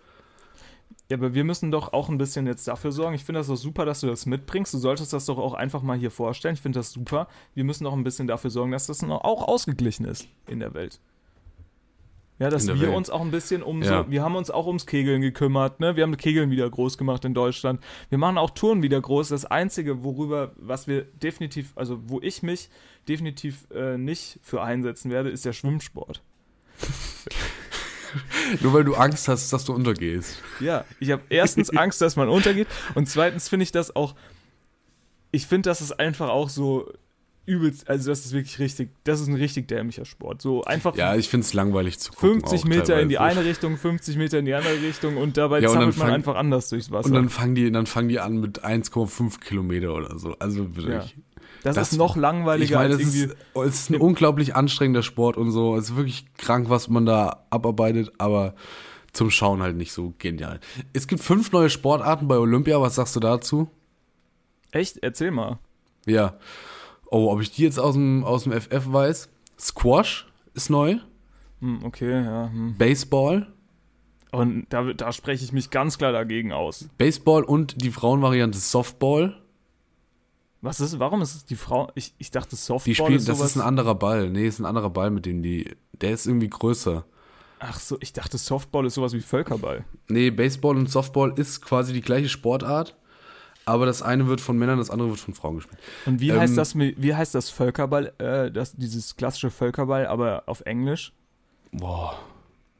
Ja, 1.09 1.15
aber 1.17 1.33
wir 1.33 1.45
müssen 1.45 1.71
doch 1.71 1.93
auch 1.93 2.09
ein 2.09 2.17
bisschen 2.17 2.47
jetzt 2.47 2.67
dafür 2.67 2.91
sorgen. 2.91 3.15
Ich 3.15 3.23
finde 3.23 3.39
das 3.39 3.47
doch 3.47 3.55
super, 3.55 3.85
dass 3.85 4.01
du 4.01 4.07
das 4.07 4.25
mitbringst. 4.25 4.73
Du 4.73 4.77
solltest 4.77 5.13
das 5.13 5.25
doch 5.25 5.37
auch 5.37 5.53
einfach 5.53 5.81
mal 5.81 5.97
hier 5.97 6.11
vorstellen. 6.11 6.55
Ich 6.55 6.61
finde 6.61 6.79
das 6.79 6.91
super. 6.91 7.27
Wir 7.53 7.63
müssen 7.63 7.85
doch 7.85 7.93
ein 7.93 8.03
bisschen 8.03 8.27
dafür 8.27 8.49
sorgen, 8.49 8.71
dass 8.73 8.87
das 8.87 9.01
auch 9.03 9.47
ausgeglichen 9.47 10.05
ist 10.05 10.27
in 10.47 10.59
der 10.59 10.73
Welt. 10.73 10.99
Ja, 12.39 12.49
dass 12.49 12.67
wir 12.67 12.79
Welt. 12.79 12.93
uns 12.95 13.09
auch 13.09 13.21
ein 13.21 13.31
bisschen 13.31 13.63
um 13.63 13.81
Ja. 13.81 14.03
so, 14.03 14.11
wir 14.11 14.21
haben 14.21 14.35
uns 14.35 14.51
auch 14.51 14.67
ums 14.67 14.85
Kegeln 14.85 15.21
gekümmert, 15.21 15.79
ne? 15.79 15.95
Wir 15.95 16.03
haben 16.03 16.15
Kegeln 16.17 16.51
wieder 16.51 16.69
groß 16.69 16.97
gemacht 16.99 17.25
in 17.25 17.33
Deutschland. 17.33 17.81
Wir 18.09 18.17
machen 18.19 18.37
auch 18.37 18.51
Touren 18.51 18.83
wieder 18.83 19.01
groß. 19.01 19.29
Das 19.29 19.45
Einzige, 19.45 20.03
worüber, 20.03 20.51
was 20.57 20.87
wir 20.87 21.03
definitiv, 21.03 21.71
also 21.75 21.99
wo 22.05 22.19
ich 22.21 22.43
mich 22.43 22.69
definitiv 23.07 23.65
äh, 23.73 23.97
nicht 23.97 24.39
für 24.43 24.61
einsetzen 24.61 25.09
werde, 25.09 25.29
ist 25.29 25.45
der 25.45 25.53
Schwimmsport. 25.53 26.21
Nur 28.61 28.73
weil 28.73 28.83
du 28.83 28.95
Angst 28.95 29.27
hast, 29.27 29.51
dass 29.53 29.65
du 29.65 29.73
untergehst. 29.73 30.41
Ja, 30.59 30.85
ich 30.99 31.11
habe 31.11 31.21
erstens 31.29 31.69
Angst, 31.71 32.01
dass 32.01 32.15
man 32.15 32.29
untergeht 32.29 32.67
und 32.95 33.07
zweitens 33.09 33.49
finde 33.49 33.63
ich 33.63 33.71
das 33.71 33.95
auch, 33.95 34.15
ich 35.31 35.45
finde, 35.47 35.69
das 35.69 35.81
ist 35.81 35.99
einfach 35.99 36.29
auch 36.29 36.49
so 36.49 36.91
übelst, 37.45 37.89
also 37.89 38.09
das 38.09 38.25
ist 38.25 38.33
wirklich 38.33 38.59
richtig, 38.59 38.89
das 39.05 39.21
ist 39.21 39.27
ein 39.27 39.35
richtig 39.35 39.67
dämlicher 39.69 40.03
Sport. 40.03 40.41
So 40.41 40.63
einfach 40.65 40.95
Ja, 40.97 41.15
ich 41.15 41.29
finde 41.29 41.45
es 41.45 41.53
langweilig 41.53 41.97
zu 41.97 42.11
gucken. 42.11 42.41
50 42.41 42.59
auch 42.59 42.65
Meter 42.65 42.99
in 42.99 43.07
die 43.09 43.15
teilweise. 43.15 43.39
eine 43.39 43.49
Richtung, 43.49 43.77
50 43.77 44.17
Meter 44.17 44.39
in 44.39 44.45
die 44.45 44.53
andere 44.53 44.81
Richtung 44.81 45.15
und 45.15 45.37
dabei 45.37 45.61
Ja, 45.61 45.69
und 45.69 45.75
zappelt 45.75 45.97
man 45.97 46.07
fang- 46.07 46.15
einfach 46.15 46.35
anders 46.35 46.67
durchs 46.69 46.91
Wasser. 46.91 47.07
Und 47.07 47.13
dann 47.13 47.29
fangen 47.29 47.55
die, 47.55 47.71
dann 47.71 47.85
fangen 47.85 48.09
die 48.09 48.19
an 48.19 48.37
mit 48.41 48.65
1,5 48.65 49.39
Kilometer 49.39 49.93
oder 49.95 50.19
so. 50.19 50.35
Also 50.39 50.75
wirklich. 50.75 51.15
Das, 51.67 51.75
das- 51.75 51.91
ist 51.93 51.97
noch 51.97 52.15
Ich 52.15 52.21
langweiliger 52.21 52.77
meine, 52.77 52.95
als 52.95 53.03
ist, 53.03 53.35
es 53.65 53.75
ist 53.75 53.89
ein 53.91 54.01
unglaublich 54.01 54.55
anstrengender 54.55 55.03
Sport 55.03 55.37
und 55.37 55.51
so. 55.51 55.75
Es 55.75 55.89
ist 55.89 55.95
wirklich 55.95 56.25
krank, 56.37 56.69
was 56.69 56.87
man 56.89 57.05
da 57.05 57.45
abarbeitet, 57.49 58.11
aber 58.17 58.55
zum 59.13 59.29
Schauen 59.31 59.61
halt 59.63 59.75
nicht 59.77 59.91
so 59.93 60.13
genial. 60.19 60.59
Es 60.93 61.07
gibt 61.07 61.21
fünf 61.23 61.51
neue 61.51 61.69
Sportarten 61.69 62.27
bei 62.27 62.37
Olympia. 62.37 62.79
Was 62.81 62.95
sagst 62.95 63.15
du 63.15 63.19
dazu? 63.19 63.69
Echt? 64.71 64.97
Erzähl 64.97 65.31
mal. 65.31 65.59
Ja. 66.05 66.35
Oh, 67.09 67.31
ob 67.31 67.41
ich 67.41 67.51
die 67.51 67.63
jetzt 67.63 67.79
aus 67.79 67.95
dem, 67.95 68.23
aus 68.23 68.43
dem 68.43 68.51
FF 68.53 68.91
weiß? 68.91 69.29
Squash 69.59 70.27
ist 70.53 70.69
neu. 70.69 70.97
Hm, 71.61 71.83
okay, 71.83 72.23
ja. 72.23 72.49
Hm. 72.51 72.75
Baseball. 72.77 73.47
Und 74.31 74.65
da, 74.69 74.83
da 74.93 75.11
spreche 75.13 75.43
ich 75.43 75.53
mich 75.53 75.69
ganz 75.69 75.97
klar 75.97 76.11
dagegen 76.11 76.51
aus. 76.51 76.89
Baseball 76.97 77.43
und 77.43 77.81
die 77.83 77.91
Frauenvariante 77.91 78.59
Softball. 78.59 79.41
Was 80.61 80.79
ist, 80.79 80.99
warum 80.99 81.21
ist 81.21 81.35
es 81.35 81.45
die 81.45 81.55
Frau? 81.55 81.91
Ich, 81.95 82.13
ich 82.17 82.31
dachte, 82.31 82.55
Softball 82.55 82.91
Die 82.91 82.95
spielen, 82.95 83.13
ist 83.13 83.27
das 83.29 83.37
sowas. 83.37 83.51
ist 83.51 83.57
ein 83.57 83.61
anderer 83.67 83.95
Ball. 83.95 84.29
Nee, 84.29 84.47
ist 84.47 84.59
ein 84.59 84.65
anderer 84.65 84.89
Ball, 84.89 85.11
mit 85.11 85.25
dem 85.25 85.43
die. 85.43 85.75
Der 86.01 86.11
ist 86.11 86.25
irgendwie 86.25 86.49
größer. 86.49 87.05
Ach 87.59 87.79
so, 87.79 87.97
ich 88.01 88.13
dachte, 88.13 88.37
Softball 88.37 88.85
ist 88.85 88.95
sowas 88.95 89.13
wie 89.13 89.21
Völkerball. 89.21 89.83
Nee, 90.07 90.29
Baseball 90.31 90.75
und 90.77 90.89
Softball 90.89 91.33
ist 91.37 91.61
quasi 91.61 91.91
die 91.93 92.01
gleiche 92.01 92.29
Sportart, 92.29 92.95
aber 93.65 93.85
das 93.87 94.01
eine 94.03 94.27
wird 94.27 94.41
von 94.41 94.57
Männern, 94.59 94.77
das 94.77 94.89
andere 94.91 95.09
wird 95.09 95.19
von 95.19 95.33
Frauen 95.33 95.55
gespielt. 95.55 95.79
Und 96.05 96.19
wie 96.21 96.29
Ähm, 96.29 96.39
heißt 96.39 96.55
das 96.57 96.75
wie 96.77 97.15
heißt 97.15 97.33
das 97.33 97.49
Völkerball, 97.49 98.13
äh, 98.19 98.51
das, 98.51 98.73
dieses 98.75 99.15
klassische 99.15 99.49
Völkerball, 99.49 100.05
aber 100.05 100.43
auf 100.45 100.61
Englisch? 100.61 101.13
Boah. 101.71 102.19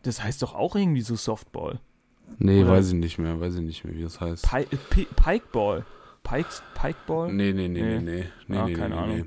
Das 0.04 0.24
heißt 0.24 0.42
doch 0.44 0.54
auch 0.54 0.76
irgendwie 0.76 1.02
so 1.02 1.16
Softball. 1.16 1.80
Nee, 2.38 2.62
Oder- 2.62 2.72
weiß 2.74 2.90
ich 2.90 2.94
nicht 2.96 3.18
mehr, 3.18 3.40
weiß 3.40 3.56
ich 3.56 3.62
nicht 3.62 3.84
mehr, 3.84 3.96
wie 3.96 4.04
das 4.04 4.22
heißt. 4.22 4.48
Pi 4.50 4.66
Pi 4.92 5.06
Pikeball. 5.16 5.86
Pike, 6.28 6.50
Pikeball? 6.74 7.32
Nee, 7.34 7.54
nee, 7.54 7.68
nee, 7.68 7.82
nee, 7.82 8.00
Nee. 8.00 8.26
nee. 8.48 8.58
Ah, 8.58 8.66
nee, 8.66 8.74
keine 8.74 8.96
nee, 8.96 9.02
Ahnung. 9.02 9.18
nee. 9.18 9.26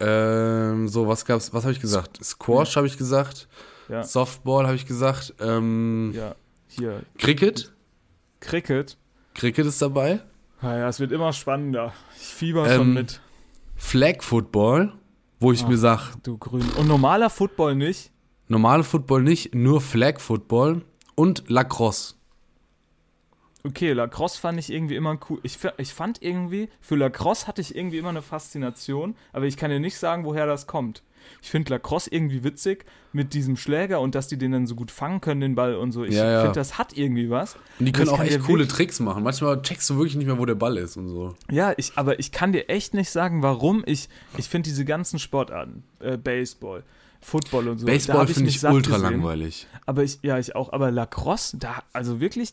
Ähm, 0.00 0.88
so, 0.88 1.06
was 1.08 1.24
gab's, 1.24 1.52
was 1.52 1.64
habe 1.64 1.72
ich 1.72 1.80
gesagt? 1.80 2.22
Squash 2.24 2.76
habe 2.76 2.86
ich 2.86 2.96
gesagt, 2.96 3.48
Ja. 3.88 4.02
Softball 4.02 4.66
habe 4.66 4.76
ich 4.76 4.86
gesagt, 4.86 5.34
ähm, 5.40 6.12
Ja, 6.14 6.34
hier. 6.68 7.02
Cricket, 7.18 7.72
Cricket. 8.40 8.96
Cricket 9.34 9.66
ist 9.66 9.80
dabei, 9.82 10.20
Naja, 10.62 10.88
es 10.88 11.00
wird 11.00 11.12
immer 11.12 11.32
spannender. 11.32 11.92
Ich 12.16 12.26
fieber 12.26 12.66
Ähm, 12.68 12.76
schon 12.76 12.94
mit. 12.94 13.20
Flag 13.76 14.22
Football, 14.22 14.92
wo 15.38 15.52
ich 15.52 15.64
Ach. 15.64 15.68
mir 15.68 15.78
sag, 15.78 16.14
Du 16.22 16.36
grün. 16.38 16.64
Und 16.78 16.86
normaler 16.86 17.30
Football 17.30 17.74
nicht? 17.74 18.10
normale 18.48 18.82
Football 18.84 19.22
nicht, 19.22 19.54
nur 19.54 19.80
Flag 19.80 20.18
Football 20.20 20.82
und 21.14 21.44
Lacrosse. 21.48 22.14
Okay, 23.64 23.92
Lacrosse 23.92 24.38
fand 24.40 24.58
ich 24.58 24.72
irgendwie 24.72 24.96
immer 24.96 25.18
cool. 25.28 25.38
Ich, 25.42 25.58
ich 25.76 25.92
fand 25.92 26.22
irgendwie, 26.22 26.68
für 26.80 26.96
Lacrosse 26.96 27.46
hatte 27.46 27.60
ich 27.60 27.74
irgendwie 27.76 27.98
immer 27.98 28.08
eine 28.08 28.22
Faszination, 28.22 29.14
aber 29.32 29.44
ich 29.46 29.56
kann 29.56 29.70
dir 29.70 29.80
nicht 29.80 29.98
sagen, 29.98 30.24
woher 30.24 30.46
das 30.46 30.66
kommt. 30.66 31.02
Ich 31.42 31.50
finde 31.50 31.70
Lacrosse 31.74 32.08
irgendwie 32.10 32.42
witzig 32.44 32.86
mit 33.12 33.34
diesem 33.34 33.56
Schläger 33.58 34.00
und 34.00 34.14
dass 34.14 34.28
die 34.28 34.38
den 34.38 34.52
dann 34.52 34.66
so 34.66 34.74
gut 34.74 34.90
fangen 34.90 35.20
können, 35.20 35.42
den 35.42 35.54
Ball 35.54 35.74
und 35.74 35.92
so. 35.92 36.04
Ich 36.04 36.14
Ja, 36.14 36.30
ja. 36.30 36.40
finde, 36.40 36.54
das 36.54 36.78
hat 36.78 36.96
irgendwie 36.96 37.28
was. 37.28 37.56
Und 37.78 37.84
die 37.86 37.92
können 37.92 38.06
ich 38.06 38.12
auch 38.12 38.20
echt 38.20 38.40
coole 38.40 38.60
wirklich- 38.60 38.68
Tricks 38.68 39.00
machen. 39.00 39.22
Manchmal 39.22 39.60
checkst 39.60 39.88
du 39.90 39.96
wirklich 39.96 40.16
nicht 40.16 40.26
mehr, 40.26 40.38
wo 40.38 40.46
der 40.46 40.54
Ball 40.54 40.78
ist 40.78 40.96
und 40.96 41.08
so. 41.08 41.34
Ja, 41.50 41.74
ich, 41.76 41.92
aber 41.96 42.18
ich 42.18 42.32
kann 42.32 42.52
dir 42.52 42.70
echt 42.70 42.94
nicht 42.94 43.10
sagen, 43.10 43.42
warum 43.42 43.82
ich, 43.86 44.08
ich 44.38 44.48
finde 44.48 44.70
diese 44.70 44.86
ganzen 44.86 45.18
Sportarten, 45.18 45.82
äh, 46.00 46.16
Baseball, 46.16 46.84
Football 47.20 47.68
und 47.68 47.78
so. 47.78 47.86
Baseball 47.86 48.26
finde 48.26 48.48
ich 48.48 48.60
satt 48.60 48.72
ultra 48.72 48.96
gesehen. 48.96 49.10
langweilig. 49.12 49.66
Aber 49.84 50.02
ich, 50.02 50.20
ja, 50.22 50.38
ich 50.38 50.56
auch. 50.56 50.72
Aber 50.72 50.90
Lacrosse, 50.90 51.58
da, 51.58 51.82
also 51.92 52.18
wirklich, 52.20 52.52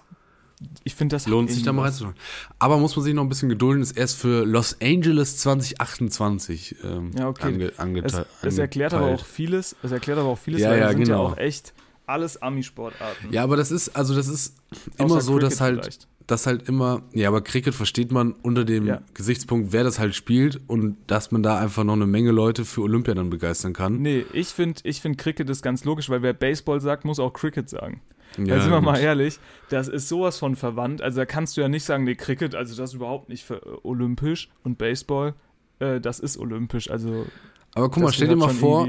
ich 0.84 0.96
finde 0.96 1.16
das 1.16 1.28
Lohnt 1.28 1.52
sich 1.52 1.64
da 1.64 1.72
mal 1.74 1.84
reinzuschauen. 1.84 2.16
Aber 2.58 2.78
muss 2.78 2.96
man 2.96 3.06
sich 3.06 3.14
noch 3.14 3.22
ein 3.24 3.30
bisschen 3.30 3.50
gedulden, 3.50 3.84
ist 3.84 3.96
erst 3.98 4.18
für 4.18 4.44
Los 4.46 4.78
Angeles 4.82 5.38
2028 5.38 6.76
ähm, 6.84 7.12
Ja, 7.18 7.28
okay. 7.30 7.46
ange, 7.48 7.66
Es, 7.68 7.80
angete- 7.80 8.26
es 8.42 8.58
erklärt 8.58 8.94
aber 8.94 9.08
auch 9.08 9.26
vieles, 9.26 9.76
es 9.84 9.92
erklärt 9.92 10.18
aber 10.20 10.30
auch 10.30 10.38
vieles, 10.38 10.62
Ja, 10.62 10.70
weil 10.72 10.80
ja, 10.80 10.84
das 10.86 10.92
sind 10.94 11.04
genau. 11.04 11.28
ja 11.28 11.34
auch 11.34 11.38
echt 11.38 11.74
alles 12.06 12.42
Ami-Sportarten. 12.42 13.32
Ja, 13.32 13.44
aber 13.44 13.58
das 13.58 13.72
ist, 13.72 13.90
also 13.96 14.16
das 14.16 14.28
ist 14.28 14.56
immer 14.98 15.16
Außer 15.16 15.22
so, 15.22 15.40
dass 15.40 15.60
halt, 15.60 15.82
vielleicht. 15.82 16.08
dass 16.26 16.48
halt 16.48 16.68
immer, 16.70 17.02
ja, 17.14 17.28
aber 17.28 17.42
Cricket 17.42 17.76
versteht 17.76 18.12
man 18.12 18.32
unter 18.32 18.64
dem 18.64 18.88
Ja. 18.88 19.02
Gesichtspunkt, 19.14 19.74
wer 19.74 19.84
das 19.84 20.00
halt 20.00 20.16
spielt 20.16 20.62
und 20.68 20.96
dass 21.08 21.32
man 21.32 21.44
da 21.44 21.60
einfach 21.60 21.84
noch 21.84 21.94
eine 21.94 22.08
Menge 22.08 22.32
Leute 22.32 22.64
für 22.64 22.82
Olympia 22.82 23.14
dann 23.14 23.30
begeistern 23.30 23.74
kann. 23.74 24.02
Nee, 24.02 24.26
ich 24.32 24.48
finde, 24.48 24.80
ich 24.86 25.02
find 25.02 25.18
Cricket 25.18 25.50
ist 25.50 25.62
ganz 25.62 25.84
logisch, 25.84 26.10
weil 26.10 26.22
wer 26.22 26.34
Baseball 26.34 26.80
sagt, 26.80 27.04
muss 27.04 27.20
auch 27.20 27.34
Cricket 27.34 27.70
sagen. 27.70 28.02
Ja, 28.46 28.56
Ja, 28.56 28.62
sind 28.62 28.72
wir 28.72 28.78
gut. 28.78 28.86
mal 28.86 29.00
ehrlich, 29.00 29.40
das 29.70 29.88
ist 29.88 30.08
sowas 30.10 30.38
von 30.38 30.56
verwandt. 30.56 31.02
Also 31.02 31.18
da 31.20 31.26
kannst 31.26 31.58
du 31.58 31.62
ja 31.62 31.68
nicht 31.70 31.84
sagen, 31.84 32.04
nee, 32.04 32.16
Cricket, 32.16 32.54
also 32.56 32.76
das 32.76 32.92
ist 32.92 32.96
überhaupt 32.96 33.30
nicht 33.30 33.44
für, 33.46 33.56
äh, 33.56 33.78
olympisch 33.84 34.50
und 34.64 34.78
Baseball, 34.78 35.34
äh, 35.80 36.00
das 36.00 36.20
ist 36.20 36.38
olympisch. 36.38 36.90
Also 36.92 37.26
Aber 37.74 37.90
guck 37.90 38.04
mal, 38.04 38.12
stell 38.14 38.28
dir 38.28 38.36
mal 38.36 38.50
vor, 38.50 38.88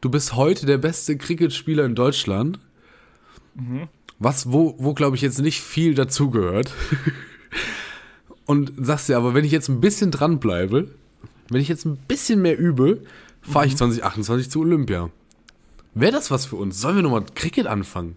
du 0.00 0.10
bist 0.10 0.34
heute 0.36 0.66
der 0.66 0.78
beste 0.78 1.16
Cricketspieler 1.16 1.84
in 1.84 1.94
Deutschland. 1.94 2.58
Mhm. 3.54 3.88
Was, 4.18 4.50
wo, 4.52 4.74
wo 4.78 4.94
glaube 4.94 5.16
ich 5.16 5.22
jetzt 5.22 5.40
nicht 5.40 5.60
viel 5.60 5.94
dazugehört. 5.94 6.72
Und 8.46 8.72
sagst 8.78 9.08
dir 9.08 9.16
aber, 9.16 9.34
wenn 9.34 9.44
ich 9.44 9.52
jetzt 9.52 9.68
ein 9.68 9.80
bisschen 9.80 10.10
dranbleibe, 10.10 10.88
wenn 11.48 11.60
ich 11.60 11.68
jetzt 11.68 11.84
ein 11.84 11.96
bisschen 11.96 12.40
mehr 12.42 12.58
übe, 12.58 13.02
fahre 13.42 13.66
Mhm. 13.66 13.70
ich 13.72 13.76
2028 13.76 14.50
zu 14.50 14.60
Olympia. 14.60 15.10
Wäre 15.94 16.12
das 16.12 16.30
was 16.30 16.46
für 16.46 16.56
uns? 16.56 16.80
Sollen 16.80 16.96
wir 16.96 17.02
nochmal 17.02 17.24
Cricket 17.34 17.66
anfangen? 17.66 18.16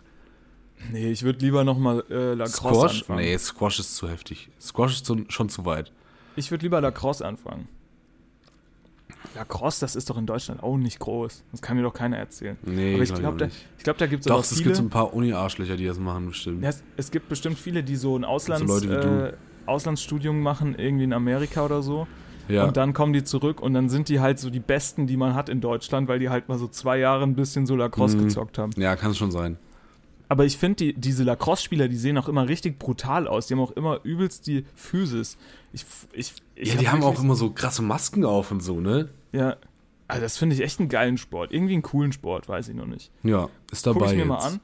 Nee, 0.91 1.11
ich 1.11 1.23
würde 1.23 1.39
lieber 1.39 1.63
nochmal 1.63 2.03
äh, 2.09 2.33
Lacrosse 2.33 2.57
Squash? 2.57 3.01
anfangen. 3.01 3.19
Nee, 3.19 3.37
Squash 3.37 3.79
ist 3.79 3.95
zu 3.95 4.09
heftig. 4.09 4.49
Squash 4.61 4.93
ist 4.93 5.05
zu, 5.05 5.25
schon 5.29 5.49
zu 5.49 5.65
weit. 5.65 5.91
Ich 6.35 6.51
würde 6.51 6.63
lieber 6.63 6.79
Lacrosse 6.81 7.25
anfangen. 7.25 7.67
Lacrosse, 9.35 9.81
das 9.81 9.95
ist 9.95 10.09
doch 10.09 10.17
in 10.17 10.25
Deutschland 10.25 10.63
auch 10.63 10.77
nicht 10.77 10.99
groß. 10.99 11.43
Das 11.51 11.61
kann 11.61 11.75
mir 11.77 11.83
doch 11.83 11.93
keiner 11.93 12.17
erzählen. 12.17 12.57
Nee, 12.63 12.93
Aber 12.95 13.03
ich 13.03 13.09
glaub 13.09 13.19
glaube, 13.19 13.35
auch 13.35 13.49
da, 13.49 13.55
ich 13.77 13.83
glaub, 13.83 13.97
da 13.97 14.07
gibt 14.07 14.21
es 14.21 14.27
Doch, 14.27 14.39
es 14.41 14.63
gibt 14.63 14.75
so 14.75 14.81
ein 14.81 14.89
paar 14.89 15.13
Uni-Arschlöcher, 15.13 15.75
die 15.75 15.85
das 15.85 15.99
machen, 15.99 16.27
bestimmt. 16.27 16.63
Ja, 16.63 16.69
es, 16.69 16.83
es 16.95 17.11
gibt 17.11 17.27
bestimmt 17.29 17.57
viele, 17.59 17.83
die 17.83 17.95
so 17.95 18.15
ein 18.17 18.23
Auslands, 18.23 18.81
du. 18.81 18.87
äh, 18.89 19.33
Auslandsstudium 19.65 20.39
machen, 20.41 20.73
irgendwie 20.77 21.03
in 21.03 21.13
Amerika 21.13 21.65
oder 21.65 21.81
so. 21.83 22.07
ja. 22.47 22.63
Und 22.65 22.77
dann 22.77 22.93
kommen 22.93 23.13
die 23.13 23.23
zurück 23.23 23.61
und 23.61 23.73
dann 23.73 23.89
sind 23.89 24.09
die 24.09 24.19
halt 24.21 24.39
so 24.39 24.49
die 24.49 24.59
Besten, 24.61 25.05
die 25.05 25.17
man 25.17 25.35
hat 25.35 25.49
in 25.49 25.59
Deutschland, 25.61 26.07
weil 26.07 26.19
die 26.19 26.29
halt 26.29 26.47
mal 26.47 26.57
so 26.57 26.67
zwei 26.67 26.97
Jahre 26.97 27.23
ein 27.23 27.35
bisschen 27.35 27.65
so 27.67 27.75
Lacrosse 27.75 28.15
Mhm. 28.17 28.23
gezockt 28.23 28.57
haben. 28.57 28.71
ja, 28.77 28.95
kann 28.95 29.11
es 29.11 29.17
schon 29.17 29.31
sein. 29.31 29.57
Aber 30.29 30.45
ich 30.45 30.57
finde, 30.57 30.75
die, 30.75 30.93
diese 30.93 31.23
Lacrosse-Spieler, 31.23 31.87
die 31.87 31.97
sehen 31.97 32.17
auch 32.17 32.29
immer 32.29 32.47
richtig 32.47 32.77
brutal 32.77 33.27
aus. 33.27 33.47
Die 33.47 33.55
haben 33.55 33.61
auch 33.61 33.71
immer 33.71 33.99
übelst 34.03 34.45
die 34.45 34.63
Physis. 34.75 35.37
Ich, 35.73 35.83
ich, 36.13 36.33
ich 36.55 36.69
Ja, 36.69 36.79
die 36.79 36.87
hab 36.87 36.93
haben 36.95 37.03
auch 37.03 37.19
immer 37.19 37.35
so 37.35 37.49
krasse 37.49 37.81
Masken 37.81 38.23
auf 38.23 38.51
und 38.51 38.61
so, 38.61 38.79
ne? 38.79 39.09
Ja, 39.31 39.57
also 40.07 40.21
das 40.21 40.37
finde 40.37 40.55
ich 40.55 40.61
echt 40.61 40.79
einen 40.79 40.87
geilen 40.87 41.17
Sport. 41.17 41.51
Irgendwie 41.51 41.73
einen 41.73 41.81
coolen 41.81 42.11
Sport, 42.11 42.47
weiß 42.47 42.67
ich 42.69 42.75
noch 42.75 42.85
nicht. 42.85 43.11
Ja, 43.23 43.49
ist 43.71 43.87
dabei 43.87 43.99
Gucke 43.99 44.11
ich 44.11 44.13
mir 44.13 44.19
jetzt. 44.19 44.27
mal 44.29 44.37
an. 44.37 44.59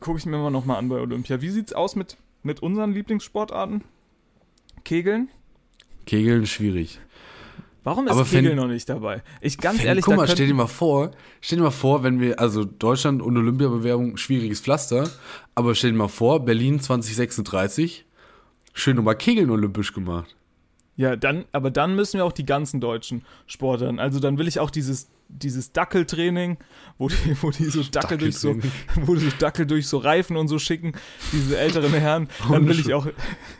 Gucke 0.00 0.18
ich 0.18 0.26
mir 0.26 0.36
mal 0.36 0.50
nochmal 0.50 0.76
an 0.76 0.88
bei 0.88 0.96
Olympia. 0.96 1.40
Wie 1.40 1.50
sieht's 1.50 1.72
aus 1.72 1.96
mit, 1.96 2.18
mit 2.42 2.60
unseren 2.60 2.92
Lieblingssportarten? 2.92 3.84
Kegeln? 4.84 5.28
Kegeln 6.06 6.46
schwierig. 6.46 7.00
Warum 7.84 8.06
ist 8.06 8.12
Aber 8.12 8.24
fänd- 8.24 8.54
noch 8.54 8.68
nicht 8.68 8.88
dabei? 8.88 9.22
Ich 9.40 9.58
ganz 9.58 9.78
Fänd- 9.78 9.86
ehrlich, 9.88 10.04
guck 10.04 10.16
mal, 10.16 10.28
stell 10.28 10.46
dir 10.46 10.54
mal 10.54 10.66
vor, 10.68 11.10
stell 11.40 11.58
dir 11.58 11.64
mal 11.64 11.70
vor, 11.70 12.02
wenn 12.04 12.20
wir, 12.20 12.38
also 12.38 12.64
Deutschland 12.64 13.20
und 13.22 13.36
Olympiabewerbung, 13.36 14.16
schwieriges 14.16 14.60
Pflaster, 14.60 15.10
aber 15.56 15.74
stell 15.74 15.90
dir 15.90 15.96
mal 15.98 16.08
vor, 16.08 16.44
Berlin 16.44 16.78
2036, 16.80 18.04
schön 18.72 18.96
nochmal 18.96 19.16
Kegeln 19.16 19.50
olympisch 19.50 19.92
gemacht. 19.92 20.36
Ja, 20.96 21.16
dann, 21.16 21.44
aber 21.52 21.70
dann 21.70 21.96
müssen 21.96 22.18
wir 22.18 22.24
auch 22.24 22.32
die 22.32 22.44
ganzen 22.46 22.80
deutschen 22.80 23.24
Sportlern. 23.46 23.98
Also 23.98 24.20
dann 24.20 24.38
will 24.38 24.46
ich 24.46 24.60
auch 24.60 24.70
dieses, 24.70 25.08
dieses 25.32 25.72
Dackeltraining, 25.72 26.58
wo 26.98 27.08
die, 27.08 27.36
wo 27.42 27.50
die 27.50 27.64
so 27.64 27.82
Dackel 27.82 28.18
durch 28.18 28.38
so, 28.38 28.56
wo 28.96 29.14
die 29.14 29.30
Dackel 29.38 29.66
durch 29.66 29.88
so 29.88 29.98
Reifen 29.98 30.36
und 30.36 30.48
so 30.48 30.58
schicken, 30.58 30.92
diese 31.32 31.58
älteren 31.58 31.92
Herren. 31.92 32.28
Dann 32.50 32.66
will 32.68 32.78
ich 32.78 32.92
auch, 32.94 33.06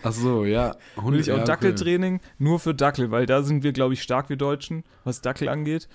Ach 0.03 0.13
so, 0.13 0.45
ja. 0.45 0.77
will 0.97 1.21
ich 1.21 1.31
auch 1.31 1.37
ja, 1.37 1.43
okay. 1.43 1.53
Dackeltraining 1.53 2.21
nur 2.39 2.61
für 2.61 2.75
Dackel, 2.75 3.11
weil 3.11 3.27
da 3.27 3.43
sind 3.43 3.63
wir, 3.63 3.73
glaube 3.73 3.95
ich, 3.95 4.03
stark, 4.03 4.29
wir 4.29 4.37
Deutschen, 4.37 4.85
was 5.05 5.21
Dackel 5.21 5.49
angeht. 5.49 5.89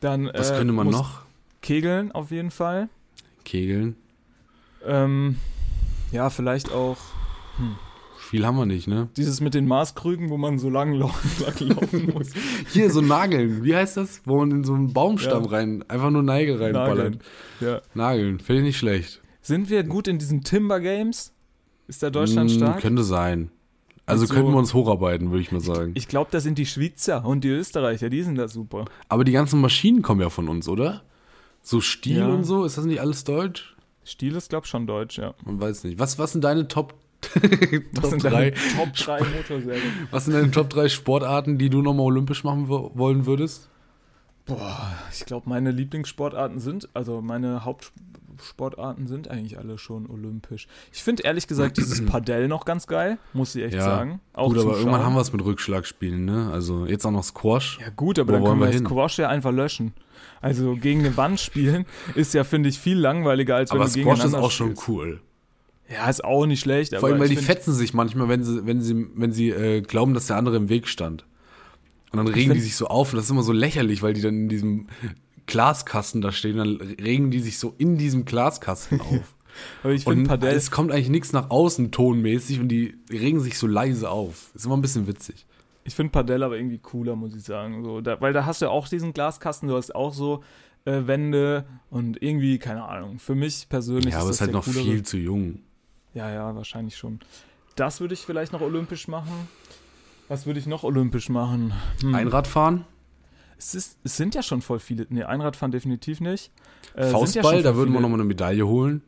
Dann, 0.00 0.30
Was 0.32 0.50
äh, 0.50 0.56
könnte 0.56 0.72
man 0.72 0.88
noch? 0.88 1.22
Kegeln 1.60 2.10
auf 2.12 2.30
jeden 2.30 2.50
Fall. 2.50 2.88
Kegeln. 3.44 3.96
Ähm, 4.84 5.36
ja, 6.10 6.30
vielleicht 6.30 6.72
auch 6.72 6.96
Viel 8.30 8.46
haben 8.46 8.56
wir 8.56 8.66
nicht, 8.66 8.86
ne? 8.86 9.08
dieses 9.16 9.40
mit 9.40 9.54
den 9.54 9.66
Maßkrügen, 9.66 10.30
wo 10.30 10.36
man 10.36 10.58
so 10.60 10.70
lang, 10.70 10.92
lau 10.92 11.10
lang 11.40 11.68
laufen 11.68 12.12
muss. 12.14 12.28
Hier, 12.72 12.88
so 12.90 13.00
Nageln. 13.00 13.64
Wie 13.64 13.74
heißt 13.74 13.96
das? 13.96 14.22
Wo 14.24 14.38
man 14.38 14.52
in 14.52 14.62
so 14.64 14.72
einen 14.74 14.92
Baumstamm 14.92 15.44
Ja. 15.44 15.50
rein, 15.50 15.84
einfach 15.88 16.10
nur 16.10 16.22
Nägel 16.22 16.62
reinballert. 16.62 16.96
Nageln. 16.96 17.20
Ja. 17.60 17.80
Nageln. 17.94 18.38
Finde 18.38 18.60
ich 18.60 18.66
nicht 18.66 18.78
schlecht. 18.78 19.20
Sind 19.42 19.68
wir 19.68 19.82
gut 19.82 20.06
in 20.06 20.18
diesen 20.18 20.42
Timber 20.44 20.78
Games? 20.78 21.32
Ist 21.88 22.02
da 22.04 22.10
Deutschland 22.10 22.50
Hm, 22.50 22.56
stark? 22.58 22.80
Könnte 22.80 23.02
sein. 23.02 23.50
Also 24.06 24.26
so- 24.26 24.34
könnten 24.34 24.52
wir 24.52 24.58
uns 24.58 24.74
hocharbeiten, 24.74 25.30
würde 25.30 25.42
ich 25.42 25.50
mal 25.50 25.60
sagen. 25.60 25.90
Ich 25.96 26.06
glaube, 26.06 26.28
das 26.30 26.44
sind 26.44 26.56
die 26.56 26.66
Schweizer 26.66 27.24
und 27.24 27.42
die 27.42 27.48
Österreicher, 27.48 28.10
die 28.10 28.22
sind 28.22 28.36
da 28.36 28.46
super. 28.46 28.84
Aber 29.08 29.24
die 29.24 29.32
ganzen 29.32 29.60
Maschinen 29.60 30.02
kommen 30.02 30.20
ja 30.20 30.30
von 30.30 30.48
uns, 30.48 30.68
oder? 30.68 31.02
So 31.62 31.80
Stil 31.80 32.18
Ja. 32.18 32.26
und 32.28 32.44
so, 32.44 32.64
ist 32.64 32.78
das 32.78 32.84
nicht 32.84 33.00
alles 33.00 33.24
deutsch? 33.24 33.74
Stil 34.06 34.36
ist, 34.36 34.50
glaube 34.50 34.66
ich, 34.66 34.70
schon 34.70 34.86
deutsch, 34.86 35.18
ja. 35.18 35.34
Man 35.44 35.60
weiß 35.60 35.82
nicht. 35.84 35.98
Was, 35.98 36.18
was 36.18 36.32
sind 36.32 36.42
deine 36.44 36.68
Top, 36.68 36.94
Was 37.92 38.00
Top 38.02 38.10
sind 38.10 38.24
3? 38.24 38.30
deine 38.30 38.52
Top 38.76 38.92
3 38.94 39.20
Motorsäge? 39.20 39.80
Was 40.10 40.24
sind 40.24 40.34
deine 40.34 40.50
Top 40.50 40.70
3 40.70 40.88
Sportarten, 40.88 41.58
die 41.58 41.70
du 41.70 41.82
nochmal 41.82 42.06
olympisch 42.06 42.44
machen 42.44 42.68
wo- 42.68 42.90
wollen 42.94 43.26
würdest? 43.26 43.68
Boah, 44.46 44.92
ich 45.12 45.24
glaube, 45.26 45.48
meine 45.48 45.70
Lieblingssportarten 45.70 46.58
sind, 46.58 46.88
also 46.94 47.20
meine 47.20 47.64
Hauptsportarten 47.64 49.06
sind 49.06 49.28
eigentlich 49.30 49.58
alle 49.58 49.78
schon 49.78 50.08
olympisch. 50.10 50.66
Ich 50.92 51.02
finde 51.04 51.22
ehrlich 51.22 51.46
gesagt 51.46 51.76
dieses 51.76 52.04
Padel 52.06 52.48
noch 52.48 52.64
ganz 52.64 52.86
geil, 52.88 53.18
muss 53.32 53.54
ich 53.54 53.62
echt 53.64 53.74
Ja, 53.74 53.82
sagen. 53.84 54.20
Auch 54.32 54.48
Gut, 54.48 54.58
aber 54.58 54.70
irgendwann 54.72 54.94
Schauen. 54.94 55.04
haben 55.04 55.14
wir 55.14 55.20
es 55.20 55.32
mit 55.32 55.44
Rückschlagspielen, 55.44 56.24
ne? 56.24 56.50
Also 56.52 56.86
jetzt 56.86 57.04
auch 57.06 57.10
noch 57.12 57.22
Squash. 57.22 57.78
Ja 57.80 57.90
gut, 57.94 58.18
aber 58.18 58.28
Wo 58.32 58.36
dann 58.36 58.44
können 58.44 58.60
wir 58.60 58.66
wir 58.68 58.72
hin? 58.74 58.86
Squash 58.86 59.18
ja 59.18 59.28
einfach 59.28 59.52
löschen. 59.52 59.92
Also 60.40 60.74
gegen 60.74 61.00
eine 61.00 61.16
Wand 61.16 61.38
spielen 61.38 61.84
ist 62.16 62.34
ja, 62.34 62.42
finde 62.44 62.70
ich, 62.70 62.78
viel 62.80 62.98
langweiliger, 62.98 63.56
als 63.56 63.70
aber 63.70 63.80
wenn 63.84 63.92
du 63.92 64.00
Squash 64.00 64.24
ist 64.24 64.34
auch 64.34 64.50
schon 64.50 64.68
spielst. 64.68 64.88
cool. 64.88 65.20
Ja, 65.92 66.08
ist 66.08 66.24
auch 66.24 66.46
nicht 66.46 66.60
schlecht. 66.60 66.94
Vor 66.94 67.08
allem, 67.08 67.18
weil 67.18 67.28
die 67.28 67.36
fetzen 67.36 67.74
sich 67.74 67.94
manchmal, 67.94 68.28
wenn 68.28 68.44
sie, 68.44 68.64
wenn 68.64 68.80
sie, 68.80 69.06
wenn 69.14 69.32
sie 69.32 69.50
äh, 69.50 69.80
glauben, 69.80 70.14
dass 70.14 70.28
der 70.28 70.36
andere 70.36 70.56
im 70.56 70.68
Weg 70.68 70.86
stand. 70.86 71.24
Und 72.12 72.18
dann 72.18 72.28
regen 72.28 72.54
die 72.54 72.60
sich 72.60 72.76
so 72.76 72.86
auf 72.86 73.12
und 73.12 73.16
das 73.16 73.26
ist 73.26 73.30
immer 73.30 73.42
so 73.42 73.52
lächerlich, 73.52 74.02
weil 74.02 74.14
die 74.14 74.20
dann 74.20 74.34
in 74.34 74.48
diesem 74.48 74.88
Glaskasten 75.46 76.20
da 76.20 76.32
stehen, 76.32 76.56
dann 76.56 76.76
regen 76.76 77.30
die 77.30 77.40
sich 77.40 77.58
so 77.58 77.74
in 77.78 77.98
diesem 77.98 78.24
Glaskasten 78.24 79.00
auf. 79.00 79.34
Aber 79.82 79.92
ich 79.92 80.04
finde 80.04 80.28
Padel, 80.28 80.50
es 80.50 80.70
kommt 80.70 80.92
eigentlich 80.92 81.08
nichts 81.08 81.32
nach 81.32 81.50
außen 81.50 81.90
tonmäßig 81.90 82.60
und 82.60 82.68
die 82.68 82.94
regen 83.10 83.40
sich 83.40 83.58
so 83.58 83.66
leise 83.66 84.10
auf. 84.10 84.52
Ist 84.54 84.64
immer 84.64 84.76
ein 84.76 84.82
bisschen 84.82 85.06
witzig. 85.06 85.46
ich 85.84 85.94
finde 85.94 86.12
Padel 86.12 86.42
aber 86.42 86.56
irgendwie 86.56 86.78
cooler, 86.78 87.16
muss 87.16 87.34
ich 87.34 87.42
sagen. 87.42 87.84
So, 87.84 88.00
da, 88.00 88.20
weil 88.20 88.32
da 88.32 88.46
hast 88.46 88.60
du 88.62 88.66
ja 88.66 88.70
auch 88.70 88.88
diesen 88.88 89.12
Glaskasten, 89.12 89.68
du 89.68 89.76
hast 89.76 89.94
auch 89.94 90.14
so 90.14 90.42
äh, 90.84 91.06
Wände 91.06 91.66
und 91.90 92.22
irgendwie, 92.22 92.58
keine 92.58 92.84
Ahnung. 92.84 93.18
Für 93.18 93.34
mich 93.34 93.68
persönlich 93.68 94.14
Ja, 94.14 94.20
aber 94.20 94.30
ist 94.30 94.36
ist 94.36 94.40
das 94.40 94.46
halt 94.48 94.54
noch 94.54 94.64
viel 94.64 95.02
zu 95.02 95.16
jung. 95.16 95.60
Ja, 96.14 96.30
ja, 96.30 96.54
wahrscheinlich 96.54 96.96
schon. 96.96 97.20
Das 97.76 98.00
würde 98.00 98.14
ich 98.14 98.20
vielleicht 98.20 98.52
noch 98.52 98.60
olympisch 98.60 99.08
machen. 99.08 99.48
Was 100.28 100.46
würde 100.46 100.60
ich 100.60 100.66
noch 100.66 100.84
olympisch 100.84 101.28
machen? 101.28 101.72
Hm. 102.02 102.14
Einradfahren, 102.14 102.84
Es, 103.58 103.74
ist, 103.74 103.98
es 104.04 104.16
sind 104.16 104.34
ja 104.34 104.42
schon 104.42 104.62
voll 104.62 104.78
viele. 104.80 105.06
Nee, 105.10 105.24
Einradfahren 105.24 105.72
definitiv 105.72 106.20
nicht. 106.20 106.50
Äh, 106.94 107.04
ja 107.04 107.08
Faustball, 107.10 107.54
schon 107.54 107.62
da 107.64 107.74
würden 107.76 107.92
wir 107.92 108.00
nochmal 108.00 108.20
eine 108.20 108.26
Medaille 108.28 108.66
holen. 108.66 109.02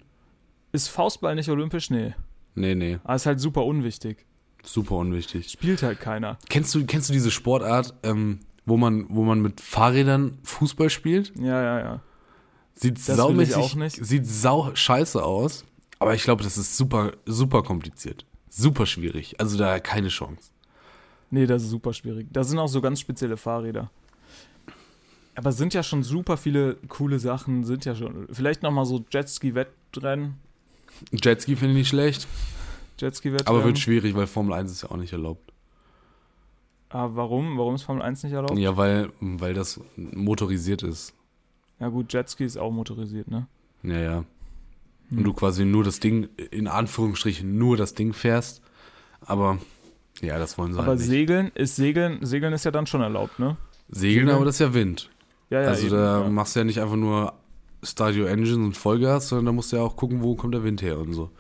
Ist 0.73 0.89
Faustball 0.89 1.35
nicht 1.35 1.49
olympisch? 1.49 1.91
Nee. 1.91 2.15
Nee, 2.55 2.75
nee, 2.75 2.99
Aber 3.05 3.15
ist 3.15 3.27
halt 3.27 3.41
super 3.41 3.65
unwichtig. 3.65 4.27
super 4.63 4.97
unwichtig. 4.97 5.49
Spielt 5.51 5.83
halt 5.83 6.01
keiner. 6.01 6.39
Kennst 6.51 6.75
du, 6.75 6.85
kennst 6.85 7.09
du 7.09 7.13
diese 7.15 7.31
Sportart, 7.31 7.95
ähm, 8.03 8.41
wo 8.67 8.77
man, 8.77 9.07
wo 9.09 9.23
man 9.25 9.41
mit 9.41 9.61
Fahrrädern 9.61 10.39
Fußball 10.45 10.91
spielt? 10.91 11.33
Ja, 11.39 11.63
ja, 11.63 11.79
ja. 11.81 12.01
Sieht 12.75 12.99
ich 12.99 13.05
saumäßig, 13.05 13.57
auch 13.57 13.75
nicht. 13.75 14.05
sieht 14.05 14.27
sau 14.27 14.71
scheiße 14.75 15.23
aus. 15.23 15.65
Aber 16.03 16.15
ich 16.17 16.25
glaube, 16.25 16.43
das 16.43 16.59
ist 16.59 16.77
super, 16.77 17.13
super 17.27 17.63
kompliziert. 17.63 18.27
Super 18.49 18.87
schwierig. 18.87 19.39
Also 19.39 19.57
da 19.57 19.79
keine 19.79 20.09
Chance. 20.09 20.51
Nee, 21.31 21.47
das 21.47 21.63
ist 21.63 21.71
super 21.71 21.93
schwierig. 21.93 22.27
Da 22.33 22.43
sind 22.43 22.59
auch 22.59 22.67
so 22.67 22.81
ganz 22.81 22.99
spezielle 22.99 23.37
Fahrräder. 23.37 23.89
Aber 25.37 25.53
sind 25.53 25.75
ja 25.75 25.85
schon 25.85 26.03
super 26.03 26.37
viele 26.37 26.75
coole 26.89 27.21
Sachen, 27.21 27.63
sind 27.63 27.85
ja 27.85 27.95
schon. 27.95 28.27
Vielleicht 28.33 28.65
nochmal 28.65 28.85
so 28.85 29.05
Jetski-Wettrennen. 29.13 30.35
Jetski 31.13 31.55
finde 31.55 31.71
ich 31.75 31.79
nicht 31.79 31.89
schlecht, 31.89 32.27
Jetski-Wettrennen. 32.99 33.47
aber 33.61 33.65
wird 33.65 33.79
schwierig, 33.79 34.17
weil 34.17 34.27
Formel 34.27 34.55
1 34.55 34.73
ist 34.73 34.83
ja 34.83 34.91
auch 34.91 34.97
nicht 34.97 35.13
erlaubt. 35.13 35.53
Ah, 36.91 37.11
warum? 37.13 37.57
Warum 37.57 37.77
ist 37.77 37.85
Formel 37.85 38.03
1 38.03 38.25
nicht 38.25 38.33
erlaubt? 38.33 38.55
Ja, 38.55 38.59
Ja, 38.73 38.77
weil, 38.77 39.11
weil 39.21 39.55
das 39.55 39.81
motorisiert 39.97 40.83
ist. 40.83 41.15
gut, 41.79 42.13
Jetski 42.13 42.45
ist 42.45 42.59
auch 42.59 42.73
motorisiert, 42.73 43.31
ne? 43.31 43.47
Ja, 43.85 43.99
ja. 44.01 44.25
Hm. 45.11 45.19
Und 45.19 45.25
du 45.25 45.33
quasi 45.33 45.65
nur 45.65 45.85
das 45.85 46.01
Ding, 46.01 46.29
in 46.51 46.67
Anführungsstrichen, 46.69 47.57
nur 47.59 47.77
das 47.77 47.95
Ding 47.95 48.13
fährst. 48.13 48.63
Aber 49.21 49.59
ja, 50.21 50.39
das 50.39 50.59
wollen 50.59 50.73
sie 50.73 50.79
Aber 50.79 50.89
halt 50.89 50.99
nicht. 50.99 51.09
Segeln 51.09 51.51
ist 51.55 51.77
Segeln, 51.77 52.19
Segeln 52.25 52.53
ist 52.53 52.65
ja 52.65 52.71
dann 52.71 52.87
schon 52.87 53.01
erlaubt, 53.03 53.39
ne? 53.39 53.57
Segeln, 53.89 54.29
aber 54.31 54.45
das 54.45 54.57
ist 54.57 54.61
ja 54.61 54.75
Wind. 54.75 55.11
Ja, 55.51 55.63
ja. 55.63 55.69
also 55.69 55.87
eben, 55.87 55.95
da 55.97 56.23
ja. 56.23 56.29
machst 56.31 56.55
du 56.57 56.61
ja 56.61 56.65
nicht 56.65 56.81
einfach 56.81 56.97
nur 56.97 57.35
Stadio 57.83 58.25
Engine 58.27 58.65
und 58.65 58.77
Vollgas, 58.77 59.29
sondern 59.29 59.47
da 59.47 59.53
musst 59.53 59.73
du 59.73 59.77
ja 59.77 59.83
auch 59.83 59.97
gucken, 59.97 60.23
wo 60.23 60.35
kommt 60.35 60.55
der 60.55 60.65
Wind 60.65 60.81
her 60.83 60.99
und 60.99 61.13
so. 61.13 61.31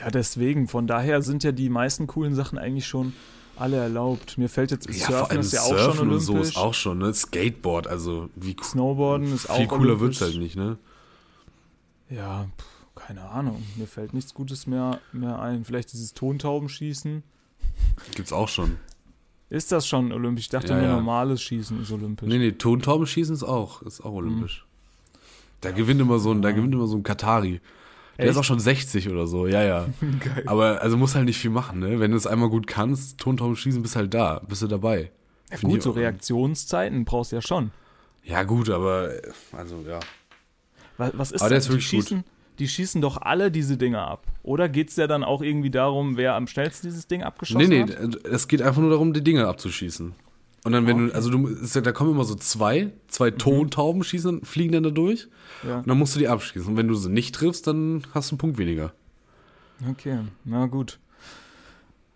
ja, 0.00 0.10
deswegen. 0.10 0.68
Von 0.68 0.86
daher 0.86 1.20
sind 1.22 1.44
ja 1.44 1.52
die 1.52 1.68
meisten 1.68 2.06
coolen 2.06 2.34
Sachen 2.34 2.58
eigentlich 2.58 2.86
schon 2.86 3.12
alle 3.56 3.76
erlaubt. 3.78 4.38
Mir 4.38 4.48
fällt 4.48 4.70
jetzt 4.70 4.84
Surfen 4.92 5.40
ist 5.40 5.52
ja 5.52 5.60
auch 5.60 5.68
schon 5.68 5.78
Surfen 5.78 6.00
und 6.02 6.08
olympisch. 6.08 6.26
so 6.26 6.38
ist 6.38 6.56
auch 6.56 6.74
schon, 6.74 6.98
ne? 6.98 7.12
Skateboard, 7.12 7.86
also 7.86 8.28
wie 8.36 8.54
co- 8.54 8.64
Snowboarden 8.64 9.34
ist 9.34 9.48
auch 9.50 9.56
viel 9.56 9.66
cooler 9.66 9.80
olympisch. 9.94 10.00
wird's 10.00 10.20
halt 10.20 10.36
nicht, 10.38 10.56
ne? 10.56 10.78
Ja, 12.10 12.46
pff, 12.58 12.94
keine 13.06 13.22
Ahnung. 13.22 13.62
Mir 13.76 13.86
fällt 13.86 14.14
nichts 14.14 14.34
Gutes 14.34 14.66
mehr, 14.66 15.00
mehr 15.12 15.38
ein. 15.40 15.64
Vielleicht 15.64 15.92
dieses 15.92 16.14
Tontaubenschießen. 16.14 17.22
Gibt's 18.14 18.32
auch 18.32 18.48
schon. 18.48 18.78
Ist 19.48 19.70
das 19.70 19.86
schon 19.86 20.12
olympisch? 20.12 20.46
Ich 20.46 20.48
dachte 20.50 20.68
Ja, 20.68 20.76
nur 20.78 20.86
ja. 20.86 20.94
normales 20.96 21.40
Schießen 21.42 21.80
ist 21.82 21.90
olympisch. 21.92 22.28
Nee, 22.28 22.38
nee, 22.38 22.52
Tontaubenschießen 22.52 23.34
ist 23.34 23.44
auch, 23.44 23.82
ist 23.82 24.00
auch 24.00 24.12
olympisch. 24.12 24.66
Da 25.60 25.70
gewinnt 25.70 26.00
immer 26.00 26.18
so 26.18 26.32
ein, 26.32 26.42
da 26.42 26.50
gewinnt 26.52 26.74
immer 26.74 26.86
so 26.86 26.96
ein 26.96 27.02
Katari. 27.02 27.60
Der 28.16 28.24
Echt? 28.24 28.32
ist 28.32 28.38
auch 28.38 28.44
schon 28.44 28.58
60 28.60 29.08
oder 29.10 29.26
so, 29.26 29.46
ja, 29.46 29.62
ja. 29.62 29.86
Geil. 30.20 30.42
Aber 30.46 30.80
also 30.80 30.96
muss 30.96 31.14
halt 31.14 31.26
nicht 31.26 31.38
viel 31.38 31.50
machen, 31.50 31.80
ne? 31.80 32.00
Wenn 32.00 32.10
du 32.10 32.16
es 32.16 32.26
einmal 32.26 32.48
gut 32.48 32.66
kannst, 32.66 33.18
Tontaubenschießen, 33.18 33.82
bist 33.82 33.94
halt 33.94 34.14
da, 34.14 34.40
bist 34.48 34.62
du 34.62 34.66
dabei. 34.66 35.12
Ja, 35.50 35.58
gut, 35.58 35.82
so 35.82 35.92
Reaktionszeiten 35.92 37.04
brauchst 37.04 37.30
du 37.32 37.36
ja 37.36 37.42
schon. 37.42 37.70
Ja, 38.24 38.42
gut, 38.42 38.68
aber 38.70 39.10
also 39.52 39.84
ja. 39.86 40.00
Was, 40.98 41.12
was 41.16 41.32
ist 41.32 41.42
Aber 41.42 41.50
das? 41.54 41.68
die, 41.68 41.80
schießen, 41.80 42.24
die 42.58 42.68
schießen 42.68 43.00
doch 43.00 43.18
alle 43.20 43.50
diese 43.50 43.76
Dinger 43.76 44.06
ab. 44.06 44.26
Oder 44.42 44.68
geht 44.68 44.90
es 44.90 44.96
ja 44.96 45.06
dann 45.06 45.24
auch 45.24 45.42
irgendwie 45.42 45.70
darum, 45.70 46.16
wer 46.16 46.34
am 46.34 46.46
schnellsten 46.46 46.86
dieses 46.88 47.06
Ding 47.06 47.22
abgeschossen 47.22 47.68
Nee, 47.68 47.84
nee, 47.84 47.92
hat? 47.92 48.24
es 48.24 48.48
geht 48.48 48.62
einfach 48.62 48.80
nur 48.80 48.90
darum, 48.90 49.12
die 49.12 49.22
Dinge 49.22 49.46
abzuschießen. 49.46 50.14
Und 50.64 50.72
dann, 50.72 50.86
wenn 50.88 51.08
du, 51.08 51.14
also 51.14 51.30
du, 51.30 51.48
ja, 51.48 51.80
da 51.80 51.92
kommen 51.92 52.10
immer 52.10 52.24
so 52.24 52.34
zwei, 52.34 52.90
zwei 53.06 53.30
Tontauben 53.30 54.02
schießen, 54.02 54.44
fliegen 54.44 54.72
dann 54.72 54.82
da 54.82 54.90
durch. 54.90 55.28
Mhm. 55.62 55.68
Ja. 55.68 55.78
Und 55.78 55.86
dann 55.88 55.96
musst 55.98 56.16
du 56.16 56.18
die 56.18 56.26
abschießen. 56.26 56.68
Und 56.68 56.76
wenn 56.76 56.88
du 56.88 56.94
sie 56.94 57.08
nicht 57.08 57.36
triffst, 57.36 57.68
dann 57.68 58.02
hast 58.12 58.30
du 58.30 58.34
einen 58.34 58.38
Punkt 58.38 58.58
weniger. 58.58 58.92
Okay, 59.88 60.20
na 60.44 60.66
gut. 60.66 60.98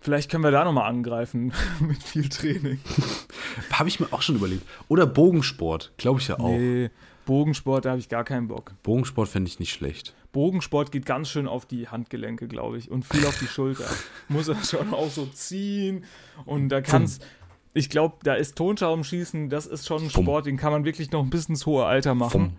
Vielleicht 0.01 0.31
können 0.31 0.43
wir 0.43 0.51
da 0.51 0.65
nochmal 0.65 0.89
angreifen 0.89 1.53
mit 1.81 2.03
viel 2.03 2.29
Training. 2.29 2.81
Habe 3.73 3.89
ich 3.89 4.01
mir 4.01 4.13
auch 4.13 4.23
schon 4.23 4.35
überlegt. 4.37 4.67
Oder 4.89 5.07
Bogensport, 5.07 5.93
glaube 5.97 6.21
ich 6.21 6.29
ja 6.29 6.41
auch. 6.41 6.49
Nee, 6.49 6.91
Bogensport, 7.31 7.85
da 7.85 7.91
habe 7.91 8.01
ich 8.01 8.09
gar 8.09 8.25
keinen 8.25 8.49
Bock. 8.49 8.75
Bogensport 8.83 9.29
fände 9.29 9.49
ich 9.49 9.61
nicht 9.61 9.73
schlecht. 9.73 10.15
Bogensport 10.33 10.91
geht 10.91 11.07
ganz 11.07 11.29
schön 11.29 11.47
auf 11.47 11.65
die 11.65 11.87
Handgelenke, 11.87 12.49
glaube 12.49 12.77
ich, 12.77 12.91
und 12.91 13.05
viel 13.05 13.25
auf 13.25 13.39
die 13.39 13.47
Schulter. 13.47 13.85
Muss 14.29 14.49
er 14.49 14.57
schon 14.57 14.93
auch 14.93 15.11
so 15.11 15.27
ziehen 15.27 16.05
und 16.45 16.71
da 16.71 16.81
kannst. 16.81 17.25
Ich 17.73 17.89
glaube, 17.89 18.17
da 18.25 18.35
ist 18.35 18.57
Tonschaumschießen, 18.57 19.49
das 19.49 19.67
ist 19.67 19.87
schon 19.87 20.03
ein. 20.03 20.11
Sport, 20.11 20.47
den 20.47 20.57
kann 20.57 20.73
man 20.73 20.85
wirklich 20.85 21.13
noch 21.13 21.23
ein 21.23 21.31
bisschen 21.31 21.53
ins 21.55 21.67
hohe 21.67 21.85
Alter 21.85 22.17
machen. 22.17 22.31
Fumm. 22.33 22.57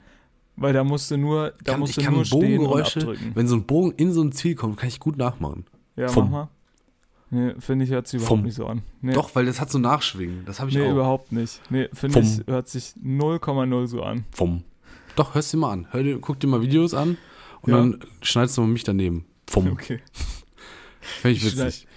Weil 0.55 0.71
da 0.71 0.85
musst 0.85 1.11
du 1.11 1.17
nur, 1.17 1.53
da 1.65 1.73
Kann, 1.73 1.81
musst 1.81 1.91
ich 1.91 1.95
du 1.97 2.03
kann 2.05 2.13
nur 2.13 2.23
stehen 2.23 2.39
und 2.39 2.41
Bogengeräusche, 2.41 2.99
abdrücken. 3.01 3.31
wenn 3.35 3.47
so 3.49 3.55
ein 3.57 3.65
Bogen 3.65 3.91
in 3.97 4.13
so 4.13 4.21
ein 4.23 4.31
Ziel 4.31 4.55
kommt, 4.55 4.77
kann 4.77 4.87
ich 4.87 5.01
gut 5.01 5.17
nachmachen. 5.17 5.65
Ja, 5.97 6.07
Fumm. 6.07 6.31
mach 6.31 6.31
mal. 6.31 6.49
Nee, 7.33 7.53
finde 7.59 7.85
ich, 7.85 7.91
hört 7.91 8.07
sich 8.07 8.19
überhaupt 8.19 8.37
Fumm. 8.39 8.43
nicht 8.45 8.55
so 8.55 8.65
an. 8.67 8.81
Nee, 9.01 9.13
Doch, 9.13 9.33
weil 9.35 9.45
das 9.45 9.61
hat 9.61 9.71
so 9.71 9.79
Nachschwingen. 9.79 10.43
Das 10.45 10.59
habe 10.59 10.69
ich 10.69 10.75
nee, 10.75 10.85
auch. 10.85 10.91
überhaupt 10.91 11.31
nicht. 11.31 11.61
Nee, 11.69 11.87
finde 11.93 12.19
ich, 12.19 12.45
hört 12.45 12.67
sich 12.67 12.93
0,0 13.03 13.87
so 13.87 14.03
an. 14.03 14.25
Fumm. 14.31 14.63
Doch, 15.15 15.33
hörst 15.33 15.53
dir 15.53 15.57
mal 15.57 15.71
an. 15.71 15.87
Hör 15.91 16.03
guck 16.19 16.39
dir 16.41 16.47
mal 16.47 16.61
Videos 16.61 16.93
an 16.93 17.17
und 17.61 17.71
Ja. 17.71 17.77
dann 17.77 17.99
schneidest 18.21 18.57
du 18.57 18.61
mal 18.61 18.67
mich 18.67 18.83
daneben. 18.83 19.25
Fumm. 19.49 19.71
Okay. 19.71 19.99
Fände 20.99 21.37
ich 21.37 21.45
Ich 21.45 21.57
witzig. 21.57 21.87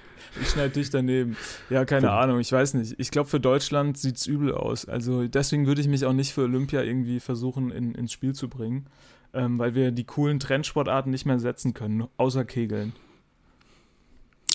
Ich 0.40 0.48
schneide 0.50 0.70
dich 0.70 0.90
daneben. 0.90 1.36
Ja, 1.70 1.84
keine 1.84 2.08
Fumm. 2.08 2.16
Ahnung, 2.16 2.40
ich 2.40 2.50
weiß 2.50 2.74
nicht. 2.74 2.94
Ich 2.98 3.10
glaube, 3.10 3.28
für 3.28 3.38
Deutschland 3.40 3.98
sieht 3.98 4.16
es 4.16 4.26
übel 4.26 4.52
aus. 4.52 4.86
Also 4.86 5.26
deswegen 5.26 5.66
würde 5.66 5.80
ich 5.80 5.88
mich 5.88 6.04
auch 6.06 6.12
nicht 6.12 6.32
für 6.32 6.42
Olympia 6.42 6.82
irgendwie 6.82 7.20
versuchen, 7.20 7.70
in, 7.70 7.94
ins 7.94 8.12
Spiel 8.12 8.34
zu 8.34 8.48
bringen. 8.48 8.86
Ähm, 9.32 9.58
weil 9.58 9.74
wir 9.74 9.90
die 9.90 10.04
coolen 10.04 10.38
Trendsportarten 10.38 11.10
nicht 11.10 11.26
mehr 11.26 11.40
setzen 11.40 11.74
können, 11.74 12.06
außer 12.18 12.44
Kegeln. 12.44 12.92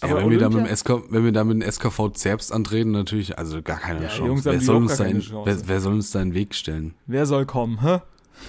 Ja, 0.02 0.10
Aber 0.10 0.22
wenn, 0.22 0.30
wir 0.30 0.40
da 0.40 0.50
mit 0.50 0.66
dem 0.66 0.76
SK, 0.76 1.04
wenn 1.10 1.26
wir 1.26 1.32
da 1.32 1.44
mit 1.44 1.62
dem 1.62 1.72
SKV 1.72 2.10
Zerbst 2.14 2.54
antreten, 2.54 2.92
natürlich, 2.92 3.38
also 3.38 3.62
gar 3.62 3.80
keine 3.80 4.04
Ja, 4.04 4.08
Chance. 4.10 4.46
Wer, 4.46 4.54
die 4.54 4.66
soll 4.66 4.78
uns 4.78 4.98
da 4.98 5.04
in, 5.06 5.24
wer, 5.44 5.68
wer 5.68 5.82
soll 5.82 5.94
uns 5.94 6.12
da 6.12 6.22
in 6.22 6.30
den 6.30 6.36
Weg 6.36 6.56
stellen? 6.56 6.94
Wer 7.06 7.26
soll 7.26 7.46
kommen, 7.46 7.82
hä? 7.82 8.00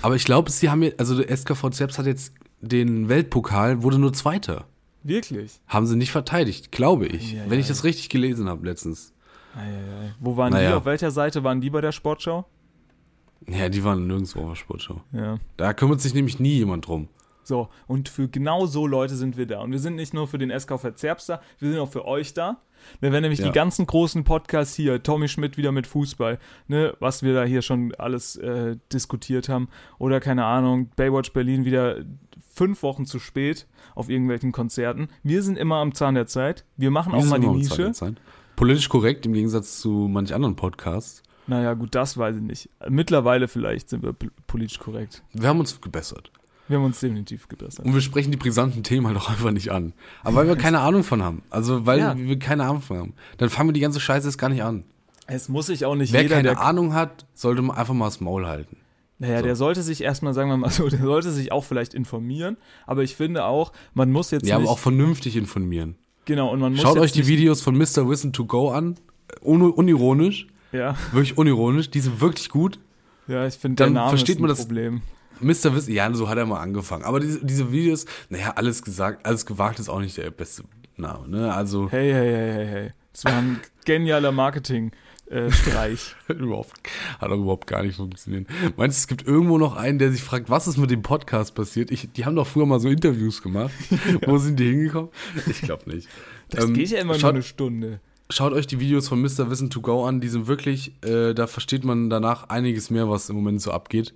Aber 0.02 0.14
ich 0.14 0.24
glaube, 0.24 0.50
sie 0.50 0.70
haben 0.70 0.82
jetzt, 0.82 1.00
also 1.00 1.20
der 1.20 1.36
SKV 1.36 1.70
Zerbst 1.70 1.98
hat 1.98 2.06
jetzt 2.06 2.32
den 2.60 3.08
Weltpokal, 3.08 3.82
wurde 3.82 3.98
nur 3.98 4.12
Zweiter. 4.12 4.66
Wirklich? 5.02 5.60
Haben 5.66 5.86
sie 5.86 5.96
nicht 5.96 6.12
verteidigt, 6.12 6.70
glaube 6.72 7.06
ich. 7.06 7.32
Ja, 7.32 7.42
wenn 7.48 7.58
ich 7.58 7.66
das 7.68 7.84
richtig 7.84 8.10
gelesen 8.10 8.48
habe 8.48 8.66
letztens. 8.66 9.12
Wo 10.20 10.36
waren 10.36 10.52
die? 10.52 10.58
Naja. 10.58 10.76
Auf 10.76 10.84
welcher 10.84 11.10
Seite 11.10 11.42
waren 11.42 11.60
die 11.60 11.70
bei 11.70 11.80
der 11.80 11.92
Sportschau? 11.92 12.46
Ja, 13.48 13.68
die 13.68 13.82
waren 13.82 14.06
nirgendwo 14.06 14.42
auf 14.42 14.48
der 14.50 14.56
Sportschau. 14.56 15.00
Ja. 15.12 15.38
Da 15.56 15.72
kümmert 15.72 16.00
sich 16.00 16.14
nämlich 16.14 16.38
nie 16.38 16.56
jemand 16.58 16.86
drum. 16.86 17.08
So, 17.50 17.68
und 17.88 18.08
für 18.08 18.28
genau 18.28 18.66
so 18.66 18.86
Leute 18.86 19.16
sind 19.16 19.36
wir 19.36 19.44
da. 19.44 19.58
Und 19.60 19.72
wir 19.72 19.80
sind 19.80 19.96
nicht 19.96 20.14
nur 20.14 20.28
für 20.28 20.38
den 20.38 20.50
SKV 20.56 20.94
Zerbst 20.94 21.28
da, 21.28 21.40
wir 21.58 21.68
sind 21.72 21.80
auch 21.80 21.90
für 21.90 22.04
euch 22.04 22.32
da. 22.32 22.58
Ne, 23.00 23.10
Wenn 23.10 23.22
nämlich 23.22 23.40
Ja. 23.40 23.46
die 23.46 23.52
ganzen 23.52 23.86
großen 23.86 24.22
Podcasts 24.22 24.76
hier, 24.76 25.02
Tommy 25.02 25.26
Schmidt 25.26 25.56
wieder 25.56 25.72
mit 25.72 25.88
Fußball, 25.88 26.38
ne, 26.68 26.94
was 27.00 27.24
wir 27.24 27.34
da 27.34 27.42
hier 27.42 27.60
schon 27.62 27.92
alles 27.96 28.36
äh, 28.36 28.76
diskutiert 28.92 29.48
haben, 29.48 29.68
oder 29.98 30.20
keine 30.20 30.44
Ahnung, 30.44 30.90
Baywatch 30.94 31.32
Berlin 31.32 31.64
wieder 31.64 31.96
fünf 32.54 32.84
Wochen 32.84 33.04
zu 33.04 33.18
spät 33.18 33.66
auf 33.96 34.08
irgendwelchen 34.08 34.52
Konzerten. 34.52 35.08
Wir 35.24 35.42
sind 35.42 35.58
immer 35.58 35.78
am 35.78 35.92
Zahn 35.92 36.14
der 36.14 36.28
Zeit. 36.28 36.64
Wir 36.76 36.92
machen 36.92 37.12
Wir 37.12 37.18
auch 37.18 37.24
mal 37.26 37.40
die 37.40 37.48
Nische. 37.48 37.90
Politisch 38.54 38.88
korrekt 38.88 39.26
im 39.26 39.32
Gegensatz 39.32 39.80
zu 39.80 39.90
manch 40.08 40.32
anderen 40.32 40.54
Podcasts. 40.54 41.24
Naja, 41.48 41.74
gut, 41.74 41.96
das 41.96 42.16
weiß 42.16 42.36
ich 42.36 42.42
nicht. 42.42 42.68
Mittlerweile 42.88 43.48
vielleicht 43.48 43.88
sind 43.88 44.04
wir 44.04 44.12
pol- 44.12 44.30
politisch 44.46 44.78
korrekt. 44.78 45.24
Wir 45.32 45.48
haben 45.48 45.58
uns 45.58 45.80
gebessert. 45.80 46.30
Wir 46.70 46.78
haben 46.78 46.84
uns 46.84 47.00
definitiv 47.00 47.48
gebessert. 47.48 47.84
Und 47.84 47.92
wir 47.94 48.00
sprechen 48.00 48.30
die 48.30 48.36
brisanten 48.36 48.82
Themen 48.82 49.06
halt 49.06 49.16
auch 49.16 49.28
einfach 49.28 49.50
nicht 49.50 49.70
an. 49.72 49.92
Aber 50.22 50.36
weil 50.36 50.46
wir 50.48 50.56
keine 50.56 50.78
Ahnung 50.80 51.02
von 51.04 51.22
haben. 51.22 51.42
Also 51.50 51.84
weil 51.84 51.98
Ja. 51.98 52.16
wir 52.16 52.38
keine 52.38 52.64
Ahnung 52.64 52.80
von 52.80 52.96
haben. 52.96 53.14
Dann 53.38 53.50
fangen 53.50 53.68
wir 53.68 53.72
die 53.72 53.80
ganze 53.80 53.98
Scheiße 54.00 54.26
jetzt 54.28 54.38
gar 54.38 54.48
nicht 54.50 54.62
an. 54.62 54.84
Es 55.26 55.48
muss 55.48 55.66
sich 55.66 55.84
auch 55.84 55.94
nicht 55.96 56.12
Wer 56.12 56.22
jeder, 56.22 56.36
keine 56.36 56.48
der 56.50 56.60
Ahnung 56.60 56.94
hat, 56.94 57.26
sollte 57.34 57.60
mal 57.62 57.74
einfach 57.74 57.94
mal 57.94 58.06
das 58.06 58.20
Maul 58.20 58.46
halten. 58.46 58.76
Naja, 59.18 59.38
So. 59.40 59.44
der 59.44 59.56
sollte 59.56 59.82
sich 59.82 60.02
erstmal, 60.02 60.32
sagen 60.32 60.48
wir 60.48 60.56
mal 60.56 60.70
so, 60.70 60.88
der 60.88 61.00
sollte 61.00 61.30
sich 61.30 61.52
auch 61.52 61.64
vielleicht 61.64 61.92
informieren, 61.92 62.56
aber 62.86 63.02
ich 63.02 63.16
finde 63.16 63.44
auch, 63.44 63.72
man 63.92 64.10
muss 64.12 64.30
jetzt 64.30 64.46
Ja, 64.46 64.56
aber 64.56 64.70
auch 64.70 64.78
vernünftig 64.78 65.36
informieren. 65.36 65.96
genau, 66.24 66.50
und 66.52 66.60
man 66.60 66.72
muss 66.72 66.80
Schaut 66.82 66.98
euch 66.98 67.12
die 67.12 67.26
Videos 67.26 67.60
von 67.62 67.76
Mr. 67.76 68.08
Wissen 68.08 68.32
to 68.32 68.44
Go 68.46 68.70
an. 68.70 68.94
Un 69.44 69.62
unironisch. 69.70 70.46
Ja, 70.72 70.96
Wirklich 71.12 71.36
unironisch. 71.36 71.90
Die 71.90 72.00
sind 72.00 72.20
wirklich 72.20 72.48
gut. 72.48 72.78
ja, 73.28 73.46
ich 73.46 73.54
finde, 73.54 73.76
der 73.76 73.86
Dann 73.86 73.92
Name 73.94 74.08
versteht 74.10 74.36
ist 74.36 74.38
ein 74.38 74.42
man 74.42 74.48
das- 74.50 74.60
Problem. 74.60 75.02
Mr. 75.40 75.74
Wissen, 75.74 75.92
ja, 75.92 76.12
so 76.14 76.28
hat 76.28 76.38
er 76.38 76.46
mal 76.46 76.60
angefangen. 76.60 77.04
Aber 77.04 77.20
diese, 77.20 77.44
diese 77.44 77.72
Videos, 77.72 78.06
naja, 78.28 78.52
alles 78.56 78.82
gesagt, 78.82 79.26
alles 79.26 79.46
gewagt 79.46 79.78
ist 79.78 79.88
auch 79.88 80.00
nicht 80.00 80.16
der 80.16 80.30
beste 80.30 80.64
Name, 80.96 81.28
ne? 81.28 81.52
Also, 81.52 81.90
Hey, 81.90 82.12
hey, 82.12 82.30
hey, 82.30 82.52
hey, 82.52 82.66
hey. 82.66 82.90
Das 83.12 83.24
war 83.24 83.32
ein 83.32 83.60
genialer 83.84 84.32
Marketing-Streich. 84.32 86.14
überhaupt, 86.28 86.72
hat 87.18 87.30
auch 87.30 87.38
überhaupt 87.38 87.66
gar 87.66 87.82
nicht 87.82 87.96
funktioniert. 87.96 88.46
Meinst 88.76 88.98
du, 88.98 89.00
es 89.00 89.06
gibt 89.08 89.26
irgendwo 89.26 89.58
noch 89.58 89.76
einen, 89.76 89.98
der 89.98 90.12
sich 90.12 90.22
fragt, 90.22 90.50
was 90.50 90.68
ist 90.68 90.76
mit 90.76 90.90
dem 90.90 91.02
Podcast 91.02 91.54
passiert? 91.54 91.90
Ich, 91.90 92.10
die 92.12 92.24
haben 92.24 92.36
doch 92.36 92.46
früher 92.46 92.66
mal 92.66 92.80
so 92.80 92.88
Interviews 92.88 93.42
gemacht. 93.42 93.72
Wo 94.26 94.38
sind 94.38 94.58
die 94.60 94.68
hingekommen? 94.70 95.10
Ich 95.46 95.62
glaube 95.62 95.90
nicht. 95.90 96.08
Das 96.50 96.64
Ähm, 96.64 96.74
geht 96.74 96.90
ja 96.90 96.98
immer 97.00 97.14
nur 97.14 97.20
schaut, 97.20 97.34
eine 97.34 97.42
Stunde. 97.42 98.00
Schaut 98.28 98.52
euch 98.52 98.66
die 98.66 98.78
Videos 98.78 99.08
von 99.08 99.20
Mr. 99.20 99.50
Wissen 99.50 99.70
to 99.70 99.80
Go 99.80 100.04
an, 100.04 100.20
die 100.20 100.28
sind 100.28 100.46
wirklich, 100.46 100.92
äh, 101.04 101.34
da 101.34 101.46
versteht 101.48 101.84
man 101.84 102.10
danach 102.10 102.48
einiges 102.48 102.90
mehr, 102.90 103.08
was 103.08 103.28
im 103.28 103.36
Moment 103.36 103.60
so 103.60 103.72
abgeht 103.72 104.14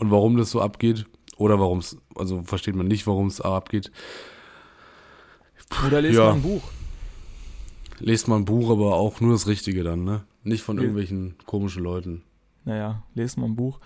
und 0.00 0.10
warum 0.10 0.36
das 0.36 0.50
so 0.50 0.60
abgeht 0.60 1.06
oder 1.36 1.60
warum 1.60 1.78
es, 1.78 1.96
also 2.16 2.42
versteht 2.42 2.74
man 2.74 2.88
nicht, 2.88 3.06
warum 3.06 3.26
es 3.26 3.40
abgeht. 3.40 3.92
Oder 5.86 6.00
lest 6.00 6.16
ja. 6.16 6.24
mal 6.24 6.34
ein 6.34 6.42
Buch. 6.42 6.62
Lest 7.98 8.28
mal 8.28 8.36
ein 8.36 8.44
Buch, 8.44 8.70
aber 8.70 8.96
auch 8.96 9.20
nur 9.20 9.32
das 9.32 9.46
Richtige 9.46 9.84
dann, 9.84 10.04
ne? 10.04 10.24
Nicht 10.42 10.62
von 10.62 10.78
irgendwelchen 10.78 11.36
komischen 11.44 11.82
Leuten. 11.82 12.22
Naja, 12.64 13.02
lest 13.14 13.36
mal 13.36 13.46
ein 13.46 13.56
Buch. 13.56 13.78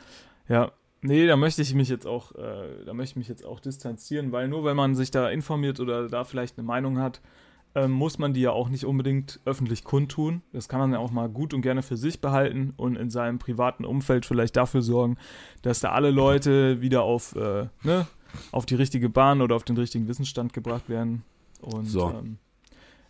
Ja, 0.48 0.72
nee, 1.02 1.26
da 1.26 1.36
möchte 1.36 1.62
ich 1.62 1.74
mich 1.74 1.88
jetzt 1.88 2.06
auch, 2.06 2.32
äh, 2.36 2.84
da 2.86 2.94
möchte 2.94 3.12
ich 3.12 3.16
mich 3.16 3.28
jetzt 3.28 3.44
auch 3.44 3.58
distanzieren, 3.58 4.30
weil 4.30 4.48
nur 4.48 4.64
wenn 4.64 4.76
man 4.76 4.94
sich 4.94 5.10
da 5.10 5.28
informiert 5.30 5.80
oder 5.80 6.08
da 6.08 6.24
vielleicht 6.24 6.58
eine 6.58 6.66
Meinung 6.66 6.98
hat, 6.98 7.20
ähm, 7.74 7.90
muss 7.90 8.18
man 8.18 8.32
die 8.34 8.40
ja 8.40 8.50
auch 8.50 8.68
nicht 8.68 8.84
unbedingt 8.84 9.40
öffentlich 9.44 9.84
kundtun. 9.84 10.42
Das 10.52 10.68
kann 10.68 10.80
man 10.80 10.92
ja 10.92 10.98
auch 10.98 11.10
mal 11.10 11.28
gut 11.28 11.54
und 11.54 11.62
gerne 11.62 11.82
für 11.82 11.96
sich 11.96 12.20
behalten 12.20 12.72
und 12.76 12.96
in 12.96 13.10
seinem 13.10 13.38
privaten 13.38 13.84
Umfeld 13.84 14.26
vielleicht 14.26 14.56
dafür 14.56 14.82
sorgen, 14.82 15.16
dass 15.62 15.80
da 15.80 15.90
alle 15.92 16.10
Leute 16.10 16.80
wieder 16.80 17.02
auf, 17.02 17.34
äh, 17.36 17.66
ne, 17.82 18.06
auf 18.52 18.66
die 18.66 18.74
richtige 18.76 19.08
Bahn 19.08 19.40
oder 19.42 19.56
auf 19.56 19.64
den 19.64 19.76
richtigen 19.76 20.08
Wissensstand 20.08 20.52
gebracht 20.52 20.88
werden. 20.88 21.24
Und 21.60 21.86
So. 21.86 22.10
ähm, 22.10 22.38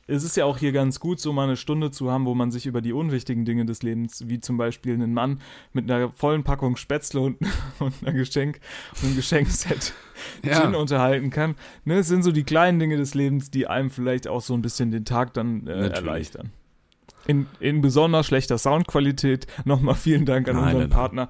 es 0.06 0.24
ist 0.24 0.36
ja 0.36 0.44
auch 0.44 0.58
hier 0.58 0.72
ganz 0.72 1.00
gut, 1.00 1.20
so 1.20 1.32
mal 1.32 1.44
eine 1.44 1.56
Stunde 1.56 1.90
zu 1.90 2.10
haben, 2.10 2.26
wo 2.26 2.34
man 2.34 2.50
sich 2.50 2.66
über 2.66 2.80
die 2.80 2.92
unwichtigen 2.92 3.44
Dinge 3.44 3.64
des 3.64 3.82
Lebens, 3.82 4.28
wie 4.28 4.40
zum 4.40 4.56
Beispiel 4.56 4.94
einen 4.94 5.14
Mann 5.14 5.40
mit 5.72 5.90
einer 5.90 6.10
vollen 6.10 6.44
Packung 6.44 6.76
Spätzle 6.76 7.20
und, 7.20 7.38
und 7.78 7.94
einer 8.02 8.12
Geschenk 8.12 8.60
und 8.96 9.04
einem 9.04 9.16
Geschenkset 9.16 9.94
Gin 10.42 10.74
unterhalten 10.74 11.30
kann. 11.30 11.54
Ne, 11.84 11.98
es 11.98 12.08
sind 12.08 12.22
so 12.22 12.32
die 12.32 12.44
kleinen 12.44 12.78
Dinge 12.78 12.96
des 12.96 13.14
Lebens, 13.14 13.50
die 13.50 13.66
einem 13.66 13.90
vielleicht 13.90 14.28
auch 14.28 14.40
so 14.40 14.54
ein 14.54 14.62
bisschen 14.62 14.90
den 14.90 15.04
Tag 15.04 15.34
dann 15.34 15.66
äh, 15.66 15.88
erleichtern. 15.88 16.50
In, 17.26 17.46
in 17.58 17.80
besonders 17.80 18.26
schlechter 18.26 18.58
Soundqualität. 18.58 19.46
Nochmal 19.64 19.94
vielen 19.94 20.26
Dank 20.26 20.46
an 20.48 20.56
Nein, 20.56 20.64
unseren 20.64 20.80
nein, 20.80 20.88
nein. 20.90 20.96
Partner 20.96 21.28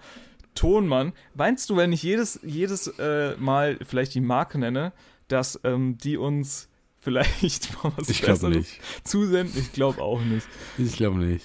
Tonmann. 0.54 1.12
Meinst 1.34 1.70
du, 1.70 1.76
wenn 1.76 1.92
ich 1.92 2.02
jedes, 2.02 2.40
jedes 2.42 2.88
äh, 2.98 3.36
Mal 3.38 3.78
vielleicht 3.84 4.14
die 4.14 4.20
Marke 4.20 4.58
nenne, 4.58 4.92
dass 5.28 5.60
ähm, 5.64 5.98
die 5.98 6.16
uns 6.16 6.68
vielleicht 7.04 7.72
mal 7.84 7.92
was 7.96 8.08
Ich 8.08 8.22
glaube 8.22 8.40
Besseres 8.40 8.56
nicht. 8.56 8.80
zusenden? 9.04 9.56
Ich 9.60 9.72
glaube 9.72 10.02
auch 10.02 10.20
nicht. 10.20 10.46
Ich 10.78 10.96
glaube 10.96 11.18
nicht. 11.18 11.44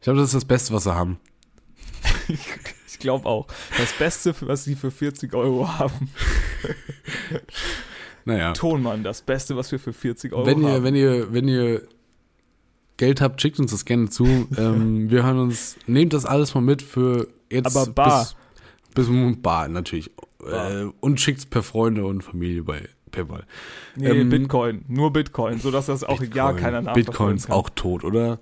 Ich 0.00 0.04
glaube, 0.04 0.20
das 0.20 0.28
ist 0.28 0.34
das 0.34 0.44
Beste, 0.44 0.72
was 0.72 0.84
sie 0.84 0.94
haben. 0.94 1.18
Ich 2.90 2.98
glaube 3.00 3.26
auch. 3.26 3.46
Das 3.78 3.92
Beste, 3.92 4.34
was 4.40 4.64
sie 4.64 4.74
für 4.74 4.90
40 4.90 5.32
Euro 5.34 5.68
haben. 5.78 6.10
Naja. 8.24 8.52
Tonmann, 8.52 9.04
das 9.04 9.22
Beste, 9.22 9.56
was 9.56 9.72
wir 9.72 9.78
für 9.78 9.92
40 9.94 10.32
Euro 10.34 10.44
Wenn 10.44 10.60
ihr, 10.62 10.68
haben. 10.72 10.84
wenn 10.84 10.94
ihr, 10.94 11.32
wenn 11.32 11.48
ihr 11.48 11.88
Geld 12.98 13.20
habt, 13.22 13.40
schickt 13.40 13.58
uns 13.58 13.70
das 13.70 13.84
gerne 13.86 14.10
zu. 14.10 14.24
ähm, 14.58 15.08
wir 15.10 15.22
hören 15.24 15.38
uns, 15.38 15.76
nehmt 15.86 16.12
das 16.12 16.26
alles 16.26 16.54
mal 16.54 16.60
mit 16.60 16.82
für 16.82 17.28
jetzt 17.50 17.74
Aber 17.74 17.90
bar. 17.90 18.28
bis, 18.94 19.06
bis 19.06 19.36
bar 19.40 19.68
natürlich. 19.68 20.10
Bar. 20.38 20.70
Äh, 20.82 20.90
und 21.00 21.20
schickt's 21.20 21.46
per 21.46 21.62
Freunde 21.62 22.04
und 22.04 22.22
Familie 22.22 22.64
bei 22.64 22.88
PayPal. 23.08 23.44
nee, 23.96 24.08
ähm, 24.08 24.28
Bitcoin. 24.28 24.84
Nur 24.88 25.12
Bitcoin, 25.12 25.58
sodass 25.58 25.86
das 25.86 26.04
auch 26.04 26.22
ja 26.22 26.52
keiner 26.52 26.82
nachverfolgen 26.82 26.92
Bitcoin 26.94 27.36
ist 27.36 27.50
auch 27.50 27.70
tot, 27.70 28.04
oder? 28.04 28.38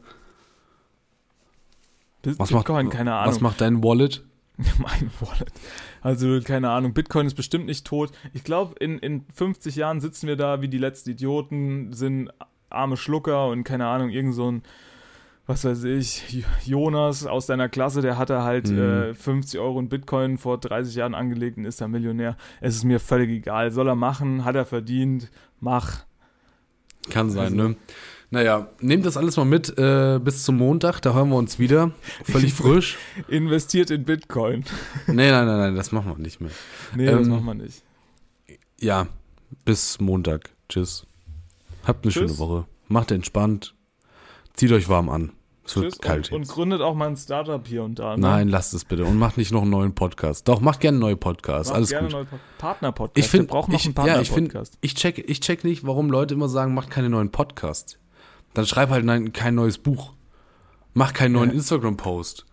Bit- 2.23 2.39
Was 2.39 2.51
Bitcoin, 2.51 2.87
macht, 2.87 2.97
keine 2.97 3.15
Ahnung. 3.15 3.35
Was 3.35 3.41
macht 3.41 3.61
dein 3.61 3.83
Wallet? 3.83 4.25
mein 4.57 5.11
Wallet. 5.21 5.53
Also, 6.01 6.41
keine 6.43 6.71
Ahnung. 6.71 6.93
Bitcoin 6.95 7.27
ist 7.27 7.35
bestimmt 7.35 7.67
nicht 7.67 7.87
tot. 7.87 8.11
Ich 8.33 8.43
glaube, 8.45 8.75
in, 8.81 8.99
in 8.99 9.25
50 9.35 9.77
Jahren 9.77 10.01
sitzen 10.01 10.27
wir 10.27 10.37
da 10.37 10.61
wie 10.63 10.69
die 10.69 10.79
letzten 10.79 11.11
Idioten, 11.11 11.93
sind 11.93 12.31
arme 12.71 12.97
Schlucker 12.97 13.49
und 13.49 13.65
keine 13.65 13.87
Ahnung, 13.87 14.11
irgend 14.11 14.35
so 14.35 14.51
ein, 14.51 14.63
was 15.47 15.65
weiß 15.65 15.85
ich, 15.85 16.45
Jonas 16.65 17.25
aus 17.27 17.47
deiner 17.47 17.69
Klasse, 17.69 18.03
der 18.03 18.19
hatte 18.19 18.43
halt 18.43 18.69
Mhm. 18.71 18.79
äh, 18.79 19.15
50 19.15 19.61
Euro 19.61 19.79
in 19.79 19.89
Bitcoin 19.89 20.39
vor 20.39 20.59
30 20.59 20.95
Jahren 20.97 21.15
angelegt 21.15 21.57
und 21.59 21.65
ist 21.65 21.81
da 21.81 21.89
Millionär. 21.89 22.37
Es 22.61 22.75
ist 22.75 22.85
mir 22.85 22.99
völlig 23.01 23.31
egal. 23.31 23.71
Soll 23.71 23.89
er 23.89 23.95
machen, 23.95 24.45
hat 24.45 24.57
er 24.57 24.65
verdient, 24.67 25.31
mach. 25.61 26.05
Kann 27.11 27.31
sein, 27.31 27.45
Also- 27.45 27.57
ne? 27.69 27.77
Naja, 28.29 28.69
nehmt 28.81 29.07
das 29.07 29.17
alles 29.17 29.37
mal 29.37 29.45
mit 29.45 29.79
äh, 29.79 30.19
bis 30.19 30.43
zum 30.43 30.57
Montag, 30.57 31.01
da 31.01 31.15
hören 31.15 31.29
wir 31.29 31.37
uns 31.37 31.61
wieder. 31.61 31.93
Völlig 32.25 32.53
frisch. 32.55 32.99
Investiert 33.29 33.93
in 33.93 34.03
Bitcoin. 34.05 34.65
Nee, 35.07 35.31
nein, 35.31 35.47
nein, 35.47 35.59
nein, 35.59 35.77
das 35.77 35.93
machen 35.93 36.09
wir 36.17 36.19
nicht 36.19 36.41
mehr. 36.41 36.51
Nee, 36.97 37.07
das 37.07 37.25
Ähm, 37.29 37.33
macht 37.33 37.45
man 37.45 37.59
nicht. 37.59 37.85
Ja, 38.81 39.07
bis 39.65 40.01
Montag. 40.01 40.51
Tschüss. 40.69 41.07
Habt 41.85 42.05
eine 42.05 42.13
Tschüss. 42.13 42.33
schöne 42.33 42.39
Woche. 42.39 42.67
Macht 42.89 43.13
entspannt. 43.13 43.75
Zieht 44.55 44.73
euch 44.73 44.89
warm 44.89 45.09
an. 45.09 45.31
Es 45.67 45.75
wird 45.77 45.87
Tschüss 45.93 45.99
kalt 46.01 46.31
und, 46.33 46.43
und 46.43 46.49
gründet 46.49 46.81
auch 46.81 46.95
mal 46.95 47.09
ein 47.09 47.17
Startup 47.17 47.67
hier 47.67 47.83
und 47.83 47.99
da. 47.99 48.15
Ne? 48.17 48.23
Nein, 48.23 48.49
lasst 48.49 48.73
es 48.73 48.85
bitte. 48.85 49.05
Und 49.05 49.19
macht 49.19 49.37
nicht 49.37 49.53
noch 49.53 49.63
einen 49.63 49.71
neuen 49.71 49.95
Podcast. 49.95 50.47
Doch, 50.49 50.61
macht 50.61 50.81
gerne 50.81 50.95
einen 50.97 51.01
neuen 51.01 51.19
Podcast. 51.19 51.71
Macht 51.71 51.77
Alles 51.77 51.89
gerne 51.91 52.07
gut. 52.09 52.13
neue 52.15 52.25
Po- 52.27 52.37
Partner-Podcast. 52.59 53.19
Ich 53.19 53.29
finde, 53.31 53.47
Wir 53.47 53.51
brauchen 53.51 53.73
noch 53.73 53.81
ich, 53.81 53.87
einen 53.87 54.07
ja, 54.07 54.21
ich 54.21 54.29
Partner-Podcast. 54.31 54.79
ich 54.81 54.95
check, 54.95 55.19
ich 55.29 55.41
check 55.41 55.65
nicht, 55.65 55.85
warum 55.87 56.11
Leute 56.11 56.35
immer 56.35 56.49
sagen, 56.49 56.73
macht 56.75 56.91
keine 56.91 57.11
neuen 57.11 57.31
Podcasts. 57.33 57.99
Dann 58.55 58.65
schreib 58.67 58.91
halt 58.91 59.05
nein, 59.05 59.33
kein 59.33 59.55
neues 59.57 59.79
Buch. 59.79 60.13
Mach 60.95 61.13
keinen 61.13 61.33
neuen 61.33 61.51
Ja. 61.51 61.57
Instagram-Post. 61.57 62.47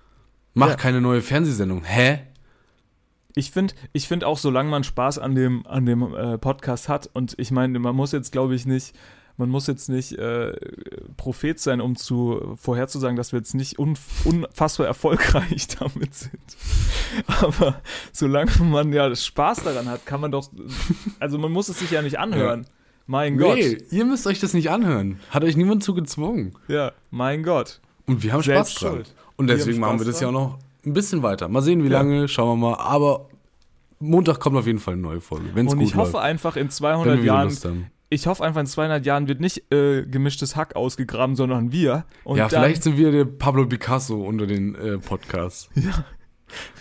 Mach 0.55 0.69
Ja. 0.69 0.75
keine 0.75 0.99
neue 0.99 1.21
Fernsehsendung. 1.21 1.83
Hä? 1.83 2.19
Ich 3.35 3.51
finde 3.51 3.73
ich 3.93 4.07
find 4.07 4.23
auch, 4.23 4.37
solange 4.37 4.69
man 4.69 4.83
Spaß 4.83 5.17
an 5.19 5.33
dem, 5.33 5.65
an 5.65 5.85
dem 5.85 6.13
äh, 6.13 6.37
Podcast 6.37 6.89
hat, 6.89 7.09
und 7.13 7.33
ich 7.37 7.51
meine, 7.51 7.79
man 7.79 7.95
muss 7.95 8.11
jetzt, 8.11 8.31
glaube 8.31 8.53
ich, 8.55 8.65
nicht, 8.65 8.93
man 9.37 9.49
muss 9.49 9.65
jetzt 9.67 9.89
nicht 9.89 10.13
äh, 10.13 10.53
Prophet 11.17 11.59
sein, 11.59 11.81
um 11.81 11.95
zu 11.95 12.55
vorherzusagen, 12.61 13.15
dass 13.15 13.31
wir 13.31 13.39
jetzt 13.39 13.55
nicht 13.55 13.79
unf 13.79 13.99
unfassbar 14.25 14.85
erfolgreich 14.87 15.67
damit 15.79 16.13
sind. 16.13 16.39
Aber 17.41 17.81
solange 18.11 18.51
man 18.63 18.93
ja 18.93 19.13
Spaß 19.15 19.63
daran 19.63 19.87
hat, 19.89 20.05
kann 20.05 20.21
man 20.21 20.31
doch, 20.31 20.49
also 21.19 21.37
man 21.37 21.51
muss 21.51 21.69
es 21.69 21.79
sich 21.79 21.91
ja 21.91 22.01
nicht 22.01 22.19
anhören. 22.19 22.65
Mein 23.05 23.37
Gott. 23.37 23.55
Nee, 23.55 23.77
ihr 23.91 24.05
müsst 24.05 24.25
euch 24.27 24.39
das 24.39 24.53
nicht 24.53 24.69
anhören. 24.69 25.19
Hat 25.29 25.43
euch 25.43 25.57
niemand 25.57 25.83
zu 25.83 25.93
gezwungen. 25.93 26.53
Ja, 26.67 26.93
mein 27.11 27.43
Gott. 27.43 27.81
Und 28.05 28.23
wir 28.23 28.31
haben 28.33 28.43
Selbst 28.43 28.71
Spaß 28.73 28.79
dran. 28.81 28.91
schuld. 28.93 29.13
Und 29.35 29.47
Wir 29.49 29.55
deswegen 29.55 29.75
haben 29.77 29.81
machen 29.81 29.99
wir 29.99 30.05
das 30.05 30.21
ja 30.21 30.27
auch 30.29 30.31
dran. 30.31 30.41
noch 30.43 30.59
ein 30.85 30.93
bisschen 30.93 31.21
weiter. 31.23 31.47
Mal 31.49 31.61
sehen, 31.61 31.83
wie 31.83 31.87
Ja. 31.89 31.99
lange, 31.99 32.27
schauen 32.27 32.59
wir 32.61 32.69
mal. 32.69 32.75
Aber 32.77 33.27
Montag 33.99 34.39
kommt 34.39 34.55
auf 34.57 34.67
jeden 34.67 34.79
Fall 34.79 34.93
eine 34.93 35.01
neue 35.01 35.21
Folge, 35.21 35.49
wenn 35.53 35.65
es 35.67 35.73
Und 35.73 35.79
gut 35.79 35.87
ich 35.87 35.95
hoffe 35.95 36.13
läuft. 36.13 36.23
einfach 36.25 36.55
in 36.55 36.63
Wenn 36.65 36.71
200 36.71 37.15
wir 37.17 37.23
wieder 37.23 37.33
Jahren. 37.33 37.89
Ich 38.13 38.27
hoffe 38.27 38.43
einfach 38.43 38.61
in 38.61 38.67
200 38.67 39.05
Jahren 39.05 39.27
wird 39.27 39.39
nicht 39.41 39.71
äh, 39.71 40.03
gemischtes 40.05 40.55
Hack 40.55 40.75
ausgegraben, 40.75 41.35
sondern 41.35 41.71
wir. 41.71 42.05
Und 42.23 42.37
ja, 42.37 42.47
vielleicht 42.49 42.83
sind 42.83 42.97
wir 42.97 43.11
der 43.11 43.25
Pablo 43.25 43.65
Picasso 43.65 44.23
unter 44.23 44.45
den 44.47 44.75
äh, 44.75 44.97
Podcasts. 44.99 45.69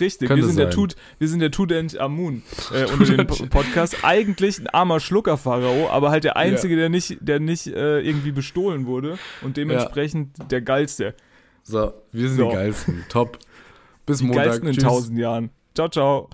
Richtig, 0.00 0.28
Könnte 0.28 0.42
wir 0.44 0.48
sind, 0.48 0.58
der. 0.58 0.70
Tut, 0.70 0.96
wir 1.18 1.28
sind 1.28 1.40
der 1.40 1.50
Tudent 1.50 1.96
Amun 1.98 2.42
äh, 2.74 2.84
unter 2.92 3.16
den 3.16 3.26
Po- 3.26 3.46
Podcast. 3.46 4.04
Eigentlich 4.04 4.58
ein 4.58 4.66
armer 4.66 5.00
Schluckerpharao, 5.00 5.88
aber 5.88 6.10
halt 6.10 6.24
der 6.24 6.36
Einzige, 6.36 6.76
der 6.76 6.90
nicht, 6.90 7.16
der 7.20 7.40
nicht 7.40 7.66
äh, 7.68 8.00
irgendwie 8.00 8.32
bestohlen 8.32 8.84
wurde 8.86 9.18
und 9.40 9.56
dementsprechend 9.56 10.50
der 10.50 10.60
Geilste. 10.60 11.14
So, 11.62 11.94
wir 12.12 12.28
sind 12.28 12.38
So. 12.38 12.50
die 12.50 12.54
Geilsten. 12.56 13.04
Top. 13.08 13.38
Bis 14.04 14.18
Die 14.18 14.24
Montag. 14.24 14.44
Geilsten 14.44 14.66
in 14.68 14.74
Tschüss. 14.74 14.84
tausend 14.84 15.18
Jahren. 15.18 15.50
Ciao, 15.74 15.88
ciao. 15.88 16.28